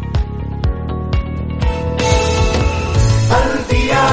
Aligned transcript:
Al 3.31 3.67
día 3.71 4.07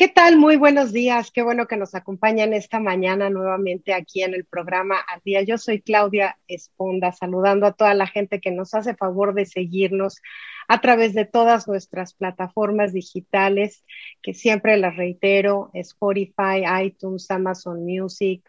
¿Qué 0.00 0.08
tal? 0.08 0.38
Muy 0.38 0.56
buenos 0.56 0.94
días. 0.94 1.30
Qué 1.30 1.42
bueno 1.42 1.66
que 1.66 1.76
nos 1.76 1.94
acompañan 1.94 2.54
esta 2.54 2.80
mañana 2.80 3.28
nuevamente 3.28 3.92
aquí 3.92 4.22
en 4.22 4.32
el 4.32 4.46
programa 4.46 4.96
Al 4.96 5.20
Día. 5.26 5.42
Yo 5.42 5.58
soy 5.58 5.82
Claudia 5.82 6.38
Esponda, 6.48 7.12
saludando 7.12 7.66
a 7.66 7.72
toda 7.72 7.92
la 7.92 8.06
gente 8.06 8.40
que 8.40 8.50
nos 8.50 8.72
hace 8.72 8.94
favor 8.94 9.34
de 9.34 9.44
seguirnos 9.44 10.22
a 10.68 10.80
través 10.80 11.12
de 11.12 11.26
todas 11.26 11.68
nuestras 11.68 12.14
plataformas 12.14 12.94
digitales, 12.94 13.84
que 14.22 14.32
siempre 14.32 14.78
las 14.78 14.96
reitero, 14.96 15.68
Spotify, 15.74 16.64
iTunes, 16.82 17.30
Amazon 17.30 17.84
Music, 17.84 18.42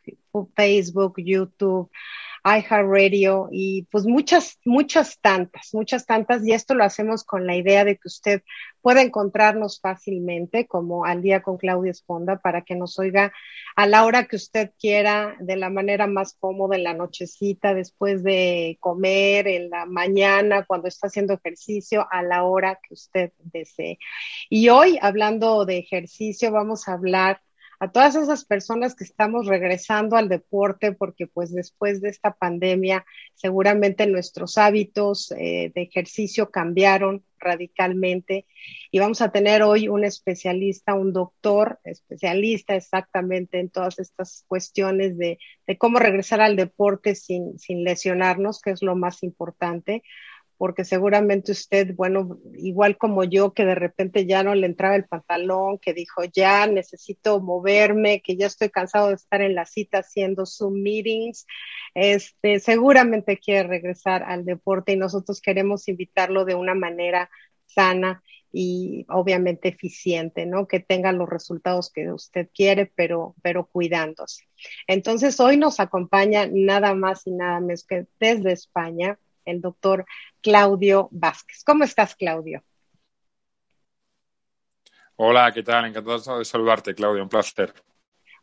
Facebook, 0.56 1.16
YouTube 1.18 1.92
iHeartRadio 2.44 3.50
y 3.52 3.84
pues 3.92 4.06
muchas, 4.06 4.60
muchas 4.66 5.20
tantas, 5.22 5.74
muchas 5.74 6.06
tantas. 6.06 6.46
Y 6.46 6.54
esto 6.54 6.74
lo 6.74 6.84
hacemos 6.84 7.24
con 7.24 7.46
la 7.46 7.56
idea 7.56 7.86
de 7.86 7.96
que 7.96 8.08
usted 8.08 8.42
pueda 8.82 9.02
encontrarnos 9.02 9.80
fácilmente, 9.80 10.66
como 10.66 11.06
al 11.06 11.22
día 11.22 11.42
con 11.42 11.58
Claudia 11.58 11.92
Esponda, 11.92 12.40
para 12.40 12.64
que 12.64 12.76
nos 12.76 12.98
oiga 12.98 13.32
a 13.76 13.86
la 13.88 14.06
hora 14.06 14.26
que 14.26 14.36
usted 14.36 14.72
quiera, 14.80 15.36
de 15.40 15.56
la 15.56 15.70
manera 15.70 16.08
más 16.08 16.34
cómoda, 16.34 16.76
en 16.76 16.84
la 16.84 16.94
nochecita, 16.94 17.74
después 17.74 18.24
de 18.24 18.78
comer, 18.80 19.48
en 19.48 19.70
la 19.70 19.86
mañana, 19.86 20.66
cuando 20.66 20.88
está 20.88 21.08
haciendo 21.08 21.34
ejercicio, 21.34 22.08
a 22.10 22.24
la 22.24 22.44
hora 22.44 22.80
que 22.82 22.96
usted 22.96 23.32
desee. 23.38 24.00
Y 24.50 24.70
hoy, 24.70 24.98
hablando 25.02 25.66
de 25.66 25.78
ejercicio, 25.78 26.52
vamos 26.52 26.88
a 26.88 26.94
hablar 26.94 27.42
a 27.82 27.92
todas 27.92 28.16
esas 28.16 28.46
personas 28.46 28.94
que 28.94 29.04
estamos 29.04 29.48
regresando 29.48 30.16
al 30.16 30.30
deporte, 30.30 30.92
porque 30.92 31.26
pues 31.26 31.52
después 31.52 32.00
de 32.00 32.10
esta 32.10 32.32
pandemia 32.32 33.04
seguramente 33.34 34.06
nuestros 34.06 34.60
hábitos 34.60 35.32
eh, 35.32 35.72
de 35.74 35.82
ejercicio 35.82 36.52
cambiaron 36.52 37.26
radicalmente. 37.40 38.46
Y 38.92 39.00
vamos 39.00 39.24
a 39.24 39.32
tener 39.32 39.64
hoy 39.64 39.88
un 39.88 40.04
especialista, 40.04 40.94
un 40.94 41.12
doctor 41.12 41.80
especialista 41.84 42.76
exactamente 42.76 43.60
en 43.60 43.72
todas 43.72 43.98
estas 43.98 44.46
cuestiones 44.48 45.18
de, 45.18 45.40
de 45.66 45.78
cómo 45.80 45.98
regresar 45.98 46.40
al 46.40 46.56
deporte 46.56 47.16
sin, 47.16 47.58
sin 47.58 47.84
lesionarnos, 47.84 48.62
que 48.62 48.70
es 48.70 48.84
lo 48.84 48.96
más 48.96 49.24
importante 49.24 50.04
porque 50.62 50.86
seguramente 50.86 51.54
usted, 51.54 51.96
bueno, 51.96 52.38
igual 52.54 52.96
como 52.96 53.24
yo, 53.24 53.52
que 53.52 53.66
de 53.66 53.74
repente 53.74 54.28
ya 54.28 54.44
no 54.44 54.54
le 54.54 54.68
entraba 54.68 54.96
el 54.96 55.06
pantalón, 55.06 55.80
que 55.80 55.92
dijo, 55.92 56.24
ya 56.24 56.68
necesito 56.68 57.42
moverme, 57.42 58.22
que 58.22 58.38
ya 58.38 58.46
estoy 58.46 58.70
cansado 58.70 59.08
de 59.08 59.16
estar 59.16 59.42
en 59.42 59.56
la 59.56 59.66
cita 59.66 60.02
haciendo 60.02 60.46
Zoom 60.46 60.84
meetings, 60.84 61.48
este, 61.96 62.60
seguramente 62.60 63.40
quiere 63.40 63.68
regresar 63.68 64.22
al 64.22 64.46
deporte 64.46 64.92
y 64.92 64.98
nosotros 64.98 65.42
queremos 65.42 65.88
invitarlo 65.88 66.46
de 66.46 66.54
una 66.54 66.76
manera 66.76 67.32
sana 67.66 68.22
y 68.54 69.08
obviamente 69.10 69.70
eficiente, 69.70 70.46
¿no? 70.46 70.68
Que 70.68 70.80
tenga 70.80 71.12
los 71.12 71.28
resultados 71.28 71.90
que 71.92 72.12
usted 72.12 72.50
quiere, 72.54 72.86
pero, 72.86 73.34
pero 73.42 73.66
cuidándose. 73.66 74.44
Entonces, 74.86 75.40
hoy 75.40 75.58
nos 75.58 75.80
acompaña 75.80 76.48
nada 76.54 76.94
más 76.94 77.26
y 77.26 77.32
nada 77.32 77.60
menos 77.62 77.84
que 77.84 78.06
desde 78.20 78.52
España 78.52 79.18
el 79.46 79.62
doctor 79.62 80.06
Claudio 80.42 81.08
Vázquez. 81.12 81.64
¿Cómo 81.64 81.84
estás, 81.84 82.16
Claudio? 82.16 82.64
Hola, 85.16 85.52
¿qué 85.52 85.62
tal? 85.62 85.86
Encantado 85.86 86.40
de 86.40 86.46
saludarte, 86.46 86.96
Claudio, 86.96 87.22
un 87.22 87.30
placer. 87.30 87.74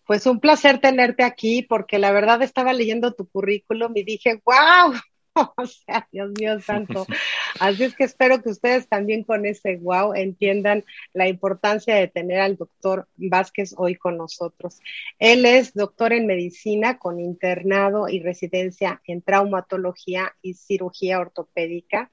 Pues 0.06 0.26
un 0.26 0.40
placer 0.40 0.78
tenerte 0.78 1.24
aquí 1.24 1.62
porque 1.62 1.98
la 1.98 2.12
verdad 2.12 2.40
estaba 2.42 2.72
leyendo 2.72 3.12
tu 3.12 3.28
currículum 3.28 3.92
y 3.96 4.04
dije, 4.04 4.40
wow, 4.44 4.94
o 5.56 5.66
sea, 5.66 6.08
Dios 6.12 6.30
mío 6.38 6.60
santo. 6.60 7.06
Así 7.60 7.84
es 7.84 7.94
que 7.94 8.04
espero 8.04 8.42
que 8.42 8.50
ustedes 8.50 8.88
también 8.88 9.24
con 9.24 9.44
ese 9.44 9.76
wow 9.76 10.14
entiendan 10.14 10.84
la 11.12 11.28
importancia 11.28 11.96
de 11.96 12.08
tener 12.08 12.40
al 12.40 12.56
doctor 12.56 13.08
Vázquez 13.16 13.74
hoy 13.76 13.96
con 13.96 14.16
nosotros. 14.16 14.80
Él 15.18 15.44
es 15.44 15.74
doctor 15.74 16.12
en 16.12 16.26
medicina 16.26 16.98
con 16.98 17.20
internado 17.20 18.08
y 18.08 18.20
residencia 18.20 19.02
en 19.06 19.22
traumatología 19.22 20.34
y 20.42 20.54
cirugía 20.54 21.20
ortopédica. 21.20 22.10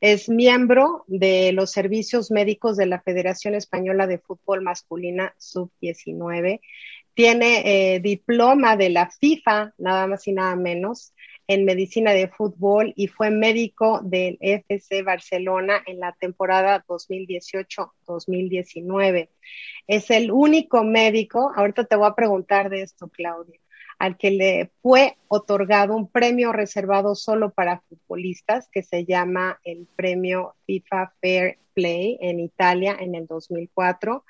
Es 0.00 0.28
miembro 0.28 1.04
de 1.06 1.52
los 1.52 1.70
servicios 1.70 2.30
médicos 2.30 2.76
de 2.76 2.86
la 2.86 3.00
Federación 3.00 3.54
Española 3.54 4.06
de 4.06 4.18
Fútbol 4.18 4.62
Masculina 4.62 5.34
Sub-19. 5.38 6.60
Tiene 7.14 7.94
eh, 7.94 8.00
diploma 8.00 8.76
de 8.76 8.90
la 8.90 9.08
FIFA, 9.08 9.72
nada 9.78 10.06
más 10.06 10.26
y 10.26 10.32
nada 10.32 10.56
menos 10.56 11.14
en 11.46 11.64
medicina 11.64 12.12
de 12.12 12.26
fútbol 12.28 12.92
y 12.96 13.06
fue 13.08 13.30
médico 13.30 14.00
del 14.02 14.38
FC 14.40 15.02
Barcelona 15.02 15.82
en 15.86 16.00
la 16.00 16.12
temporada 16.12 16.84
2018-2019. 16.86 19.28
Es 19.86 20.10
el 20.10 20.32
único 20.32 20.82
médico, 20.84 21.52
ahorita 21.54 21.84
te 21.84 21.96
voy 21.96 22.08
a 22.08 22.14
preguntar 22.14 22.70
de 22.70 22.80
esto, 22.82 23.08
Claudia, 23.08 23.60
al 23.98 24.16
que 24.16 24.30
le 24.30 24.70
fue 24.80 25.18
otorgado 25.28 25.94
un 25.94 26.08
premio 26.08 26.52
reservado 26.52 27.14
solo 27.14 27.50
para 27.50 27.82
futbolistas 27.82 28.70
que 28.70 28.82
se 28.82 29.04
llama 29.04 29.60
el 29.64 29.86
premio 29.94 30.54
FIFA 30.66 31.12
Fair 31.20 31.58
Play 31.74 32.16
en 32.20 32.40
Italia 32.40 32.96
en 32.98 33.14
el 33.14 33.26
2004. 33.26 34.24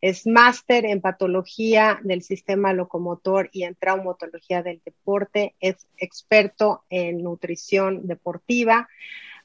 Es 0.00 0.26
máster 0.26 0.86
en 0.86 1.00
patología 1.00 2.00
del 2.02 2.22
sistema 2.22 2.72
locomotor 2.72 3.50
y 3.52 3.64
en 3.64 3.74
traumatología 3.74 4.62
del 4.62 4.80
deporte. 4.84 5.54
Es 5.60 5.86
experto 5.98 6.84
en 6.88 7.22
nutrición 7.22 8.06
deportiva. 8.06 8.88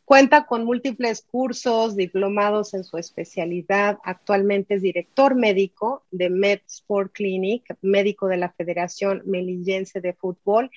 Cuenta 0.05 0.45
con 0.45 0.65
múltiples 0.65 1.23
cursos, 1.23 1.95
diplomados 1.95 2.75
en 2.75 2.83
su 2.83 2.99
especialidad. 2.99 3.97
Actualmente 4.03 4.75
es 4.75 4.83
director 4.83 5.33
médico 5.33 6.03
de 6.11 6.29
Med 6.29 6.59
Sport 6.67 7.11
Clinic, 7.11 7.75
médico 7.81 8.27
de 8.27 8.37
la 8.37 8.51
Federación 8.51 9.23
Melillense 9.25 10.01
de 10.01 10.13
Fútbol 10.13 10.69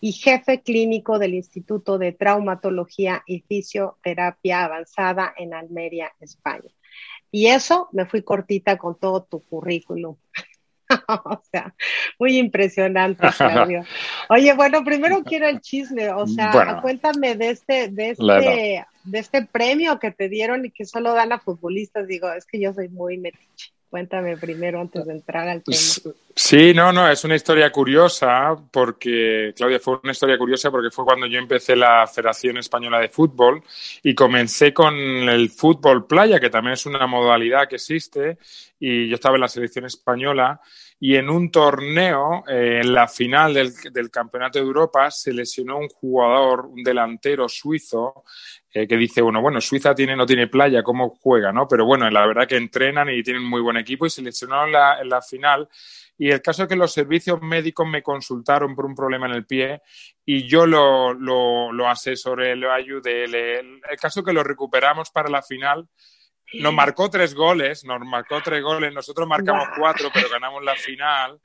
y 0.00 0.12
jefe 0.12 0.60
clínico 0.60 1.18
del 1.18 1.32
Instituto 1.32 1.96
de 1.96 2.12
Traumatología 2.12 3.22
y 3.26 3.40
Fisioterapia 3.40 4.64
Avanzada 4.64 5.32
en 5.38 5.54
Almería, 5.54 6.12
España. 6.20 6.70
Y 7.30 7.48
eso 7.48 7.88
me 7.92 8.06
fui 8.06 8.22
cortita 8.22 8.78
con 8.78 8.98
todo 8.98 9.24
tu 9.24 9.40
currículum. 9.40 10.16
o 11.08 11.42
sea, 11.50 11.74
muy 12.18 12.38
impresionante, 12.38 13.26
Claudio. 13.36 13.84
Oye, 14.28 14.52
bueno, 14.54 14.84
primero 14.84 15.22
quiero 15.24 15.48
el 15.48 15.60
chisme, 15.60 16.10
o 16.10 16.26
sea, 16.26 16.52
bueno, 16.52 16.80
cuéntame 16.80 17.34
de 17.34 17.50
este, 17.50 17.88
de 17.88 18.10
este, 18.10 18.86
de 19.04 19.18
este 19.18 19.46
premio 19.46 19.98
que 19.98 20.10
te 20.10 20.28
dieron 20.28 20.64
y 20.64 20.70
que 20.70 20.84
solo 20.84 21.12
dan 21.12 21.32
a 21.32 21.40
futbolistas. 21.40 22.06
Digo, 22.06 22.32
es 22.32 22.46
que 22.46 22.60
yo 22.60 22.72
soy 22.72 22.88
muy 22.88 23.18
metiche. 23.18 23.73
Cuéntame 23.94 24.36
primero 24.36 24.80
antes 24.80 25.06
de 25.06 25.12
entrar 25.12 25.46
al 25.46 25.62
tema. 25.62 25.78
Sí, 26.34 26.74
no, 26.74 26.92
no, 26.92 27.08
es 27.08 27.22
una 27.22 27.36
historia 27.36 27.70
curiosa 27.70 28.56
porque, 28.72 29.52
Claudia, 29.54 29.78
fue 29.78 30.00
una 30.02 30.10
historia 30.10 30.36
curiosa 30.36 30.68
porque 30.68 30.90
fue 30.90 31.04
cuando 31.04 31.28
yo 31.28 31.38
empecé 31.38 31.76
la 31.76 32.04
Federación 32.08 32.58
Española 32.58 32.98
de 32.98 33.08
Fútbol 33.08 33.62
y 34.02 34.12
comencé 34.12 34.74
con 34.74 34.96
el 34.96 35.48
fútbol 35.48 36.08
playa, 36.08 36.40
que 36.40 36.50
también 36.50 36.72
es 36.72 36.84
una 36.86 37.06
modalidad 37.06 37.68
que 37.68 37.76
existe, 37.76 38.38
y 38.80 39.06
yo 39.06 39.14
estaba 39.14 39.36
en 39.36 39.42
la 39.42 39.48
selección 39.48 39.84
española 39.84 40.60
y 41.06 41.16
en 41.16 41.28
un 41.28 41.50
torneo, 41.50 42.44
eh, 42.48 42.80
en 42.82 42.94
la 42.94 43.06
final 43.06 43.52
del, 43.52 44.10
Campeonato 44.10 44.58
de 44.58 44.64
Europa, 44.64 45.10
se 45.10 45.34
lesionó 45.34 45.76
un 45.76 45.88
jugador, 45.88 46.64
un 46.64 46.82
delantero 46.82 47.46
suizo, 47.46 48.24
eh, 48.72 48.88
que 48.88 48.96
dice, 48.96 49.20
bueno, 49.20 49.42
bueno, 49.42 49.60
Suiza 49.60 49.94
tiene, 49.94 50.16
no 50.16 50.24
tiene 50.24 50.46
playa, 50.46 50.82
¿cómo 50.82 51.10
juega? 51.10 51.52
¿no? 51.52 51.68
Pero 51.68 51.84
bueno, 51.84 52.08
la 52.08 52.26
verdad 52.26 52.48
que 52.48 52.56
entrenan 52.56 53.10
y 53.10 53.22
tienen 53.22 53.44
muy 53.44 53.60
buen 53.60 53.76
equipo 53.76 54.06
y 54.06 54.10
se 54.10 54.22
lesionó 54.22 54.66
la, 54.66 55.04
la 55.04 55.20
final. 55.20 55.68
Y 56.16 56.30
el 56.30 56.40
caso 56.40 56.62
es 56.62 56.70
que 56.70 56.76
los 56.76 56.94
servicios 56.94 57.38
médicos 57.42 57.86
me 57.86 58.02
consultaron 58.02 58.74
por 58.74 58.86
un 58.86 58.94
problema 58.94 59.26
en 59.26 59.34
el 59.34 59.44
pie 59.44 59.82
y 60.24 60.48
yo 60.48 60.66
lo, 60.66 61.12
lo, 61.12 61.70
lo 61.70 61.86
asesoré, 61.86 62.56
lo 62.56 62.72
ayudé. 62.72 63.28
Le, 63.28 63.58
el 63.58 63.98
caso 64.00 64.20
es 64.20 64.26
que 64.26 64.32
lo 64.32 64.42
recuperamos 64.42 65.10
para 65.10 65.28
la 65.28 65.42
final 65.42 65.86
nos 66.52 66.72
marcó 66.72 67.10
tres 67.10 67.34
goles, 67.34 67.84
nos 67.84 68.00
marcó 68.00 68.40
tres 68.42 68.62
goles, 68.62 68.92
nosotros 68.92 69.26
marcamos 69.26 69.68
cuatro, 69.76 70.10
pero 70.12 70.28
ganamos 70.28 70.62
la 70.62 70.76
final. 70.76 71.40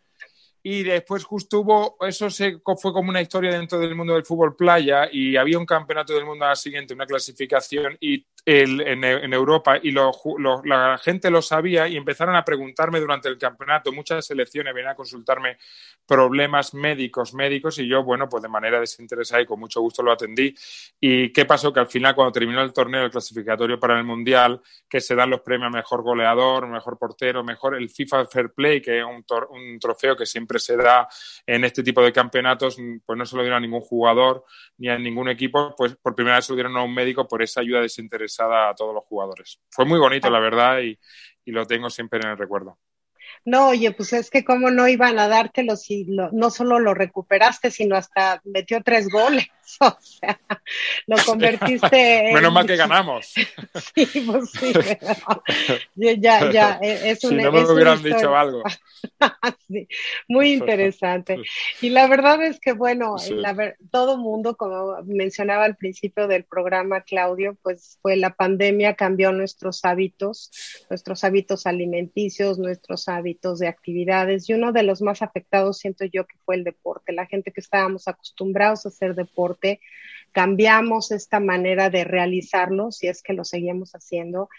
Y 0.62 0.84
después 0.84 1.24
justo 1.24 1.62
hubo, 1.62 1.96
eso 2.06 2.30
se, 2.30 2.60
fue 2.78 2.92
como 2.92 3.10
una 3.10 3.22
historia 3.22 3.52
dentro 3.52 3.80
del 3.80 3.96
mundo 3.96 4.14
del 4.14 4.26
fútbol 4.26 4.56
playa 4.56 5.08
y 5.10 5.38
había 5.38 5.58
un 5.58 5.66
campeonato 5.66 6.14
del 6.14 6.26
mundo 6.26 6.46
a 6.46 6.50
la 6.50 6.56
siguiente, 6.56 6.94
una 6.94 7.06
clasificación 7.06 7.98
y 8.02 8.26
el, 8.46 8.82
en, 8.82 9.04
en, 9.04 9.34
Europa 9.34 9.80
y 9.82 9.92
lo, 9.92 10.12
lo, 10.38 10.62
la 10.64 10.98
gente 10.98 11.30
lo 11.30 11.42
sabía 11.42 11.88
y 11.88 11.98
empezaron 11.98 12.36
a 12.36 12.44
preguntarme 12.44 13.00
durante 13.00 13.30
el 13.30 13.38
campeonato, 13.38 13.92
muchas 13.92 14.26
selecciones 14.26 14.74
venían 14.74 14.94
a 14.94 14.96
consultarme 14.96 15.58
problemas 16.06 16.74
médicos, 16.74 17.34
médicos 17.34 17.80
y 17.80 17.88
yo, 17.88 18.04
bueno, 18.04 18.28
pues 18.30 18.44
de 18.44 18.50
manera 18.50 18.80
desinteresada 18.80 19.42
y 19.42 19.46
con 19.46 19.60
mucho 19.60 19.82
gusto 19.82 20.02
lo 20.02 20.12
atendí. 20.12 20.54
¿Y 21.00 21.32
qué 21.32 21.46
pasó? 21.46 21.74
Que 21.74 21.82
al 21.82 21.88
final 21.88 22.16
cuando 22.16 22.32
terminó 22.32 22.62
el 22.62 22.74
torneo, 22.74 23.04
el 23.04 23.12
clasificatorio 23.12 23.80
para 23.80 23.98
el 23.98 24.04
Mundial, 24.04 24.62
que 24.88 25.02
se 25.02 25.16
dan 25.16 25.30
los 25.30 25.42
premios 25.42 25.72
mejor 25.72 26.02
goleador, 26.02 26.68
mejor 26.68 26.98
portero, 26.98 27.44
mejor 27.44 27.76
el 27.76 27.90
FIFA 27.90 28.26
Fair 28.26 28.52
Play, 28.52 28.82
que 28.82 29.00
es 29.00 29.06
un, 29.06 29.24
un 29.50 29.80
trofeo 29.80 30.16
que 30.16 30.26
siempre 30.26 30.60
se 30.60 30.78
da 30.78 31.08
en 31.46 31.64
este 31.64 31.84
tipo 31.84 32.02
de 32.02 32.12
campeonatos, 32.12 32.78
pues 33.06 33.18
no 33.18 33.26
se 33.26 33.36
lo 33.36 33.42
dieron 33.42 33.58
a 33.58 33.62
ningún 33.62 33.82
jugador 33.82 34.46
ni 34.78 34.90
a 34.90 34.98
ningún 34.98 35.30
equipo, 35.30 35.76
pues 35.78 35.96
por 35.96 36.16
primera 36.16 36.38
vez 36.38 36.46
se 36.46 36.54
lo 36.54 36.56
dieron 36.56 36.76
a 36.78 36.84
un 36.84 36.94
médico 36.94 37.28
por 37.28 37.42
esa 37.42 37.62
ayuda 37.62 37.82
desinteresada 37.82 38.29
a 38.40 38.74
todos 38.76 38.94
los 38.94 39.04
jugadores. 39.06 39.60
Fue 39.70 39.86
muy 39.86 40.00
bonito, 40.00 40.30
la 40.30 40.40
verdad, 40.40 40.80
y, 40.80 40.98
y 41.46 41.52
lo 41.52 41.66
tengo 41.66 41.90
siempre 41.90 42.20
en 42.20 42.30
el 42.30 42.38
recuerdo. 42.38 42.78
No, 43.46 43.70
oye, 43.70 43.92
pues 43.92 44.14
es 44.14 44.30
que 44.30 44.44
cómo 44.44 44.70
no 44.70 44.88
iban 44.88 45.18
a 45.18 45.28
dártelo 45.28 45.76
si 45.76 46.06
lo, 46.06 46.32
no 46.32 46.50
solo 46.50 46.80
lo 46.80 46.94
recuperaste, 46.94 47.72
sino 47.72 47.96
hasta 47.96 48.42
metió 48.44 48.82
tres 48.84 49.10
goles. 49.10 49.48
O 49.82 49.98
sea, 50.02 50.40
lo 51.08 51.18
convertiste. 51.26 52.30
en... 52.30 52.34
Menos 52.36 52.54
mal 52.54 52.66
que 52.66 52.76
ganamos. 52.78 53.28
sí, 53.28 54.06
pues 54.26 54.52
sí, 54.52 54.74
pero 54.74 55.00
ya, 55.96 56.52
ya, 56.52 56.80
e, 56.82 57.12
es 57.12 57.24
un, 57.24 57.32
si 57.32 57.36
no 57.38 57.52
me 57.52 57.64
hubieran 57.64 58.02
dicho 58.02 58.36
algo. 58.36 58.64
sí, 59.68 59.88
muy 60.28 60.54
interesante. 60.54 61.38
Y 61.82 61.90
la 61.90 62.08
verdad 62.08 62.44
es 62.44 62.60
que, 62.60 62.74
bueno, 62.74 63.18
sí. 63.18 63.34
la 63.34 63.54
ver, 63.54 63.78
todo 63.92 64.18
mundo, 64.18 64.56
como 64.56 65.02
mencionaba 65.04 65.66
al 65.66 65.76
principio 65.76 66.28
del 66.28 66.44
programa, 66.44 67.02
Claudio, 67.02 67.58
pues 67.62 67.98
fue 68.02 68.16
la 68.16 68.36
pandemia 68.36 68.96
cambió 68.96 69.32
nuestros 69.32 69.86
hábitos, 69.86 70.52
nuestros 70.90 71.24
hábitos 71.24 71.66
alimenticios, 71.66 72.60
nuestros 72.60 73.08
hábitos 73.08 73.60
de 73.60 73.68
actividades 73.68 74.50
y 74.50 74.54
uno 74.54 74.72
de 74.72 74.84
los 74.84 75.02
más 75.02 75.22
afectados 75.22 75.78
siento 75.78 76.06
yo 76.06 76.26
que 76.26 76.38
fue 76.46 76.56
el 76.56 76.64
deporte. 76.64 77.14
La 77.14 77.26
gente 77.26 77.52
que 77.52 77.62
estábamos 77.62 78.08
acostumbrados 78.08 78.86
a 78.86 78.90
hacer 78.90 79.16
deporte, 79.16 79.59
cambiamos 80.32 81.12
esta 81.12 81.40
manera 81.40 81.90
de 81.90 82.04
realizarlo, 82.04 82.92
si 82.92 83.08
es 83.08 83.22
que 83.22 83.34
lo 83.34 83.44
seguimos 83.44 83.92
haciendo, 83.94 84.50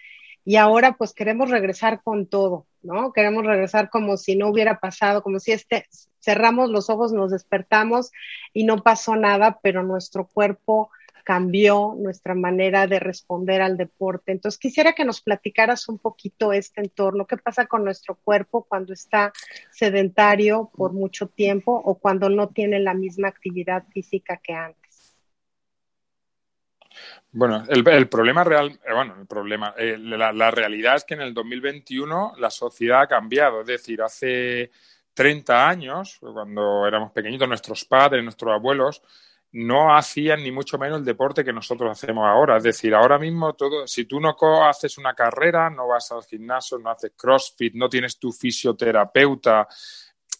y 0.44 0.56
ahora 0.56 0.97
pues 0.97 1.12
queremos 1.12 1.50
regresar 1.50 2.02
con 2.02 2.26
todo, 2.26 2.67
¿no? 2.82 3.12
Queremos 3.12 3.44
regresar 3.44 3.91
como 3.91 4.17
si 4.17 4.37
no 4.37 4.49
hubiera 4.49 4.81
pasado, 4.81 5.23
como 5.23 5.38
si 5.38 5.52
este, 5.52 5.87
cerramos 6.20 6.70
los 6.70 6.91
ojos, 6.91 7.12
nos 7.12 7.31
despertamos 7.31 8.11
y 8.52 8.64
no 8.64 8.82
pasó 8.82 9.17
nada, 9.17 9.61
pero 9.62 9.82
nuestro 9.82 10.26
cuerpo 10.26 10.91
cambió 11.25 11.94
nuestra 11.97 12.35
manera 12.35 12.87
de 12.87 12.99
responder 12.99 13.62
al 13.62 13.76
deporte. 13.76 14.32
Entonces, 14.32 14.58
quisiera 14.58 14.94
que 14.94 15.05
nos 15.05 15.20
platicaras 15.20 15.88
un 15.88 15.99
poquito 15.99 16.52
este 16.52 16.81
entorno, 16.81 17.26
qué 17.26 17.37
pasa 17.37 17.67
con 17.67 17.85
nuestro 17.85 18.17
cuerpo 18.17 18.64
cuando 18.69 18.93
está 18.93 19.32
sedentario 19.70 20.70
por 20.76 20.93
mucho 20.93 21.29
tiempo 21.29 21.81
o 21.85 21.97
cuando 21.97 22.31
no 22.31 22.49
tiene 22.49 22.81
la 22.81 22.94
misma 22.94 23.29
actividad 23.29 23.85
física 23.93 24.41
que 24.43 24.55
antes. 24.55 24.90
Bueno, 27.33 27.65
el, 27.69 28.09
problema 28.09 28.43
real, 28.45 28.71
eh, 28.71 28.93
bueno, 28.93 29.15
el 29.21 29.27
problema, 29.27 29.75
eh, 29.79 29.97
la, 29.99 30.33
la, 30.33 30.51
realidad 30.51 30.97
es 30.97 31.05
que 31.05 31.15
en 31.15 31.23
el 31.23 31.33
2021 31.33 32.35
la 32.39 32.51
sociedad 32.51 33.03
ha 33.03 33.07
cambiado. 33.07 33.61
Es 33.61 33.67
decir, 33.67 34.03
hace 34.03 34.71
30 35.15 35.69
años, 35.69 36.19
cuando 36.21 36.87
éramos 36.87 37.13
pequeñitos, 37.13 37.49
nuestros 37.49 37.85
padres, 37.85 38.23
nuestros 38.25 38.53
abuelos, 38.53 39.03
no 39.53 39.95
hacían 39.95 40.43
ni 40.43 40.53
mucho 40.53 40.79
menos 40.79 40.99
el 40.99 41.05
deporte 41.05 41.45
que 41.45 41.53
nosotros 41.53 41.91
hacemos 41.91 42.25
ahora. 42.27 42.57
Es 42.57 42.63
decir, 42.63 42.95
ahora 42.95 43.19
mismo 43.19 43.55
todo, 43.55 43.87
si 43.87 44.05
tú 44.05 44.21
no 44.21 44.37
haces 44.65 44.97
una 44.99 45.15
carrera, 45.15 45.71
no 45.71 45.89
vas 45.89 46.13
al 46.13 46.23
gimnasio, 46.25 46.79
no 46.79 46.91
haces 46.91 47.13
CrossFit, 47.17 47.75
no 47.75 47.89
tienes 47.89 48.19
tu 48.19 48.33
fisioterapeuta, 48.33 49.67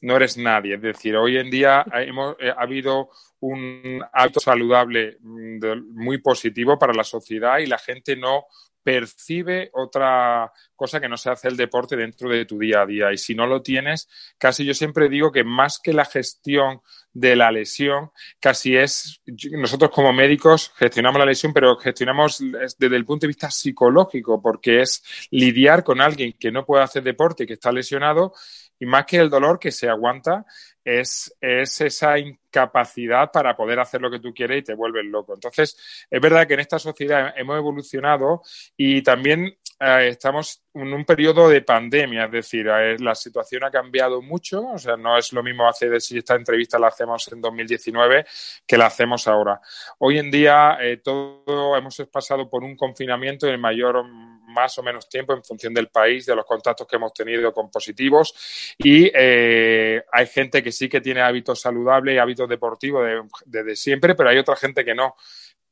no 0.01 0.17
eres 0.17 0.37
nadie. 0.37 0.75
Es 0.75 0.83
decir, 0.83 1.17
hoy 1.17 1.37
en 1.37 1.51
día 1.51 1.85
hemos, 1.93 2.37
eh, 2.39 2.51
ha 2.51 2.63
habido 2.63 3.11
un 3.41 4.03
hábito 4.13 4.41
saludable 4.41 5.19
muy 5.21 6.19
positivo 6.19 6.79
para 6.79 6.93
la 6.93 7.05
sociedad 7.05 7.59
y 7.59 7.67
la 7.67 7.79
gente 7.79 8.17
no 8.17 8.45
percibe 8.83 9.71
otra 9.75 10.53
cosa 10.75 11.01
que 11.01 11.09
no 11.09 11.17
se 11.17 11.31
hace 11.31 11.49
el 11.49 11.57
deporte 11.57 11.97
dentro 11.97 12.29
de 12.31 12.45
tu 12.47 12.59
día 12.59 12.83
a 12.83 12.87
día. 12.87 13.13
Y 13.13 13.19
si 13.19 13.35
no 13.35 13.47
lo 13.47 13.63
tienes, 13.63 14.09
casi 14.39 14.65
yo 14.65 14.75
siempre 14.75 15.09
digo 15.09 15.31
que 15.31 15.45
más 15.45 15.79
que 15.79 15.93
la 15.93 16.05
gestión 16.05 16.81
de 17.13 17.37
la 17.37 17.51
lesión, 17.51 18.11
casi 18.39 18.77
es, 18.77 19.21
nosotros 19.53 19.91
como 19.91 20.13
médicos 20.13 20.73
gestionamos 20.77 21.19
la 21.19 21.27
lesión, 21.27 21.53
pero 21.53 21.77
gestionamos 21.77 22.43
desde 22.79 22.97
el 22.97 23.05
punto 23.05 23.25
de 23.25 23.29
vista 23.29 23.51
psicológico, 23.51 24.41
porque 24.41 24.81
es 24.83 25.03
lidiar 25.31 25.85
con 25.85 26.01
alguien 26.01 26.35
que 26.39 26.53
no 26.53 26.65
puede 26.65 26.85
hacer 26.85 27.03
deporte, 27.03 27.47
que 27.47 27.55
está 27.55 27.73
lesionado, 27.73 28.33
y 28.81 28.87
más 28.87 29.05
que 29.07 29.19
el 29.19 29.31
dolor 29.31 29.61
que 29.61 29.71
se 29.71 29.89
aguanta, 29.89 30.45
es, 30.83 31.37
es, 31.41 31.81
esa 31.83 32.19
incapacidad 32.19 33.31
para 33.31 33.55
poder 33.55 33.79
hacer 33.79 34.01
lo 34.01 34.11
que 34.11 34.19
tú 34.19 34.33
quieres 34.35 34.61
y 34.61 34.65
te 34.65 34.75
vuelves 34.75 35.05
loco. 35.05 35.35
Entonces, 35.35 36.07
es 36.11 36.21
verdad 36.21 36.47
que 36.49 36.55
en 36.55 36.61
esta 36.61 36.79
sociedad 36.79 37.35
hemos 37.37 37.57
evolucionado 37.59 38.43
y 38.77 39.03
también 39.03 39.55
eh, 39.83 40.09
estamos 40.09 40.63
en 40.75 40.93
un 40.93 41.07
periodo 41.07 41.49
de 41.49 41.63
pandemia, 41.63 42.27
es 42.27 42.33
decir, 42.33 42.69
eh, 42.69 42.97
la 42.99 43.15
situación 43.15 43.65
ha 43.65 43.71
cambiado 43.71 44.21
mucho, 44.21 44.67
o 44.67 44.79
sea, 44.79 44.97
no 44.97 45.17
es 45.17 45.33
lo 45.33 45.43
mismo 45.43 45.67
hacer 45.67 45.99
si 46.03 46.19
esta 46.19 46.35
entrevista 46.35 46.79
la 46.79 46.89
hacemos 46.89 47.33
en 47.33 47.41
2019 47.41 48.27
que 48.67 48.77
la 48.77 48.87
hacemos 48.87 49.27
ahora. 49.27 49.59
Hoy 49.99 50.19
en 50.19 50.31
día 50.31 50.77
eh, 50.83 50.99
todo 50.99 51.77
hemos 51.77 51.97
pasado 52.13 52.49
por 52.51 52.63
un 52.63 52.77
confinamiento 52.77 53.47
en 53.47 53.59
mayor 53.59 54.05
más 54.51 54.79
o 54.79 54.83
menos 54.83 55.09
tiempo 55.09 55.33
en 55.33 55.43
función 55.43 55.73
del 55.73 55.89
país, 55.89 56.27
de 56.27 56.35
los 56.35 56.45
contactos 56.45 56.87
que 56.87 56.97
hemos 56.97 57.13
tenido 57.13 57.53
con 57.53 57.71
positivos. 57.71 58.75
Y 58.79 59.11
eh, 59.15 60.03
hay 60.13 60.27
gente 60.27 60.63
que 60.63 60.73
sí 60.73 60.89
que 60.89 61.01
tiene 61.01 61.21
hábitos 61.21 61.61
saludables 61.61 62.15
y 62.15 62.19
hábitos 62.19 62.49
deportivos 62.49 63.05
desde 63.05 63.63
de, 63.63 63.65
de 63.65 63.77
siempre, 63.77 64.15
pero 64.15 64.29
hay 64.29 64.39
otra 64.39 64.57
gente 64.57 64.85
que 64.85 64.95
no 64.95 65.15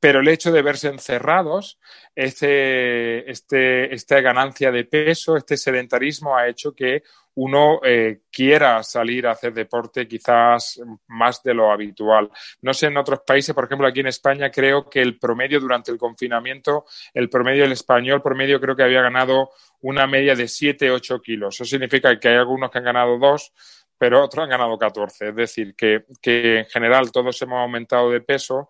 pero 0.00 0.20
el 0.20 0.28
hecho 0.28 0.52
de 0.52 0.62
verse 0.62 0.88
encerrados, 0.88 1.78
este, 2.14 3.28
este, 3.30 3.92
esta 3.92 4.20
ganancia 4.20 4.70
de 4.70 4.84
peso, 4.84 5.36
este 5.36 5.56
sedentarismo 5.56 6.36
ha 6.36 6.48
hecho 6.48 6.72
que 6.72 7.02
uno 7.34 7.80
eh, 7.84 8.22
quiera 8.32 8.82
salir 8.82 9.26
a 9.26 9.30
hacer 9.30 9.54
deporte 9.54 10.08
quizás 10.08 10.80
más 11.06 11.40
de 11.42 11.54
lo 11.54 11.70
habitual. 11.70 12.30
No 12.62 12.74
sé 12.74 12.86
en 12.86 12.96
otros 12.96 13.20
países, 13.24 13.54
por 13.54 13.64
ejemplo 13.64 13.86
aquí 13.86 14.00
en 14.00 14.08
España 14.08 14.50
creo 14.50 14.90
que 14.90 15.00
el 15.00 15.18
promedio 15.18 15.60
durante 15.60 15.92
el 15.92 15.98
confinamiento, 15.98 16.84
el 17.14 17.28
promedio 17.28 17.62
del 17.62 17.72
español 17.72 18.22
promedio 18.22 18.60
creo 18.60 18.74
que 18.74 18.82
había 18.82 19.02
ganado 19.02 19.50
una 19.82 20.06
media 20.08 20.34
de 20.34 20.48
7, 20.48 20.90
8 20.90 21.20
kilos. 21.20 21.54
Eso 21.54 21.64
significa 21.64 22.18
que 22.18 22.28
hay 22.28 22.36
algunos 22.36 22.72
que 22.72 22.78
han 22.78 22.84
ganado 22.84 23.18
dos, 23.18 23.52
pero 23.96 24.24
otros 24.24 24.42
han 24.42 24.50
ganado 24.50 24.76
14. 24.76 25.28
Es 25.28 25.36
decir, 25.36 25.76
que 25.76 26.04
en 26.20 26.66
general 26.66 27.12
todos 27.12 27.40
hemos 27.42 27.60
aumentado 27.60 28.10
de 28.10 28.20
peso 28.20 28.68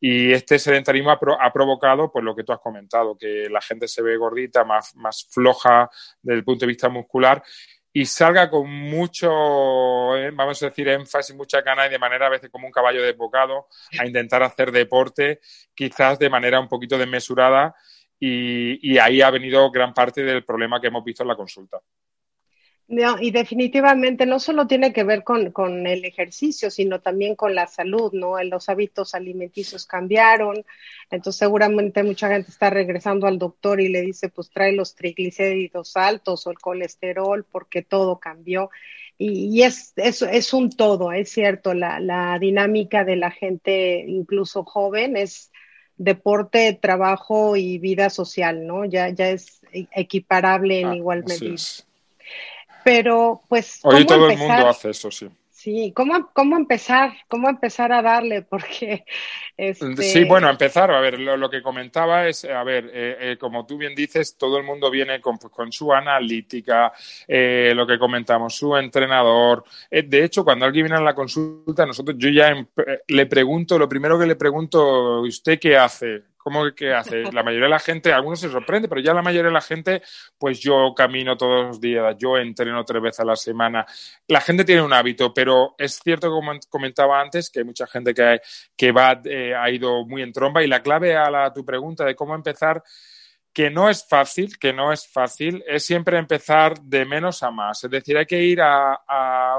y 0.00 0.32
este 0.32 0.58
sedentarismo 0.58 1.10
ha, 1.10 1.18
pro, 1.18 1.40
ha, 1.40 1.52
provocado, 1.52 2.10
pues 2.10 2.24
lo 2.24 2.34
que 2.34 2.44
tú 2.44 2.52
has 2.52 2.60
comentado, 2.60 3.16
que 3.16 3.48
la 3.50 3.60
gente 3.60 3.88
se 3.88 4.02
ve 4.02 4.16
gordita, 4.16 4.64
más, 4.64 4.94
más 4.96 5.26
floja 5.30 5.90
desde 6.22 6.38
el 6.38 6.44
punto 6.44 6.60
de 6.60 6.68
vista 6.68 6.88
muscular 6.88 7.42
y 7.92 8.04
salga 8.04 8.50
con 8.50 8.70
mucho, 8.70 10.16
eh, 10.16 10.30
vamos 10.30 10.62
a 10.62 10.66
decir, 10.66 10.86
énfasis, 10.88 11.34
mucha 11.34 11.62
ganas 11.62 11.88
y 11.88 11.90
de 11.90 11.98
manera 11.98 12.26
a 12.26 12.30
veces 12.30 12.50
como 12.50 12.66
un 12.66 12.72
caballo 12.72 13.02
desbocado 13.02 13.68
a 13.98 14.06
intentar 14.06 14.42
hacer 14.42 14.70
deporte, 14.70 15.40
quizás 15.74 16.18
de 16.18 16.28
manera 16.28 16.60
un 16.60 16.68
poquito 16.68 16.98
desmesurada 16.98 17.74
y 18.18 18.98
ahí 18.98 19.22
ha 19.22 19.30
venido 19.30 19.70
gran 19.70 19.94
parte 19.94 20.22
del 20.22 20.44
problema 20.44 20.80
que 20.80 20.88
hemos 20.88 21.04
visto 21.04 21.22
en 21.22 21.28
la 21.28 21.36
consulta. 21.36 21.80
No, 22.88 23.20
y 23.20 23.32
definitivamente 23.32 24.26
no 24.26 24.38
solo 24.38 24.68
tiene 24.68 24.92
que 24.92 25.02
ver 25.02 25.24
con, 25.24 25.50
con, 25.50 25.88
el 25.88 26.04
ejercicio, 26.04 26.70
sino 26.70 27.00
también 27.00 27.34
con 27.34 27.52
la 27.52 27.66
salud, 27.66 28.12
¿no? 28.12 28.40
Los 28.44 28.68
hábitos 28.68 29.16
alimenticios 29.16 29.86
cambiaron, 29.86 30.64
entonces 31.10 31.40
seguramente 31.40 32.04
mucha 32.04 32.28
gente 32.28 32.52
está 32.52 32.70
regresando 32.70 33.26
al 33.26 33.38
doctor 33.38 33.80
y 33.80 33.88
le 33.88 34.02
dice, 34.02 34.28
pues 34.28 34.50
trae 34.50 34.70
los 34.70 34.94
triglicéridos 34.94 35.96
altos 35.96 36.46
o 36.46 36.52
el 36.52 36.60
colesterol 36.60 37.44
porque 37.50 37.82
todo 37.82 38.20
cambió. 38.20 38.70
Y, 39.18 39.62
es, 39.62 39.92
es, 39.96 40.22
es, 40.22 40.52
un 40.52 40.70
todo, 40.70 41.10
es 41.10 41.30
cierto, 41.30 41.74
la, 41.74 41.98
la 41.98 42.38
dinámica 42.38 43.02
de 43.02 43.16
la 43.16 43.30
gente, 43.32 44.04
incluso 44.06 44.62
joven, 44.62 45.16
es 45.16 45.50
deporte, 45.96 46.78
trabajo 46.80 47.56
y 47.56 47.78
vida 47.78 48.10
social, 48.10 48.66
¿no? 48.66 48.84
Ya, 48.84 49.08
ya 49.08 49.30
es 49.30 49.60
equiparable 49.72 50.80
en 50.80 50.88
ah, 50.88 50.96
igual 50.96 51.24
medida. 51.26 51.56
Pero, 52.86 53.42
pues. 53.48 53.80
Hoy 53.82 54.06
todo 54.06 54.30
el 54.30 54.38
mundo 54.38 54.68
hace 54.68 54.90
eso, 54.90 55.10
sí. 55.10 55.28
Sí, 55.50 55.92
¿cómo, 55.92 56.30
cómo 56.32 56.56
empezar? 56.56 57.14
¿Cómo 57.26 57.48
empezar 57.48 57.90
a 57.90 58.00
darle? 58.00 58.42
Porque. 58.42 59.04
Este... 59.56 59.96
Sí, 60.04 60.22
bueno, 60.22 60.48
empezar. 60.48 60.92
A 60.92 61.00
ver, 61.00 61.18
lo, 61.18 61.50
que 61.50 61.62
comentaba 61.62 62.28
es, 62.28 62.44
a 62.44 62.62
ver, 62.62 62.88
eh, 62.94 63.16
eh, 63.20 63.36
como 63.40 63.66
tú 63.66 63.76
bien 63.76 63.94
dices, 63.96 64.36
todo 64.38 64.58
el 64.58 64.64
mundo 64.64 64.88
viene 64.88 65.20
con, 65.20 65.36
pues, 65.36 65.52
con 65.52 65.72
su 65.72 65.92
analítica, 65.92 66.92
eh, 67.26 67.72
lo 67.74 67.88
que 67.88 67.98
comentamos, 67.98 68.54
su 68.54 68.76
entrenador. 68.76 69.64
de 69.90 70.22
hecho, 70.22 70.44
cuando 70.44 70.66
alguien 70.66 70.84
viene 70.84 71.00
a 71.00 71.02
la 71.02 71.14
consulta, 71.14 71.84
nosotros, 71.84 72.16
yo 72.18 72.28
ya 72.28 72.54
le 73.08 73.26
pregunto, 73.26 73.78
lo 73.78 73.88
primero 73.88 74.16
que 74.16 74.26
le 74.26 74.36
pregunto, 74.36 75.22
¿usted 75.22 75.58
qué 75.58 75.76
hace? 75.76 76.22
¿Cómo 76.46 76.72
que 76.76 76.94
hace? 76.94 77.24
La 77.32 77.42
mayoría 77.42 77.64
de 77.64 77.70
la 77.70 77.80
gente, 77.80 78.12
algunos 78.12 78.38
se 78.38 78.48
sorprende, 78.48 78.86
pero 78.86 79.00
ya 79.00 79.12
la 79.12 79.20
mayoría 79.20 79.48
de 79.48 79.52
la 79.52 79.60
gente, 79.60 80.00
pues 80.38 80.60
yo 80.60 80.94
camino 80.94 81.36
todos 81.36 81.66
los 81.66 81.80
días, 81.80 82.14
yo 82.20 82.36
entreno 82.36 82.84
tres 82.84 83.02
veces 83.02 83.18
a 83.18 83.24
la 83.24 83.34
semana. 83.34 83.84
La 84.28 84.40
gente 84.40 84.64
tiene 84.64 84.82
un 84.82 84.92
hábito, 84.92 85.34
pero 85.34 85.74
es 85.76 85.98
cierto, 85.98 86.30
como 86.30 86.52
comentaba 86.68 87.20
antes, 87.20 87.50
que 87.50 87.58
hay 87.58 87.64
mucha 87.64 87.88
gente 87.88 88.14
que, 88.14 88.40
que 88.76 88.92
va, 88.92 89.20
eh, 89.24 89.56
ha 89.56 89.68
ido 89.72 90.06
muy 90.06 90.22
en 90.22 90.32
tromba 90.32 90.62
y 90.62 90.68
la 90.68 90.84
clave 90.84 91.16
a, 91.16 91.28
la, 91.32 91.46
a 91.46 91.52
tu 91.52 91.64
pregunta 91.64 92.04
de 92.04 92.14
cómo 92.14 92.32
empezar 92.36 92.80
que 93.56 93.70
no 93.70 93.88
es 93.88 94.06
fácil, 94.06 94.58
que 94.58 94.70
no 94.70 94.92
es 94.92 95.08
fácil, 95.08 95.64
es 95.66 95.82
siempre 95.82 96.18
empezar 96.18 96.78
de 96.78 97.06
menos 97.06 97.42
a 97.42 97.50
más. 97.50 97.82
Es 97.82 97.90
decir, 97.90 98.18
hay 98.18 98.26
que 98.26 98.42
ir 98.42 98.60
a, 98.60 99.00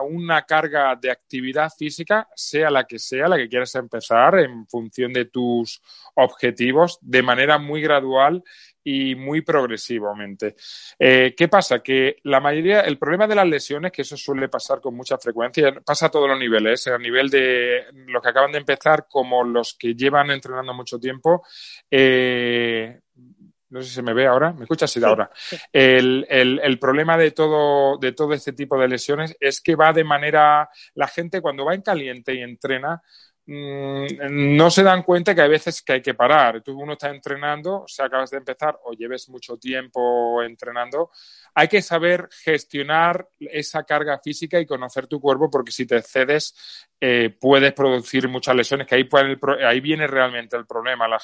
una 0.08 0.44
carga 0.44 0.96
de 0.96 1.10
actividad 1.10 1.72
física, 1.76 2.30
sea 2.36 2.70
la 2.70 2.84
que 2.84 3.00
sea, 3.00 3.28
la 3.28 3.38
que 3.38 3.50
quieras 3.50 3.74
empezar, 3.74 4.38
en 4.38 4.68
función 4.68 5.12
de 5.12 5.26
tus 5.26 5.82
objetivos, 6.14 7.00
de 7.02 7.24
manera 7.24 7.58
muy 7.58 7.82
gradual 7.82 8.44
y 8.84 9.16
muy 9.16 9.42
progresivamente. 9.42 10.56
Eh, 11.00 11.34
¿Qué 11.36 11.48
pasa? 11.48 11.80
Que 11.80 12.18
la 12.24 12.40
mayoría, 12.40 12.82
el 12.82 13.00
problema 13.00 13.26
de 13.26 13.34
las 13.34 13.48
lesiones, 13.48 13.92
que 13.92 14.04
eso 14.04 14.16
suele 14.16 14.48
pasar 14.48 14.80
con 14.80 14.96
mucha 14.96 15.18
frecuencia, 15.18 15.74
pasa 15.84 16.06
a 16.06 16.12
todos 16.12 16.30
los 16.30 16.38
niveles, 16.38 16.86
a 16.86 17.00
nivel 17.00 17.32
de 17.32 17.86
los 18.06 18.22
que 18.22 18.30
acaban 18.30 18.52
de 18.52 18.60
empezar 18.60 19.08
como 19.10 19.44
los 19.44 19.74
que 19.74 19.96
llevan 19.96 20.30
entrenando 20.30 20.72
mucho 20.76 21.00
tiempo, 21.00 21.44
eh, 21.90 23.00
no 23.70 23.82
sé 23.82 23.90
si 23.90 23.96
se 23.96 24.02
me 24.02 24.14
ve 24.14 24.26
ahora, 24.28 24.54
¿me 24.54 24.64
escuchas? 24.64 24.90
Sí, 24.92 25.04
ahora. 25.04 25.30
El, 25.72 26.26
el, 26.30 26.60
el, 26.64 26.80
problema 26.80 27.18
de 27.18 27.32
todo, 27.32 27.98
de 27.98 28.14
todo 28.14 28.34
este 28.34 28.54
tipo 28.54 28.80
de 28.80 28.88
lesiones 28.88 29.36
es 29.40 29.62
que 29.62 29.76
va 29.76 29.92
de 29.92 30.04
manera, 30.04 30.70
la 30.96 31.08
gente 31.08 31.42
cuando 31.42 31.66
va 31.66 31.76
en 31.76 31.82
caliente 31.82 32.34
y 32.34 32.40
entrena, 32.40 33.02
mm, 33.46 34.56
no 34.56 34.70
se 34.72 34.84
dan 34.84 35.04
cuenta 35.04 35.36
que 35.36 35.42
hay 35.42 35.50
veces 35.50 35.82
que 35.82 35.94
hay 35.94 36.02
que 36.02 36.14
parar. 36.14 36.62
Tú 36.62 36.80
uno 36.80 36.94
está 36.94 37.10
entrenando, 37.10 37.86
o 37.86 38.04
acabas 38.04 38.30
de 38.30 38.38
empezar 38.38 38.80
o 38.86 38.94
lleves 38.94 39.28
mucho 39.28 39.58
tiempo 39.58 40.42
entrenando, 40.44 41.12
hay 41.54 41.68
que 41.68 41.82
saber 41.82 42.30
gestionar 42.32 43.28
esa 43.40 43.84
carga 43.84 44.20
física 44.24 44.60
y 44.60 44.66
conocer 44.66 45.08
tu 45.08 45.20
cuerpo 45.20 45.50
porque 45.50 45.72
si 45.72 45.86
te 45.86 45.98
excedes 45.98 46.88
eh, 47.02 47.36
puedes 47.40 47.74
producir 47.74 48.30
muchas 48.30 48.56
lesiones, 48.56 48.88
que 48.88 48.96
ahí, 48.96 49.10
ahí 49.66 49.82
viene 49.82 50.08
realmente 50.08 50.56
el 50.56 50.66
problema. 50.66 51.08
La 51.08 51.20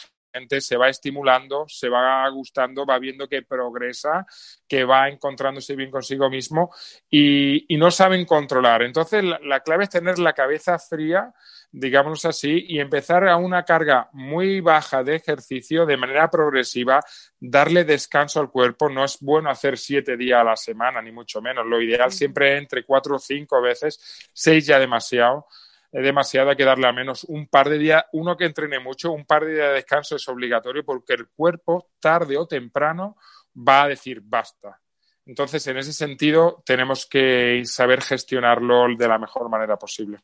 se 0.60 0.78
va 0.78 0.90
estimulando, 0.90 1.66
se 1.68 1.90
va 1.90 2.28
gustando, 2.30 2.86
va 2.86 2.98
viendo 3.00 3.28
que 3.28 3.44
progresa, 3.44 4.25
que 4.68 4.84
va 4.84 5.08
encontrándose 5.10 5.75
bien 5.75 5.92
consigo 5.92 6.30
mismo 6.30 6.72
y, 7.10 7.66
no 7.78 7.92
saben 7.92 8.25
controlar. 8.25 8.82
Entonces, 8.84 9.24
la, 9.24 9.60
clave 9.60 9.84
es 9.84 9.90
tener 9.90 10.18
la 10.18 10.34
cabeza 10.34 10.80
fría, 10.80 11.34
digámoslo 11.72 12.30
así, 12.30 12.66
y 12.68 12.80
empezar 12.80 13.28
a 13.28 13.36
una 13.36 13.63
carga 13.63 14.10
muy 14.13 14.62
baja 14.62 15.04
de 15.04 15.16
ejercicio 15.16 15.86
de 15.86 15.98
manera 15.98 16.30
progresiva, 16.30 17.02
darle 17.40 17.84
descanso 17.84 18.40
al 18.40 18.50
cuerpo. 18.50 18.90
No 18.90 19.04
es 19.04 19.18
bueno 19.20 19.50
hacer 19.50 19.78
siete 19.78 20.16
días 20.16 20.40
a 20.40 20.46
la 20.46 20.56
semana, 20.56 21.02
ni 21.02 21.12
mucho 21.12 21.42
menos. 21.42 21.66
Lo 21.66 21.82
ideal 21.82 22.12
siempre 22.12 22.54
es 22.54 22.62
entre 22.62 22.86
cuatro 22.86 23.18
o 23.18 23.20
cinco 23.20 23.62
veces, 23.62 24.30
seis 24.32 24.66
ya 24.66 24.80
demasiado 24.80 25.46
es 25.94 26.04
demasiado, 26.04 26.50
hay 26.50 26.56
que 26.56 26.66
darle 26.66 26.88
al 26.88 26.96
menos 26.96 27.24
un 27.26 27.48
par 27.48 27.70
de 27.70 27.78
días, 27.78 28.04
uno 28.14 28.36
que 28.36 28.46
entrene 28.46 28.80
mucho, 28.80 29.12
un 29.12 29.26
par 29.26 29.46
de 29.46 29.54
días 29.54 29.68
de 29.68 29.74
descanso 29.76 30.16
es 30.16 30.28
obligatorio 30.28 30.84
porque 30.84 31.14
el 31.14 31.28
cuerpo, 31.28 31.92
tarde 32.00 32.36
o 32.36 32.48
temprano, 32.48 33.16
va 33.56 33.84
a 33.84 33.88
decir 33.90 34.20
basta. 34.24 34.80
Entonces, 35.26 35.66
en 35.68 35.78
ese 35.78 35.94
sentido, 35.94 36.64
tenemos 36.66 37.06
que 37.06 37.62
saber 37.66 38.02
gestionarlo 38.02 38.88
de 38.98 39.08
la 39.08 39.20
mejor 39.20 39.48
manera 39.50 39.78
posible. 39.78 40.18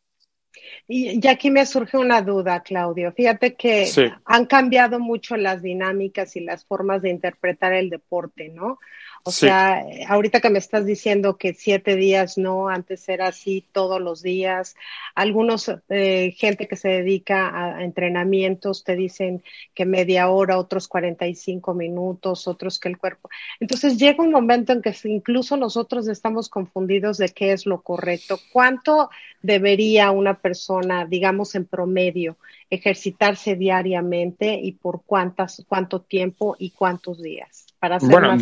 Y, 0.88 1.26
aquí 1.28 1.52
me 1.52 1.66
surge 1.68 1.98
una 1.98 2.24
duda, 2.24 2.62
Claudio. 2.62 3.14
Fíjate 3.14 3.56
que 3.56 3.88
han 4.26 4.46
cambiado 4.48 5.00
mucho 5.00 5.38
las 5.38 5.62
dinámicas 5.62 6.36
y 6.36 6.40
las 6.40 6.66
formas 6.66 7.04
de 7.04 7.12
interpretar 7.12 7.74
el 7.74 7.92
deporte, 7.92 8.50
¿no? 8.50 8.80
O 9.24 9.32
sea, 9.32 9.86
ahorita 10.08 10.40
que 10.40 10.50
me 10.50 10.60
estás 10.60 10.86
diciendo 10.86 11.38
que 11.38 11.54
siete 11.54 11.96
días 11.96 12.38
no, 12.38 12.70
antes 12.70 13.08
era 13.10 13.28
así 13.28 13.66
todos 13.72 14.02
los 14.02 14.22
días. 14.22 14.76
Algunos, 15.14 15.72
eh, 15.90 16.34
gente 16.38 16.68
que 16.68 16.76
se 16.76 16.90
dedica 16.90 17.50
a, 17.54 17.84
entrenamientos, 17.84 18.84
te 18.84 18.96
dicen 18.96 19.44
que 19.74 19.86
media 19.86 20.30
hora, 20.30 20.58
otros 20.58 20.88
45 20.88 21.74
minutos, 21.74 22.48
otros 22.48 22.80
que 22.80 22.90
el 22.90 22.98
cuerpo. 22.98 23.30
Entonces 23.60 23.98
llega 23.98 24.24
un 24.24 24.32
momento 24.32 24.74
en 24.74 24.82
que 24.82 24.96
incluso 25.04 25.58
nosotros 25.58 26.08
estamos 26.08 26.50
confundidos 26.50 27.18
de 27.18 27.30
qué 27.30 27.52
es 27.52 27.66
lo 27.66 27.82
correcto. 27.82 28.40
¿Cuánto 28.52 29.10
debería 29.42 30.12
una 30.12 30.36
persona, 30.36 31.06
digamos 31.06 31.56
en 31.56 31.66
promedio, 31.66 32.38
ejercitarse 32.70 33.56
diariamente 33.56 34.60
y 34.62 34.74
por 34.74 35.04
cuántas, 35.06 35.64
cuánto 35.68 36.02
tiempo 36.02 36.56
y 36.58 36.72
cuántos 36.72 37.22
días? 37.22 37.69
Bueno, 38.02 38.38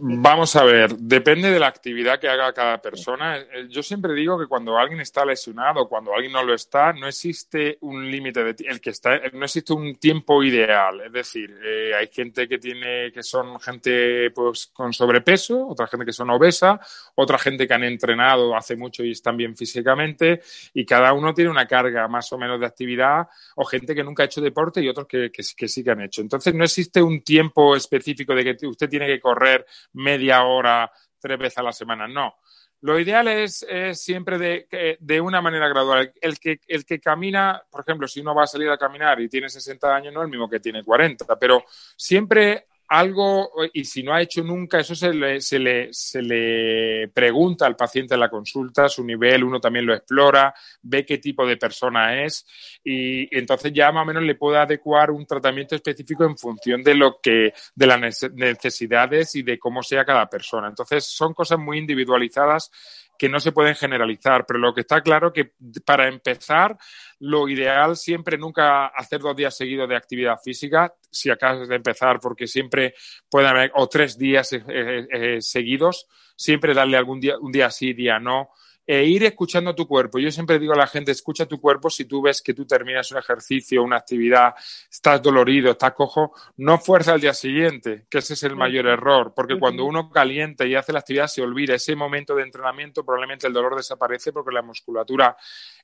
vamos 0.00 0.56
a 0.56 0.64
ver, 0.64 0.94
depende 0.96 1.50
de 1.50 1.58
la 1.58 1.68
actividad 1.68 2.18
que 2.20 2.28
haga 2.28 2.52
cada 2.52 2.82
persona. 2.82 3.38
Eh, 3.38 3.66
yo 3.70 3.82
siempre 3.82 4.12
digo 4.12 4.38
que 4.38 4.46
cuando 4.46 4.76
alguien 4.76 5.00
está 5.00 5.24
lesionado, 5.24 5.88
cuando 5.88 6.12
alguien 6.14 6.32
no 6.32 6.42
lo 6.42 6.52
está, 6.52 6.92
no 6.92 7.06
existe 7.08 7.78
un 7.80 8.10
límite 8.10 8.44
de 8.44 8.54
el 8.66 8.82
que 8.82 8.90
está, 8.90 9.18
no 9.32 9.44
existe 9.44 9.72
un 9.72 9.96
tiempo 9.96 10.42
ideal. 10.42 11.00
Es 11.00 11.12
decir, 11.12 11.56
eh, 11.64 11.92
hay 11.94 12.08
gente 12.08 12.46
que 12.46 12.58
tiene, 12.58 13.10
que 13.10 13.22
son 13.22 13.58
gente 13.58 14.30
pues 14.32 14.66
con 14.66 14.92
sobrepeso, 14.92 15.66
otra 15.66 15.86
gente 15.86 16.04
que 16.04 16.12
son 16.12 16.28
obesa, 16.28 16.78
otra 17.14 17.38
gente 17.38 17.66
que 17.66 17.72
han 17.72 17.84
entrenado 17.84 18.54
hace 18.54 18.76
mucho 18.76 19.02
y 19.02 19.12
están 19.12 19.38
bien 19.38 19.56
físicamente, 19.56 20.42
y 20.74 20.84
cada 20.84 21.14
uno 21.14 21.32
tiene 21.32 21.50
una 21.50 21.66
carga 21.66 22.06
más 22.06 22.30
o 22.32 22.38
menos 22.38 22.60
de 22.60 22.66
actividad, 22.66 23.28
o 23.56 23.64
gente 23.64 23.94
que 23.94 24.04
nunca 24.04 24.24
ha 24.24 24.26
hecho 24.26 24.42
deporte 24.42 24.82
y 24.82 24.88
otros 24.90 25.06
que, 25.06 25.30
que, 25.30 25.42
que 25.56 25.68
sí 25.68 25.82
que 25.82 25.90
han 25.90 26.02
hecho. 26.02 26.20
Entonces 26.20 26.54
no 26.54 26.64
existe 26.64 27.02
un 27.02 27.22
tiempo 27.22 27.74
específico 27.74 28.34
de 28.34 28.44
que 28.44 28.54
usted 28.74 28.88
tiene 28.88 29.06
que 29.06 29.20
correr 29.20 29.66
media 29.94 30.44
hora 30.44 30.90
tres 31.18 31.38
veces 31.38 31.58
a 31.58 31.62
la 31.62 31.72
semana. 31.72 32.06
No. 32.06 32.34
Lo 32.82 33.00
ideal 33.00 33.28
es, 33.28 33.66
siempre 33.94 34.36
de, 34.38 34.98
de, 35.00 35.20
una 35.20 35.40
manera 35.40 35.68
gradual. 35.68 36.12
El 36.20 36.38
que, 36.38 36.60
el 36.66 36.84
que 36.84 37.00
camina, 37.00 37.62
por 37.70 37.80
ejemplo, 37.80 38.06
si 38.06 38.20
uno 38.20 38.34
va 38.34 38.44
a 38.44 38.46
salir 38.46 38.68
a 38.68 38.76
caminar 38.76 39.18
y 39.22 39.28
tiene 39.30 39.48
60 39.48 39.96
años, 39.96 40.12
no 40.12 40.20
es 40.20 40.24
el 40.26 40.30
mismo 40.30 40.50
que 40.50 40.60
tiene 40.60 40.84
40, 40.84 41.38
pero 41.38 41.64
siempre 41.96 42.66
algo, 42.88 43.50
y 43.72 43.84
si 43.84 44.02
no 44.02 44.14
ha 44.14 44.22
hecho 44.22 44.42
nunca, 44.42 44.80
eso 44.80 44.94
se 44.94 45.12
le, 45.12 45.40
se 45.40 45.58
le, 45.58 45.88
se 45.92 46.22
le 46.22 47.08
pregunta 47.08 47.66
al 47.66 47.76
paciente 47.76 48.14
en 48.14 48.20
la 48.20 48.28
consulta, 48.28 48.88
su 48.88 49.04
nivel, 49.04 49.44
uno 49.44 49.60
también 49.60 49.86
lo 49.86 49.94
explora, 49.94 50.54
ve 50.82 51.04
qué 51.04 51.18
tipo 51.18 51.46
de 51.46 51.56
persona 51.56 52.22
es 52.24 52.46
y, 52.84 53.36
entonces 53.36 53.72
ya 53.72 53.90
más 53.92 54.02
o 54.02 54.06
menos 54.06 54.22
le 54.22 54.34
puede 54.34 54.58
adecuar 54.58 55.10
un 55.10 55.26
tratamiento 55.26 55.74
específico 55.74 56.24
en 56.24 56.36
función 56.36 56.82
de 56.82 56.94
lo 56.94 57.20
que, 57.20 57.52
de 57.74 57.86
las 57.86 58.00
necesidades 58.34 59.34
y 59.34 59.42
de 59.42 59.58
cómo 59.58 59.82
sea 59.82 60.04
cada 60.04 60.28
persona. 60.28 60.68
Entonces 60.68 61.04
son 61.04 61.32
cosas 61.34 61.58
muy 61.58 61.78
individualizadas 61.78 62.70
que 63.18 63.28
no 63.28 63.40
se 63.40 63.52
pueden 63.52 63.74
generalizar, 63.74 64.44
pero 64.46 64.58
lo 64.58 64.74
que 64.74 64.82
está 64.82 65.00
claro 65.00 65.32
que 65.32 65.52
para 65.84 66.08
empezar, 66.08 66.76
lo 67.20 67.48
ideal 67.48 67.96
siempre 67.96 68.36
nunca 68.36 68.86
hacer 68.86 69.20
dos 69.20 69.36
días 69.36 69.56
seguidos 69.56 69.88
de 69.88 69.96
actividad 69.96 70.36
física, 70.42 70.94
si 71.10 71.30
acabas 71.30 71.68
de 71.68 71.76
empezar, 71.76 72.20
porque 72.20 72.46
siempre 72.46 72.94
puede 73.28 73.48
haber, 73.48 73.72
o 73.74 73.88
tres 73.88 74.18
días 74.18 74.52
eh, 74.52 74.64
eh, 74.68 75.06
eh, 75.10 75.40
seguidos, 75.40 76.06
siempre 76.36 76.74
darle 76.74 76.96
algún 76.96 77.20
día, 77.20 77.38
un 77.38 77.52
día 77.52 77.70
sí, 77.70 77.92
día 77.92 78.18
no, 78.18 78.50
e 78.86 79.04
ir 79.04 79.24
escuchando 79.24 79.74
tu 79.74 79.86
cuerpo. 79.86 80.18
Yo 80.18 80.30
siempre 80.30 80.58
digo 80.58 80.74
a 80.74 80.76
la 80.76 80.86
gente, 80.86 81.12
escucha 81.12 81.46
tu 81.46 81.60
cuerpo 81.60 81.88
si 81.88 82.04
tú 82.04 82.20
ves 82.20 82.42
que 82.42 82.52
tú 82.52 82.66
terminas 82.66 83.10
un 83.12 83.18
ejercicio, 83.18 83.82
una 83.82 83.96
actividad, 83.96 84.54
estás 84.90 85.22
dolorido, 85.22 85.70
estás 85.70 85.92
cojo, 85.94 86.32
no 86.58 86.78
fuerza 86.78 87.14
al 87.14 87.20
día 87.20 87.32
siguiente, 87.32 88.06
que 88.10 88.18
ese 88.18 88.34
es 88.34 88.42
el 88.42 88.56
mayor 88.56 88.86
error, 88.86 89.32
porque 89.34 89.58
cuando 89.58 89.84
uno 89.84 90.10
calienta 90.10 90.66
y 90.66 90.74
hace 90.74 90.92
la 90.92 90.98
actividad 90.98 91.26
se 91.26 91.42
olvida. 91.42 91.74
Ese 91.74 91.96
momento 91.96 92.34
de 92.34 92.42
entrenamiento, 92.42 93.04
probablemente 93.04 93.46
el 93.46 93.52
dolor 93.52 93.76
desaparece 93.76 94.32
porque 94.32 94.52
la 94.52 94.62
musculatura 94.62 95.36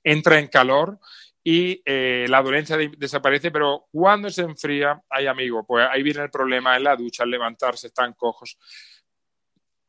entra 0.04 0.38
en 0.38 0.49
calor 0.49 0.99
y 1.42 1.83
eh, 1.87 2.26
la 2.28 2.42
dolencia 2.42 2.76
desaparece, 2.99 3.50
pero 3.50 3.87
cuando 3.90 4.28
se 4.28 4.42
enfría, 4.42 5.00
hay 5.09 5.26
amigo, 5.26 5.64
pues 5.66 5.87
ahí 5.90 6.02
viene 6.02 6.23
el 6.23 6.30
problema 6.30 6.76
en 6.76 6.85
la 6.85 6.97
ducha, 6.97 7.23
al 7.23 7.30
levantarse, 7.30 7.87
están 7.87 8.12
cojos 8.12 8.59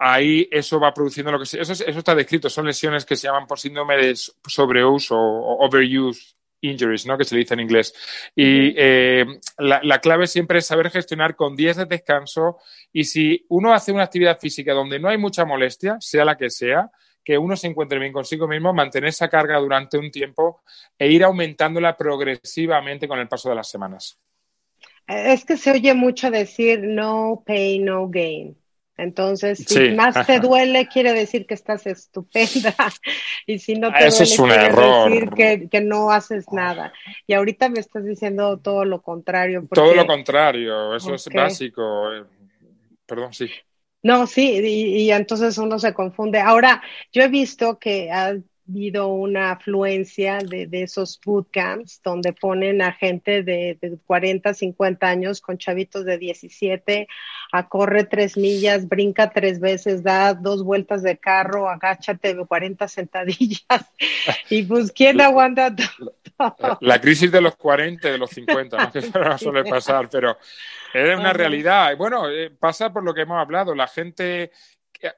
ahí 0.03 0.47
eso 0.49 0.79
va 0.79 0.93
produciendo 0.93 1.31
lo 1.31 1.37
que 1.37 1.45
se, 1.45 1.61
eso, 1.61 1.73
eso 1.73 1.85
está 1.85 2.15
descrito, 2.15 2.49
son 2.49 2.65
lesiones 2.65 3.05
que 3.05 3.15
se 3.15 3.27
llaman 3.27 3.45
por 3.45 3.59
síndrome 3.59 3.97
de 3.97 4.15
sobreuso 4.15 5.15
o 5.15 5.63
overuse 5.63 6.35
injuries, 6.61 7.05
¿no? 7.05 7.17
que 7.19 7.23
se 7.23 7.35
le 7.35 7.41
dice 7.41 7.53
en 7.53 7.59
inglés. 7.59 7.93
Y 8.35 8.73
eh, 8.75 9.25
la, 9.59 9.99
clave 9.99 10.25
siempre 10.25 10.57
es 10.57 10.65
saber 10.65 10.89
gestionar 10.89 11.35
con 11.35 11.55
días 11.55 11.77
de 11.77 11.85
descanso 11.85 12.57
y 12.91 13.03
si 13.03 13.45
uno 13.49 13.73
hace 13.73 13.91
una 13.91 14.03
actividad 14.03 14.39
física 14.39 14.73
donde 14.73 14.99
no 14.99 15.07
hay 15.07 15.19
mucha 15.19 15.45
molestia, 15.45 15.97
sea 15.99 16.25
la 16.25 16.35
que 16.35 16.49
sea, 16.49 16.89
que 17.23 17.37
uno 17.37 17.55
se 17.55 17.67
encuentre 17.67 17.99
bien 17.99 18.11
consigo 18.11 18.47
mismo, 18.47 18.73
mantener 18.73 19.09
esa 19.09 19.29
carga 19.29 19.59
durante 19.59 19.99
un 19.99 20.09
tiempo 20.09 20.63
e 20.97 21.11
ir 21.11 21.23
aumentándola 21.23 21.95
progresivamente 21.95 23.07
con 23.07 23.19
el 23.19 23.27
paso 23.27 23.49
de 23.49 23.55
las 23.55 23.69
semanas. 23.69 24.19
Es 25.07 25.45
que 25.45 25.57
se 25.57 25.71
oye 25.71 25.93
mucho 25.93 26.31
decir 26.31 26.79
no 26.81 27.43
pain, 27.45 27.85
no 27.85 28.07
gain. 28.07 28.60
Entonces, 29.01 29.65
si 29.67 29.91
más 29.91 30.27
te 30.27 30.39
duele, 30.39 30.87
quiere 30.87 31.13
decir 31.13 31.47
que 31.47 31.55
estás 31.55 31.87
estupenda. 31.87 32.75
y 33.47 33.57
si 33.57 33.73
no 33.73 33.91
te 33.91 34.09
duele, 34.09 34.69
quiere 34.69 35.25
decir 35.25 35.69
que, 35.69 35.81
no 35.81 36.11
haces 36.11 36.45
nada. 36.51 36.93
Y 37.25 37.33
ahorita 37.33 37.69
me 37.69 37.79
estás 37.79 38.05
diciendo 38.05 38.57
todo 38.57 38.85
lo 38.85 39.01
contrario. 39.01 39.67
Todo 39.73 39.95
lo 39.95 40.05
contrario, 40.05 40.95
eso 40.95 41.15
es 41.15 41.27
básico. 41.33 42.09
Perdón, 43.07 43.33
sí. 43.33 43.49
No, 44.03 44.27
sí, 44.27 44.61
y, 44.63 45.03
y, 45.03 45.11
entonces 45.11 45.57
uno 45.57 45.79
se 45.79 45.93
confunde. 45.93 46.39
Ahora, 46.39 46.81
yo 47.11 47.23
he 47.23 47.27
visto 47.27 47.77
que 47.77 48.09
habido 48.67 49.07
una 49.07 49.51
afluencia 49.51 50.39
de, 50.39 50.67
de, 50.67 50.83
esos 50.83 51.19
bootcamps 51.23 52.01
donde 52.03 52.33
ponen 52.33 52.81
a 52.81 52.93
gente 52.93 53.43
de, 53.43 53.77
de, 53.81 53.97
40, 54.05 54.53
50 54.53 55.07
años 55.07 55.41
con 55.41 55.57
chavitos 55.57 56.05
de 56.05 56.17
17 56.17 57.07
a 57.51 57.67
corre 57.67 58.05
tres 58.05 58.37
millas, 58.37 58.87
brinca 58.87 59.31
tres 59.31 59.59
veces, 59.59 60.03
da 60.03 60.33
dos 60.33 60.63
vueltas 60.63 61.03
de 61.03 61.17
carro, 61.17 61.69
agáchate 61.69 62.35
40 62.35 62.87
sentadillas. 62.87 63.85
y 64.49 64.63
pues, 64.63 64.91
¿quién 64.91 65.19
aguanta 65.21 65.75
todo? 65.75 66.15
La 66.79 66.99
crisis 66.99 67.31
de 67.31 67.41
los 67.41 67.55
40 67.55 68.09
de 68.09 68.17
los 68.17 68.31
50, 68.31 68.77
¿no? 68.77 68.91
que 68.91 69.01
no 69.01 69.37
suele 69.37 69.63
pasar, 69.63 70.09
pero 70.09 70.37
es 70.93 71.19
una 71.19 71.33
realidad. 71.33 71.95
Bueno, 71.97 72.29
eh, 72.29 72.49
pasa 72.49 72.91
por 72.91 73.03
lo 73.03 73.13
que 73.13 73.21
hemos 73.21 73.39
hablado. 73.39 73.75
La 73.75 73.87
gente 73.87 74.51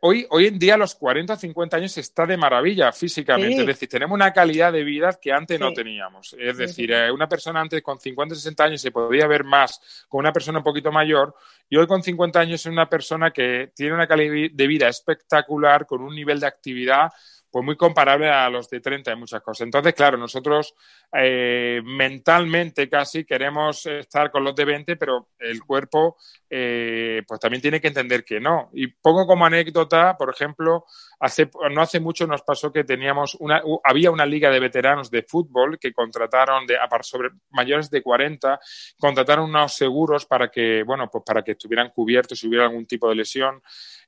hoy, 0.02 0.26
hoy 0.30 0.48
en 0.48 0.60
día 0.60 0.76
a 0.76 0.78
los 0.78 0.96
40 0.96 1.34
o 1.34 1.36
50 1.38 1.78
años 1.78 1.98
está 1.98 2.26
de 2.26 2.38
maravilla 2.38 2.92
físicamente. 2.92 3.62
Es 3.62 3.68
decir, 3.68 3.90
tenemos 3.90 4.16
una 4.16 4.32
calidad 4.32 4.72
de 4.72 4.84
vida 4.84 5.18
que 5.22 5.32
antes 5.32 5.60
no 5.60 5.74
teníamos. 5.74 6.36
Es 6.40 6.58
decir, 6.58 6.92
eh, 6.92 7.12
una 7.12 7.28
persona 7.28 7.62
antes 7.62 7.82
con 7.82 8.00
50 8.00 8.34
o 8.34 8.36
60 8.36 8.64
años 8.64 8.82
se 8.82 8.92
podía 8.92 9.28
ver 9.28 9.44
más 9.44 10.06
con 10.08 10.20
una 10.20 10.34
persona 10.34 10.60
un 10.60 10.64
poquito 10.64 10.92
mayor 10.92 11.36
y 11.70 11.78
hoy 11.78 11.88
con 11.88 12.04
50 12.04 12.40
años 12.40 12.62
es 12.62 12.66
una 12.66 12.88
persona 12.88 13.32
que 13.32 13.72
tiene 13.76 13.94
una 13.94 14.08
calidad 14.08 14.52
de 14.52 14.68
vida 14.68 14.88
espectacular, 14.88 15.86
con 15.86 16.02
un 16.02 16.14
nivel 16.14 16.40
de 16.40 16.48
actividad 16.48 17.12
pues 17.54 17.64
muy 17.64 17.78
comparable 17.78 18.32
a 18.32 18.50
los 18.50 18.68
de 18.68 18.80
30 18.80 19.12
en 19.12 19.20
muchas 19.20 19.40
cosas. 19.44 19.66
Entonces, 19.66 19.94
claro, 19.94 20.18
nosotros 20.18 20.74
eh, 21.16 21.84
mentalmente 21.86 22.90
casi 22.90 23.26
queremos 23.26 23.86
estar 23.86 24.32
con 24.32 24.44
los 24.44 24.56
de 24.56 24.66
20, 24.66 24.96
pero 24.96 25.30
el 25.38 25.64
cuerpo 25.64 26.18
eh, 26.50 27.22
pues 27.28 27.40
también 27.40 27.62
tiene 27.62 27.80
que 27.80 27.90
entender 27.90 28.26
que 28.26 28.40
no. 28.40 28.72
Y 28.74 28.88
pongo 28.88 29.28
como 29.28 29.46
anécdota, 29.46 30.18
por 30.18 30.32
ejemplo, 30.32 30.86
hace, 31.20 31.48
no 31.70 31.82
hace 31.84 32.00
mucho 32.00 32.26
nos 32.26 32.42
pasó 32.42 32.74
que 32.74 32.86
teníamos 32.86 33.36
una, 33.36 33.62
había 33.84 34.10
una 34.10 34.26
liga 34.26 34.50
de 34.50 34.60
veteranos 34.60 35.12
de 35.12 35.22
fútbol 35.22 35.78
que 35.78 35.94
contrataron 35.94 36.66
de, 36.66 36.78
sobre 37.02 37.30
mayores 37.52 37.92
de 37.92 38.02
40, 38.02 38.60
contrataron 38.98 39.50
unos 39.50 39.76
seguros 39.76 40.26
para 40.26 40.50
que, 40.50 40.82
bueno, 40.82 41.08
pues 41.12 41.24
para 41.24 41.44
que 41.44 41.52
estuvieran 41.52 41.92
cubiertos 41.92 42.40
si 42.40 42.48
hubiera 42.48 42.66
algún 42.66 42.88
tipo 42.88 43.08
de 43.10 43.16
lesión. 43.16 43.62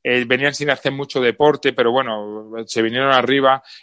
Eh, 0.07 0.23
venían 0.27 0.53
sin 0.53 0.69
hacer 0.69 0.91
mucho 0.91 1.19
deporte, 1.19 1.73
pero 1.73 1.91
bueno, 1.91 2.51
se 2.67 2.83
vinieron 2.83 3.11
arriba 3.11 3.34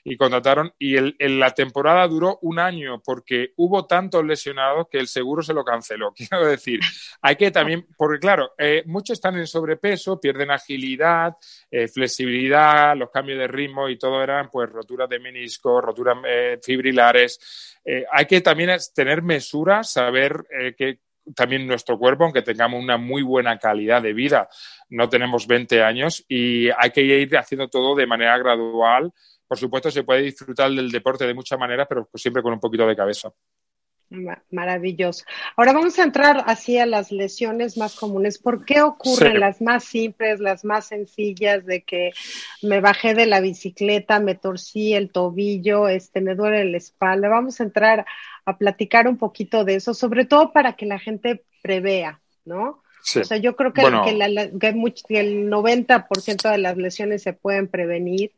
y 0.04 0.16
contrataron. 0.16 0.72
Y 0.78 0.96
el, 0.96 1.16
la 1.18 1.50
temporada 1.52 2.06
duró 2.06 2.38
un 2.42 2.58
año 2.58 3.00
porque 3.04 3.52
hubo 3.56 3.86
tantos 3.86 4.24
lesionados 4.24 4.88
que 4.90 4.98
el 4.98 5.08
seguro 5.08 5.42
se 5.42 5.54
lo 5.54 5.64
canceló. 5.64 6.12
Quiero 6.16 6.46
decir, 6.46 6.80
hay 7.20 7.36
que 7.36 7.50
también, 7.50 7.86
porque 7.96 8.18
claro, 8.18 8.52
eh, 8.58 8.82
muchos 8.86 9.14
están 9.14 9.36
en 9.36 9.46
sobrepeso, 9.46 10.20
pierden 10.20 10.50
agilidad, 10.50 11.36
eh, 11.70 11.88
flexibilidad, 11.88 12.96
los 12.96 13.10
cambios 13.10 13.38
de 13.38 13.48
ritmo 13.48 13.88
y 13.88 13.98
todo 13.98 14.22
eran 14.22 14.48
pues 14.50 14.70
roturas 14.70 15.08
de 15.08 15.18
menisco, 15.18 15.80
roturas 15.80 16.18
fibrilares. 16.62 17.78
hay 18.12 18.26
que 18.26 18.40
también 18.40 18.70
tener 18.94 19.22
mesura, 19.22 19.82
saber 19.82 20.44
que 20.76 21.00
también 21.34 21.66
nuestro 21.66 21.98
cuerpo, 21.98 22.24
aunque 22.24 22.42
tengamos 22.42 22.82
una 22.82 22.96
muy 22.96 23.22
buena 23.22 23.58
calidad 23.58 24.02
de 24.02 24.12
vida, 24.12 24.48
no 24.88 25.08
tenemos 25.08 25.46
20 25.46 25.82
años 25.82 26.24
y 26.28 26.68
hay 26.70 26.90
que 26.90 27.02
ir 27.02 27.36
haciendo 27.36 27.68
todo 27.68 27.94
de 27.94 28.06
manera 28.06 28.36
gradual. 28.38 29.12
Por 29.52 29.58
supuesto, 29.58 29.90
se 29.90 30.02
puede 30.02 30.22
disfrutar 30.22 30.70
del 30.70 30.90
deporte 30.90 31.26
de 31.26 31.34
muchas 31.34 31.58
maneras, 31.58 31.86
pero 31.86 32.08
siempre 32.14 32.42
con 32.42 32.54
un 32.54 32.58
poquito 32.58 32.86
de 32.86 32.96
cabeza. 32.96 33.30
Maravilloso. 34.50 35.26
Ahora 35.58 35.74
vamos 35.74 35.98
a 35.98 36.04
entrar 36.04 36.42
hacia 36.46 36.86
las 36.86 37.12
lesiones 37.12 37.76
más 37.76 37.94
comunes. 37.94 38.38
¿Por 38.38 38.64
qué 38.64 38.80
ocurren 38.80 39.40
las 39.40 39.60
más 39.60 39.84
simples, 39.84 40.40
las 40.40 40.64
más 40.64 40.86
sencillas 40.86 41.66
de 41.66 41.82
que 41.82 42.12
me 42.62 42.80
bajé 42.80 43.12
de 43.12 43.26
la 43.26 43.40
bicicleta, 43.40 44.20
me 44.20 44.36
torcí 44.36 44.94
el 44.94 45.12
tobillo, 45.12 45.86
este, 45.86 46.22
me 46.22 46.34
duele 46.34 46.64
la 46.64 46.78
espalda? 46.78 47.28
Vamos 47.28 47.60
a 47.60 47.64
entrar 47.64 48.06
a 48.46 48.56
platicar 48.56 49.06
un 49.06 49.18
poquito 49.18 49.66
de 49.66 49.74
eso, 49.74 49.92
sobre 49.92 50.24
todo 50.24 50.54
para 50.54 50.76
que 50.76 50.86
la 50.86 50.98
gente 50.98 51.44
prevea, 51.60 52.22
¿no? 52.46 52.82
O 53.20 53.24
sea, 53.24 53.36
yo 53.36 53.54
creo 53.54 53.74
que, 53.74 53.82
que, 53.82 55.18
el 55.20 55.50
90% 55.50 56.50
de 56.50 56.58
las 56.58 56.78
lesiones 56.78 57.22
se 57.22 57.34
pueden 57.34 57.68
prevenir 57.68 58.32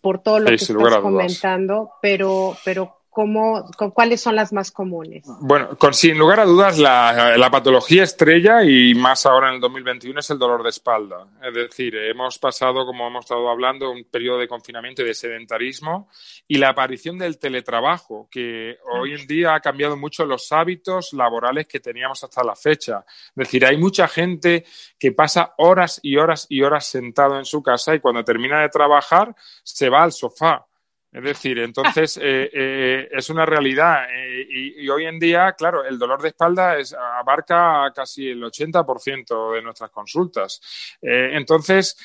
por 0.00 0.22
todo 0.22 0.40
lo 0.40 0.46
que 0.46 0.54
estás 0.56 0.98
comentando, 1.00 1.92
pero, 2.00 2.56
pero 2.64 3.01
¿Cómo, 3.12 3.70
¿Cuáles 3.92 4.22
son 4.22 4.36
las 4.36 4.54
más 4.54 4.70
comunes? 4.70 5.24
Bueno, 5.42 5.76
con, 5.76 5.92
sin 5.92 6.16
lugar 6.16 6.40
a 6.40 6.46
dudas, 6.46 6.78
la, 6.78 7.36
la, 7.36 7.50
patología 7.50 8.04
estrella 8.04 8.64
y 8.64 8.94
más 8.94 9.26
ahora 9.26 9.50
en 9.50 9.56
el 9.56 9.60
2021 9.60 10.18
es 10.18 10.30
el 10.30 10.38
dolor 10.38 10.62
de 10.62 10.70
espalda. 10.70 11.26
Es 11.42 11.52
decir, 11.52 11.94
hemos 11.94 12.38
pasado, 12.38 12.86
como 12.86 13.06
hemos 13.06 13.26
estado 13.26 13.50
hablando, 13.50 13.90
un 13.90 14.04
periodo 14.04 14.38
de 14.38 14.48
confinamiento 14.48 15.02
y 15.02 15.04
de 15.04 15.12
sedentarismo 15.12 16.08
y 16.48 16.56
la 16.56 16.70
aparición 16.70 17.18
del 17.18 17.38
teletrabajo, 17.38 18.28
que 18.30 18.78
hoy 18.94 19.12
en 19.12 19.26
día 19.26 19.56
ha 19.56 19.60
cambiado 19.60 19.94
mucho 19.98 20.24
los 20.24 20.50
hábitos 20.50 21.12
laborales 21.12 21.66
que 21.66 21.80
teníamos 21.80 22.24
hasta 22.24 22.42
la 22.42 22.56
fecha. 22.56 23.04
Es 23.06 23.34
decir, 23.34 23.66
hay 23.66 23.76
mucha 23.76 24.08
gente 24.08 24.64
que 24.98 25.12
pasa 25.12 25.52
horas 25.58 26.00
y 26.02 26.16
horas 26.16 26.46
y 26.48 26.62
horas 26.62 26.86
sentado 26.86 27.36
en 27.36 27.44
su 27.44 27.62
casa 27.62 27.94
y 27.94 28.00
cuando 28.00 28.24
termina 28.24 28.62
de 28.62 28.70
trabajar 28.70 29.36
se 29.62 29.90
va 29.90 30.02
al 30.02 30.12
sofá 30.12 30.66
es 31.12 31.22
decir, 31.22 31.58
entonces 31.58 32.16
eh, 32.16 32.50
eh, 32.52 33.08
es 33.12 33.28
una 33.28 33.44
realidad 33.44 34.06
eh, 34.10 34.46
y, 34.48 34.88
hoy 34.88 35.04
en 35.04 35.18
día, 35.18 35.52
claro, 35.52 35.84
el 35.84 35.98
dolor 35.98 36.22
de 36.22 36.28
espalda 36.28 36.78
es, 36.78 36.94
abarca 36.94 37.92
casi 37.94 38.30
el 38.30 38.42
80% 38.42 39.54
de 39.54 39.62
nuestras 39.62 39.90
consultas. 39.90 40.98
entonces, 41.02 41.96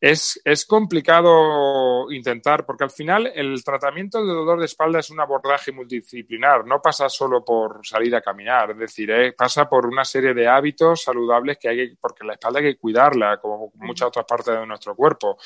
es, 0.00 0.40
es, 0.44 0.64
complicado 0.64 2.10
intentar, 2.10 2.64
porque 2.64 2.84
al 2.84 2.90
final 2.90 3.30
el 3.34 3.62
tratamiento 3.62 4.24
de 4.24 4.32
dolor 4.32 4.58
de 4.58 4.64
espalda 4.64 5.00
es 5.00 5.10
un 5.10 5.20
abordaje 5.20 5.72
multidisciplinar, 5.72 6.64
no 6.64 6.80
pasa 6.80 7.10
solo 7.10 7.44
por 7.44 7.86
salir 7.86 8.16
a 8.16 8.22
caminar, 8.22 8.70
es 8.70 8.78
decir, 8.78 9.10
eh, 9.10 9.32
pasa 9.32 9.68
por 9.68 9.86
una 9.86 10.04
serie 10.04 10.32
de 10.32 10.48
hábitos 10.48 11.02
saludables 11.02 11.58
que 11.58 11.68
hay 11.68 11.76
que, 11.76 11.96
porque 12.00 12.24
la 12.24 12.32
espalda 12.32 12.60
hay 12.60 12.72
que 12.72 12.78
cuidarla, 12.78 13.38
como 13.38 13.72
muchas 13.74 14.08
otras 14.08 14.24
partes 14.24 14.58
de 14.58 14.66
nuestro 14.66 14.96
cuerpo. 14.96 15.36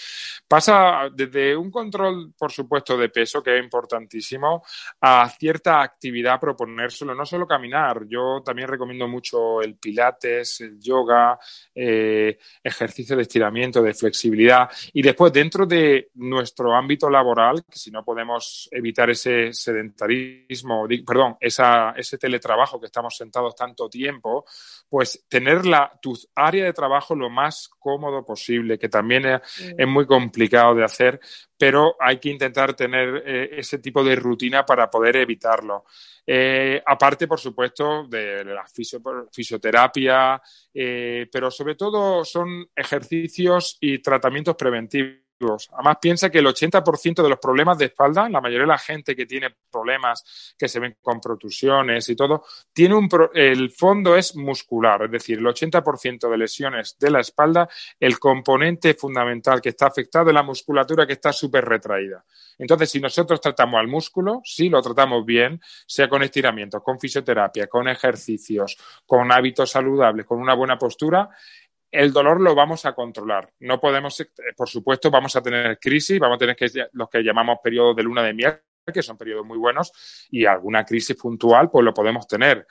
Pasa 0.47 1.11
desde 1.13 1.57
un 1.57 1.73
control, 1.73 2.33
por 2.39 2.53
supuesto, 2.53 2.97
de 2.97 3.09
peso, 3.09 3.43
que 3.43 3.59
es 3.59 3.65
importantísimo, 3.65 4.63
a 5.01 5.29
cierta 5.31 5.83
actividad 5.83 6.39
proponérselo, 6.39 7.13
no 7.13 7.27
solo 7.27 7.47
caminar, 7.47 8.07
yo 8.07 8.41
también 8.45 8.69
recomiendo 8.69 9.09
mucho 9.09 9.61
el 9.63 9.77
pilates, 9.77 10.61
el 10.61 10.79
yoga, 10.79 11.39
eh, 11.75 12.39
ejercicio 12.63 13.17
de 13.17 13.23
estiramiento, 13.23 13.83
de 13.83 13.95
flexibilidad 13.95 14.44
y 14.93 15.03
después, 15.03 15.33
dentro 15.33 15.67
de 15.67 16.11
nuestro 16.15 16.75
ámbito 16.75 17.09
laboral, 17.09 17.65
que 17.65 17.79
si 17.79 17.91
no 17.91 18.05
podemos 18.05 18.69
evitar 18.71 19.11
ese 19.11 19.53
sedentarismo, 19.53 20.87
perdón, 21.07 21.37
ese 21.41 22.19
teletrabajo 22.19 22.81
que 22.81 22.87
estamos 22.87 23.17
sentados 23.17 23.55
tanto 23.55 23.89
tiempo, 23.89 24.45
pues 24.89 25.25
tener 25.29 25.67
la, 25.67 25.91
tu 26.01 26.17
área 26.35 26.65
de 26.65 26.73
trabajo 26.73 27.15
lo 27.15 27.31
más 27.31 27.69
cómodo 27.79 28.25
posible, 28.25 28.79
que 28.79 28.89
también 28.89 29.25
es, 29.27 29.89
muy 29.89 30.07
complicado 30.07 30.75
de 30.75 30.85
hacer, 30.85 31.21
pero 31.65 31.97
hay 31.99 32.19
que 32.19 32.29
intentar 32.29 32.75
tener 32.75 33.23
eh, 33.25 33.49
ese 33.53 33.79
tipo 33.79 34.05
de 34.05 34.15
rutina 34.17 34.67
para 34.67 34.91
poder 34.91 35.17
evitarlo. 35.17 35.87
Eh, 36.27 36.83
aparte, 36.85 37.27
por 37.27 37.41
supuesto, 37.41 38.07
de 38.07 38.45
la 38.45 38.67
fisioterapia, 39.33 40.43
pero 40.71 41.51
sobre 41.51 41.75
todo 41.75 42.23
son 42.23 42.69
ejercicios 42.77 43.79
y 43.81 44.01
tratamientos 44.01 44.57
preventivos 44.57 45.24
Además, 45.41 45.99
piensa 46.01 46.31
que 46.31 46.39
el 46.39 46.47
80% 46.47 47.23
de 47.23 47.29
los 47.29 47.39
problemas 47.39 47.77
de 47.79 47.87
espalda, 47.87 48.29
la 48.29 48.41
mayoría 48.41 48.63
de 48.63 48.69
la 48.69 48.79
gente 48.79 49.17
que 49.17 49.27
tiene 49.27 49.55
problemas 49.71 50.55
que 50.57 50.69
se 50.69 50.81
ven 50.81 50.97
con 51.03 51.21
protusiones 51.21 52.09
y 52.09 52.17
todo, 52.17 52.45
tiene 52.73 52.95
un 52.95 53.09
el 53.35 53.71
fondo 53.71 54.17
es 54.17 54.35
muscular, 54.37 55.05
es 55.05 55.11
decir, 55.11 55.39
el 55.39 55.45
80% 55.45 56.31
de 56.31 56.39
lesiones 56.39 56.97
de 56.99 57.11
la 57.11 57.21
espalda, 57.21 57.69
el 57.99 58.19
componente 58.19 58.95
fundamental 58.95 59.61
que 59.61 59.71
está 59.71 59.87
afectado 59.87 60.31
es 60.31 60.35
la 60.35 60.43
musculatura 60.43 61.07
que 61.07 61.15
está 61.15 61.33
súper 61.33 61.65
retraída. 61.65 62.25
Entonces, 62.59 62.91
si 62.91 63.01
nosotros 63.01 63.41
tratamos 63.41 63.79
al 63.79 63.89
músculo, 63.89 64.41
si 64.45 64.69
lo 64.69 64.81
tratamos 64.81 65.25
bien, 65.25 65.61
sea 65.87 66.09
con 66.09 66.23
estiramientos, 66.23 66.83
con 66.83 66.99
fisioterapia, 66.99 67.67
con 67.67 67.89
ejercicios, 67.89 68.77
con 69.07 69.31
hábitos 69.33 69.71
saludables, 69.71 70.27
con 70.27 70.41
una 70.41 70.55
buena 70.55 70.79
postura, 70.79 71.29
el 71.95 72.13
dolor 72.13 72.41
lo 72.41 72.57
vamos 72.57 72.85
a 72.87 72.93
controlar. 72.93 73.53
No 73.61 73.81
podemos, 73.81 74.21
eh, 74.21 74.27
por 74.57 74.69
supuesto, 74.69 75.13
vamos 75.13 75.37
a 75.37 75.43
tener 75.43 75.79
crisis, 75.79 76.19
vamos 76.19 76.37
a 76.37 76.39
tener 76.39 76.57
que, 76.57 76.67
los 76.93 77.09
que 77.09 77.23
llamamos 77.23 77.59
periodos 77.63 77.95
de 77.95 78.03
luna 78.03 78.23
de 78.23 78.35
miel, 78.35 78.61
que 78.93 79.01
son 79.01 79.17
periodos 79.17 79.47
muy 79.47 79.57
buenos, 79.57 79.93
y 80.31 80.45
alguna 80.45 80.85
crisis 80.85 81.17
puntual, 81.17 81.71
pues 81.71 81.85
lo 81.85 81.95
podemos 81.95 82.27
tener. 82.27 82.67